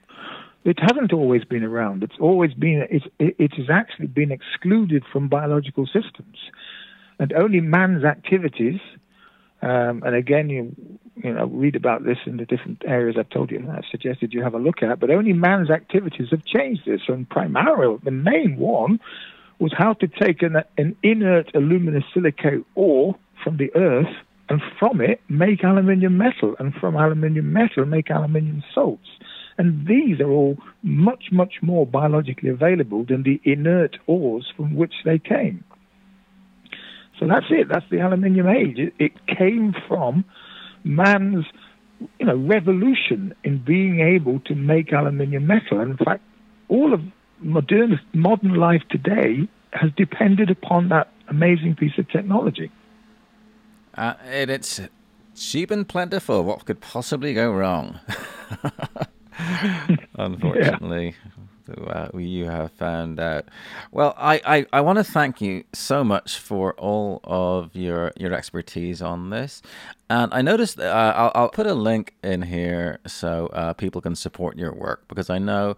It 0.66 0.80
hasn't 0.80 1.12
always 1.14 1.44
been 1.46 1.64
around. 1.64 2.04
It's 2.04 2.20
always 2.20 2.54
been. 2.54 2.86
It's, 2.90 3.06
it 3.20 3.54
has 3.56 3.70
actually 3.70 4.08
been 4.08 4.32
excluded 4.32 5.04
from 5.12 5.30
biological 5.30 5.86
systems, 5.86 6.38
and 7.20 7.32
only 7.34 7.62
man's 7.62 8.04
activities. 8.04 8.80
Um, 9.64 10.04
and 10.06 10.14
again, 10.14 10.50
you 10.50 10.76
you 11.16 11.34
know 11.34 11.46
read 11.46 11.76
about 11.76 12.04
this 12.04 12.18
in 12.26 12.38
the 12.38 12.46
different 12.46 12.84
areas 12.86 13.16
I've 13.18 13.30
told 13.30 13.50
you 13.50 13.60
and 13.60 13.72
I've 13.72 13.86
suggested 13.90 14.34
you 14.34 14.44
have 14.44 14.56
a 14.56 14.60
look 14.60 14.84
at. 14.84 15.00
But 15.00 15.10
only 15.10 15.32
man's 15.32 15.70
activities 15.70 16.30
have 16.32 16.44
changed 16.44 16.82
this. 16.86 17.02
And 17.08 17.30
primarily, 17.30 17.98
the 18.04 18.12
main 18.12 18.58
one 18.58 19.00
was 19.60 19.72
how 19.78 19.94
to 19.94 20.08
take 20.08 20.42
an, 20.42 20.58
an 20.78 20.98
inert 21.02 21.54
aluminosilicate 21.54 22.66
ore 22.76 23.16
from 23.42 23.58
the 23.58 23.74
earth 23.76 24.14
and 24.50 24.62
from 24.78 25.00
it 25.00 25.22
make 25.30 25.64
aluminium 25.64 26.18
metal, 26.18 26.56
and 26.60 26.74
from 26.76 26.98
aluminium 26.98 27.54
metal 27.54 27.86
make 27.86 28.10
aluminium 28.10 28.62
salts. 28.74 29.08
And 29.58 29.88
these 29.88 30.20
are 30.20 30.30
all 30.30 30.58
much, 30.82 31.26
much 31.32 31.56
more 31.62 31.86
biologically 31.86 32.50
available 32.50 33.06
than 33.06 33.24
the 33.24 33.40
inert 33.46 33.98
ores 34.08 34.52
from 34.58 34.76
which 34.76 34.94
they 35.06 35.20
came. 35.20 35.64
So 37.24 37.30
that's 37.30 37.46
it. 37.52 37.70
That's 37.70 37.86
the 37.90 38.02
aluminium 38.02 38.50
age. 38.50 38.78
It, 38.78 38.94
it 39.00 39.14
came 39.28 39.74
from 39.88 40.26
man's, 40.84 41.46
you 42.20 42.26
know, 42.26 42.36
revolution 42.36 43.34
in 43.46 43.64
being 43.64 44.02
able 44.02 44.42
to 44.42 44.56
make 44.56 44.92
aluminium 44.92 45.48
metal. 45.48 45.80
And 45.80 45.92
in 45.92 46.06
fact, 46.06 46.22
all 46.68 46.94
of 46.94 47.00
modern 47.40 47.98
modern 48.14 48.56
life 48.56 48.82
today 48.90 49.48
has 49.72 49.90
depended 49.96 50.50
upon 50.50 50.90
that 50.90 51.14
amazing 51.30 51.76
piece 51.76 51.98
of 51.98 52.10
technology. 52.10 52.70
Uh, 53.98 54.16
and 54.26 54.52
it's 54.52 54.82
cheap 55.34 55.72
and 55.72 55.88
plentiful. 55.88 56.44
What 56.44 56.66
could 56.66 56.82
possibly 56.82 57.34
go 57.34 57.54
wrong? 57.54 58.02
Unfortunately. 60.16 61.16
Uh, 61.70 62.10
you 62.18 62.46
have 62.46 62.72
found 62.74 63.20
out. 63.20 63.46
Well, 63.92 64.14
I, 64.18 64.42
I, 64.46 64.66
I 64.74 64.82
want 64.82 64.98
to 64.98 65.04
thank 65.04 65.42
you 65.42 65.64
so 65.74 66.04
much 66.04 66.38
for 66.38 66.74
all 66.74 67.22
of 67.24 67.76
your 67.76 68.12
your 68.18 68.34
expertise 68.34 69.02
on 69.02 69.30
this. 69.30 69.62
And 70.10 70.34
I 70.34 70.42
noticed 70.42 70.80
uh, 70.80 71.14
I'll, 71.16 71.32
I'll 71.36 71.50
put 71.50 71.68
a 71.68 71.74
link 71.74 72.16
in 72.24 72.42
here 72.44 73.00
so 73.08 73.48
uh, 73.48 73.74
people 73.74 74.02
can 74.02 74.16
support 74.16 74.58
your 74.58 74.74
work 74.74 75.08
because 75.08 75.30
I 75.30 75.40
know. 75.40 75.76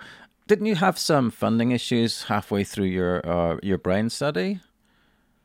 Didn't 0.48 0.68
you 0.68 0.76
have 0.76 1.00
some 1.00 1.32
funding 1.32 1.72
issues 1.72 2.24
halfway 2.24 2.64
through 2.64 2.86
your 2.86 3.28
uh, 3.28 3.58
your 3.64 3.78
brain 3.78 4.10
study? 4.10 4.60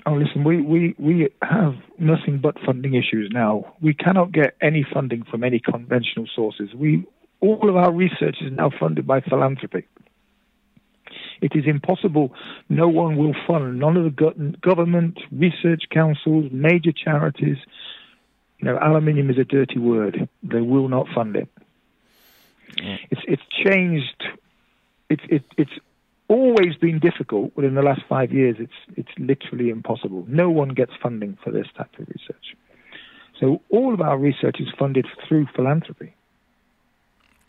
Oh, 0.06 0.14
listen, 0.14 0.44
we, 0.44 0.62
we, 0.62 0.94
we 0.98 1.28
have 1.42 1.74
nothing 1.98 2.38
but 2.38 2.56
funding 2.64 2.94
issues 2.94 3.30
now. 3.32 3.74
We 3.82 3.92
cannot 3.92 4.32
get 4.32 4.56
any 4.62 4.84
funding 4.90 5.24
from 5.24 5.44
any 5.44 5.60
conventional 5.60 6.26
sources. 6.34 6.72
We, 6.74 7.06
all 7.40 7.68
of 7.68 7.76
our 7.76 7.92
research 7.92 8.38
is 8.40 8.50
now 8.52 8.70
funded 8.80 9.06
by 9.06 9.20
philanthropy. 9.20 9.86
It 11.40 11.52
is 11.54 11.64
impossible. 11.66 12.34
No 12.68 12.88
one 12.88 13.16
will 13.16 13.34
fund. 13.46 13.78
None 13.78 13.96
of 13.96 14.04
the 14.04 14.56
government, 14.60 15.18
research 15.32 15.84
councils, 15.90 16.50
major 16.52 16.92
charities. 16.92 17.56
You 18.58 18.66
know, 18.66 18.78
aluminium 18.80 19.30
is 19.30 19.38
a 19.38 19.44
dirty 19.44 19.78
word. 19.78 20.28
They 20.42 20.60
will 20.60 20.88
not 20.88 21.06
fund 21.14 21.36
it. 21.36 21.48
Yeah. 22.76 22.96
It's 23.10 23.22
it's 23.26 23.42
changed. 23.64 24.22
It's 25.08 25.22
it, 25.28 25.42
it's 25.56 25.72
always 26.28 26.76
been 26.76 27.00
difficult, 27.00 27.52
but 27.56 27.64
in 27.64 27.74
the 27.74 27.82
last 27.82 28.02
five 28.08 28.32
years, 28.32 28.56
it's 28.58 28.96
it's 28.96 29.10
literally 29.18 29.70
impossible. 29.70 30.24
No 30.28 30.50
one 30.50 30.70
gets 30.70 30.92
funding 31.02 31.38
for 31.42 31.50
this 31.50 31.66
type 31.76 31.90
of 31.98 32.06
research. 32.08 32.56
So 33.40 33.62
all 33.70 33.94
of 33.94 34.00
our 34.00 34.18
research 34.18 34.60
is 34.60 34.68
funded 34.78 35.06
through 35.26 35.46
philanthropy. 35.56 36.14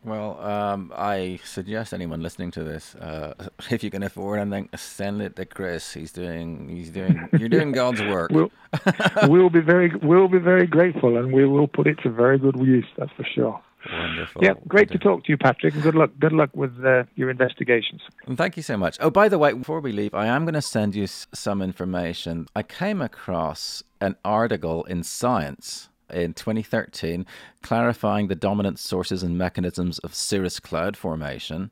Well, 0.03 0.41
um, 0.41 0.91
I 0.95 1.39
suggest 1.43 1.93
anyone 1.93 2.21
listening 2.21 2.49
to 2.51 2.63
this, 2.63 2.95
uh, 2.95 3.33
if 3.71 3.83
you 3.83 3.91
can 3.91 4.01
afford 4.03 4.39
anything, 4.39 4.69
send 4.75 5.21
it 5.21 5.35
to 5.35 5.45
Chris. 5.45 5.93
He's 5.93 6.11
doing, 6.11 6.69
he's 6.69 6.89
doing, 6.89 7.29
you're 7.39 7.49
doing 7.49 7.71
God's 7.71 8.01
work. 8.01 8.31
We'll, 8.31 8.51
we'll 9.27 9.49
be 9.49 9.61
very, 9.61 9.91
we'll 10.01 10.27
be 10.27 10.39
very 10.39 10.65
grateful, 10.65 11.17
and 11.17 11.31
we 11.31 11.45
will 11.45 11.67
put 11.67 11.87
it 11.87 11.99
to 12.03 12.09
very 12.09 12.39
good 12.39 12.57
use. 12.57 12.87
That's 12.97 13.11
for 13.11 13.25
sure. 13.35 13.61
Wonderful. 13.91 14.43
Yeah, 14.43 14.53
great 14.67 14.91
to 14.91 14.99
talk 14.99 15.25
to 15.25 15.31
you, 15.31 15.37
Patrick, 15.37 15.73
and 15.73 15.81
good 15.81 15.95
luck. 15.95 16.11
Good 16.19 16.33
luck 16.33 16.51
with 16.53 16.73
uh, 16.85 17.03
your 17.15 17.31
investigations. 17.31 18.01
And 18.27 18.37
thank 18.37 18.55
you 18.55 18.63
so 18.63 18.77
much. 18.77 18.97
Oh, 18.99 19.09
by 19.09 19.27
the 19.27 19.39
way, 19.39 19.53
before 19.53 19.79
we 19.79 19.91
leave, 19.91 20.13
I 20.13 20.27
am 20.27 20.45
going 20.45 20.53
to 20.53 20.61
send 20.61 20.93
you 20.93 21.07
some 21.07 21.61
information. 21.63 22.47
I 22.55 22.61
came 22.61 23.01
across 23.01 23.83
an 23.99 24.17
article 24.23 24.83
in 24.83 25.03
Science 25.03 25.89
in 26.13 26.33
2013 26.33 27.25
clarifying 27.61 28.27
the 28.27 28.35
dominant 28.35 28.79
sources 28.79 29.23
and 29.23 29.37
mechanisms 29.37 29.99
of 29.99 30.13
cirrus 30.13 30.59
cloud 30.59 30.97
formation. 30.97 31.71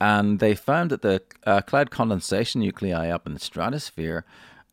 And 0.00 0.38
they 0.38 0.54
found 0.54 0.90
that 0.90 1.02
the 1.02 1.22
uh, 1.46 1.60
cloud 1.62 1.90
condensation 1.90 2.60
nuclei 2.60 3.08
up 3.08 3.26
in 3.26 3.34
the 3.34 3.40
stratosphere 3.40 4.24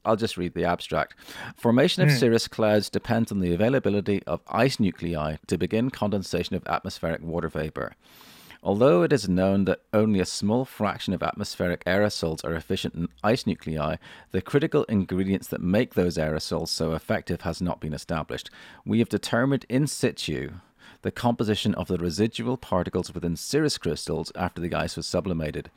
I'll 0.03 0.15
just 0.15 0.37
read 0.37 0.53
the 0.53 0.65
abstract. 0.65 1.15
Formation 1.55 2.01
of 2.01 2.11
cirrus 2.11 2.47
clouds 2.47 2.89
depends 2.89 3.31
on 3.31 3.39
the 3.39 3.53
availability 3.53 4.23
of 4.25 4.41
ice 4.47 4.79
nuclei 4.79 5.37
to 5.47 5.57
begin 5.57 5.91
condensation 5.91 6.55
of 6.55 6.65
atmospheric 6.65 7.21
water 7.21 7.49
vapor. 7.49 7.93
Although 8.63 9.01
it 9.01 9.11
is 9.11 9.27
known 9.27 9.65
that 9.65 9.81
only 9.91 10.19
a 10.19 10.25
small 10.25 10.65
fraction 10.65 11.15
of 11.15 11.23
atmospheric 11.23 11.83
aerosols 11.85 12.45
are 12.45 12.53
efficient 12.53 12.93
in 12.93 13.07
ice 13.23 13.47
nuclei, 13.47 13.95
the 14.31 14.41
critical 14.41 14.83
ingredients 14.83 15.47
that 15.47 15.61
make 15.61 15.95
those 15.95 16.15
aerosols 16.15 16.67
so 16.67 16.93
effective 16.93 17.41
has 17.41 17.59
not 17.59 17.81
been 17.81 17.93
established. 17.93 18.51
We 18.85 18.99
have 18.99 19.09
determined 19.09 19.65
in 19.67 19.87
situ 19.87 20.51
the 21.01 21.11
composition 21.11 21.73
of 21.73 21.87
the 21.87 21.97
residual 21.97 22.57
particles 22.57 23.11
within 23.11 23.35
cirrus 23.35 23.79
crystals 23.79 24.31
after 24.35 24.61
the 24.61 24.75
ice 24.75 24.95
was 24.95 25.07
sublimated. 25.07 25.71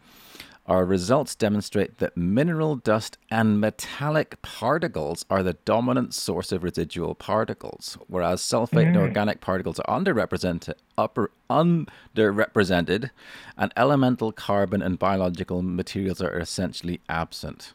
Our 0.66 0.86
results 0.86 1.34
demonstrate 1.34 1.98
that 1.98 2.16
mineral 2.16 2.76
dust 2.76 3.18
and 3.30 3.60
metallic 3.60 4.40
particles 4.40 5.26
are 5.28 5.42
the 5.42 5.58
dominant 5.66 6.14
source 6.14 6.52
of 6.52 6.62
residual 6.62 7.14
particles, 7.14 7.98
whereas 8.06 8.40
sulfate 8.40 8.84
mm. 8.84 8.88
and 8.88 8.96
organic 8.96 9.42
particles 9.42 9.78
are 9.80 10.00
underrepresented, 10.00 10.74
upper, 10.96 11.30
underrepresented, 11.50 13.10
and 13.58 13.72
elemental 13.76 14.32
carbon 14.32 14.80
and 14.80 14.98
biological 14.98 15.60
materials 15.60 16.22
are 16.22 16.38
essentially 16.38 16.98
absent. 17.10 17.74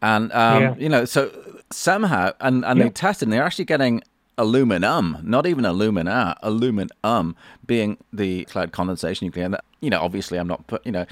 And 0.00 0.32
um, 0.32 0.62
yeah. 0.62 0.74
you 0.78 0.88
know, 0.88 1.04
so 1.04 1.32
somehow, 1.72 2.30
and, 2.40 2.64
and 2.64 2.80
they 2.80 2.90
tested, 2.90 3.26
and 3.26 3.32
they're 3.32 3.42
actually 3.42 3.64
getting 3.64 4.02
aluminum, 4.38 5.18
not 5.24 5.46
even 5.46 5.64
alumina, 5.64 6.36
aluminum 6.44 7.36
being 7.66 7.98
the 8.12 8.44
cloud 8.44 8.70
condensation 8.70 9.26
nuclei. 9.26 9.42
And 9.42 9.54
that, 9.54 9.64
you 9.80 9.90
know, 9.90 10.00
obviously, 10.00 10.38
I'm 10.38 10.46
not 10.46 10.64
put, 10.68 10.86
you 10.86 10.92
know 10.92 11.06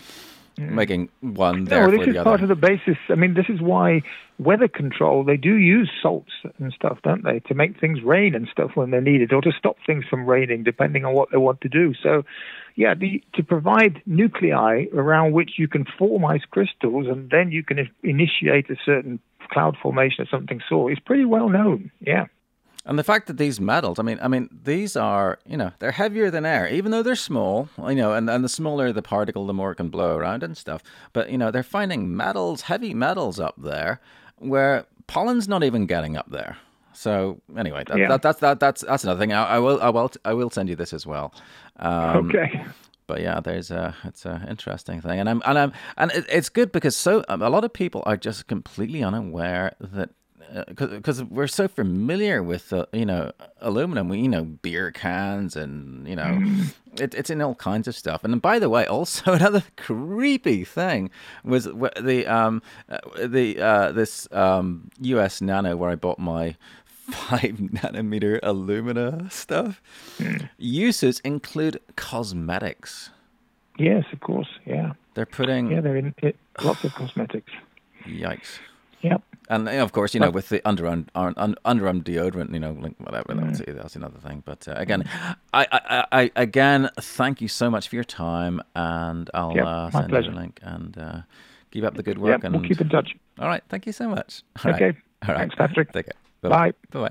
mm. 0.58 0.70
making 0.70 1.08
one 1.20 1.64
there 1.64 1.88
no, 1.88 1.96
this 1.96 2.08
is 2.08 2.22
part 2.22 2.42
of 2.42 2.48
the 2.48 2.56
basis. 2.56 2.96
I 3.08 3.14
mean, 3.14 3.34
this 3.34 3.46
is 3.48 3.60
why 3.60 4.02
weather 4.38 4.68
control 4.68 5.24
they 5.24 5.36
do 5.36 5.54
use 5.54 5.90
salts 6.02 6.32
and 6.58 6.72
stuff, 6.72 6.98
don't 7.02 7.24
they, 7.24 7.40
to 7.40 7.54
make 7.54 7.78
things 7.80 8.02
rain 8.02 8.34
and 8.34 8.48
stuff 8.50 8.72
when 8.74 8.90
they're 8.90 9.00
needed, 9.00 9.32
or 9.32 9.40
to 9.42 9.52
stop 9.58 9.76
things 9.86 10.04
from 10.08 10.26
raining, 10.26 10.64
depending 10.64 11.04
on 11.04 11.14
what 11.14 11.30
they 11.30 11.38
want 11.38 11.60
to 11.62 11.68
do. 11.68 11.94
So, 12.02 12.24
yeah, 12.76 12.94
the, 12.94 13.22
to 13.34 13.42
provide 13.42 14.02
nuclei 14.06 14.84
around 14.94 15.32
which 15.32 15.52
you 15.58 15.68
can 15.68 15.84
form 15.98 16.24
ice 16.24 16.44
crystals, 16.50 17.06
and 17.08 17.30
then 17.30 17.50
you 17.50 17.64
can 17.64 17.88
initiate 18.02 18.70
a 18.70 18.76
certain 18.84 19.20
cloud 19.50 19.76
formation 19.82 20.22
of 20.22 20.28
something 20.28 20.60
sort 20.68 20.92
is 20.92 20.98
pretty 20.98 21.24
well 21.24 21.48
known. 21.48 21.90
Yeah. 22.00 22.26
And 22.88 22.98
the 22.98 23.04
fact 23.04 23.26
that 23.26 23.36
these 23.36 23.60
metals, 23.60 23.98
I 23.98 24.02
mean, 24.02 24.18
I 24.22 24.28
mean, 24.28 24.48
these 24.64 24.96
are, 24.96 25.38
you 25.46 25.58
know, 25.58 25.72
they're 25.78 25.92
heavier 25.92 26.30
than 26.30 26.46
air, 26.46 26.66
even 26.68 26.90
though 26.90 27.02
they're 27.02 27.16
small, 27.16 27.68
you 27.86 27.94
know, 27.94 28.14
and, 28.14 28.30
and 28.30 28.42
the 28.42 28.48
smaller 28.48 28.92
the 28.92 29.02
particle, 29.02 29.46
the 29.46 29.52
more 29.52 29.72
it 29.72 29.74
can 29.74 29.90
blow 29.90 30.16
around 30.16 30.42
and 30.42 30.56
stuff. 30.56 30.82
But, 31.12 31.30
you 31.30 31.36
know, 31.36 31.50
they're 31.50 31.62
finding 31.62 32.16
metals, 32.16 32.62
heavy 32.62 32.94
metals 32.94 33.38
up 33.38 33.56
there 33.58 34.00
where 34.38 34.86
pollen's 35.06 35.46
not 35.46 35.62
even 35.62 35.84
getting 35.84 36.16
up 36.16 36.30
there. 36.30 36.56
So 36.94 37.42
anyway, 37.56 37.84
that, 37.88 37.98
yeah. 37.98 38.08
that, 38.08 38.22
that's 38.22 38.40
that, 38.40 38.58
that's 38.58 38.80
that's 38.80 39.04
another 39.04 39.20
thing. 39.20 39.32
I, 39.32 39.44
I, 39.44 39.58
will 39.58 39.80
I 39.80 39.90
will 39.90 40.10
I 40.24 40.32
will 40.32 40.50
send 40.50 40.68
you 40.68 40.74
this 40.74 40.92
as 40.92 41.06
well. 41.06 41.32
Um, 41.76 42.28
okay. 42.28 42.64
But 43.06 43.20
yeah, 43.20 43.40
there's 43.40 43.70
a 43.70 43.94
it's 44.04 44.26
an 44.26 44.46
interesting 44.48 45.00
thing, 45.00 45.20
and 45.20 45.28
I'm 45.30 45.42
and 45.46 45.58
I'm 45.58 45.72
and 45.96 46.10
it, 46.10 46.26
it's 46.28 46.48
good 46.48 46.72
because 46.72 46.96
so 46.96 47.24
a 47.28 47.36
lot 47.36 47.64
of 47.64 47.72
people 47.72 48.02
are 48.04 48.16
just 48.16 48.48
completely 48.48 49.04
unaware 49.04 49.76
that 49.80 50.10
because 50.68 51.20
uh, 51.20 51.24
we're 51.26 51.46
so 51.46 51.68
familiar 51.68 52.42
with 52.42 52.72
uh, 52.72 52.86
you 52.92 53.04
know 53.04 53.32
aluminum. 53.60 54.08
We 54.08 54.20
you 54.20 54.28
know 54.28 54.44
beer 54.44 54.90
cans 54.90 55.56
and 55.56 56.06
you 56.08 56.16
know 56.16 56.24
mm. 56.24 56.74
it, 57.00 57.14
it's 57.14 57.30
in 57.30 57.40
all 57.40 57.54
kinds 57.54 57.88
of 57.88 57.94
stuff. 57.94 58.24
And 58.24 58.40
by 58.40 58.58
the 58.58 58.68
way 58.68 58.86
also 58.86 59.32
another 59.34 59.64
creepy 59.76 60.64
thing 60.64 61.10
was 61.44 61.64
the 61.64 62.26
um 62.26 62.62
uh, 62.88 62.98
the 63.26 63.60
uh 63.60 63.92
this 63.92 64.28
um 64.32 64.90
us 65.00 65.40
nano 65.40 65.76
where 65.76 65.90
i 65.90 65.94
bought 65.94 66.18
my 66.18 66.56
five 67.08 67.56
nanometer 67.56 68.38
alumina 68.42 69.30
stuff. 69.30 69.82
Mm. 70.18 70.48
uses 70.58 71.20
include 71.20 71.80
cosmetics. 71.96 73.10
Yes 73.78 74.04
of 74.12 74.20
course. 74.20 74.48
Yeah. 74.66 74.92
They're 75.14 75.26
putting 75.26 75.70
yeah 75.70 75.80
they're 75.80 75.96
in 75.96 76.14
it, 76.18 76.36
lots 76.62 76.84
of 76.84 76.94
cosmetics. 76.94 77.52
Yikes 78.06 78.58
Yep. 79.02 79.22
And 79.50 79.68
of 79.68 79.92
course, 79.92 80.12
you 80.12 80.20
know, 80.20 80.30
with 80.30 80.50
the 80.50 80.60
underarm 80.60 81.06
underarm 81.14 82.02
deodorant, 82.02 82.52
you 82.52 82.60
know, 82.60 82.72
like 82.72 82.94
whatever, 82.98 83.32
mm. 83.32 83.46
that's, 83.46 83.62
that's 83.66 83.96
another 83.96 84.18
thing. 84.18 84.42
But 84.44 84.68
uh, 84.68 84.74
again, 84.76 85.08
I, 85.54 85.66
I, 85.72 86.04
I, 86.12 86.30
again, 86.36 86.90
thank 87.00 87.40
you 87.40 87.48
so 87.48 87.70
much 87.70 87.88
for 87.88 87.94
your 87.94 88.04
time, 88.04 88.60
and 88.74 89.30
I'll 89.32 89.56
yep, 89.56 89.64
uh, 89.64 89.90
send 89.90 90.10
pleasure. 90.10 90.30
you 90.30 90.36
a 90.36 90.38
link 90.38 90.60
and 90.62 90.98
uh, 90.98 91.20
keep 91.70 91.84
up 91.84 91.94
the 91.94 92.02
good 92.02 92.18
work. 92.18 92.42
Yep, 92.42 92.44
and 92.44 92.60
we'll 92.60 92.68
keep 92.68 92.80
in 92.80 92.90
touch. 92.90 93.16
All 93.38 93.48
right, 93.48 93.62
thank 93.70 93.86
you 93.86 93.92
so 93.92 94.08
much. 94.08 94.42
All 94.64 94.72
okay. 94.72 94.84
Right. 94.84 94.96
All 95.26 95.34
right. 95.34 95.38
Thanks, 95.40 95.54
Patrick. 95.54 95.92
Take 95.92 96.06
care. 96.06 96.14
Bye. 96.42 96.72
Bye. 96.90 97.00
Bye. 97.00 97.10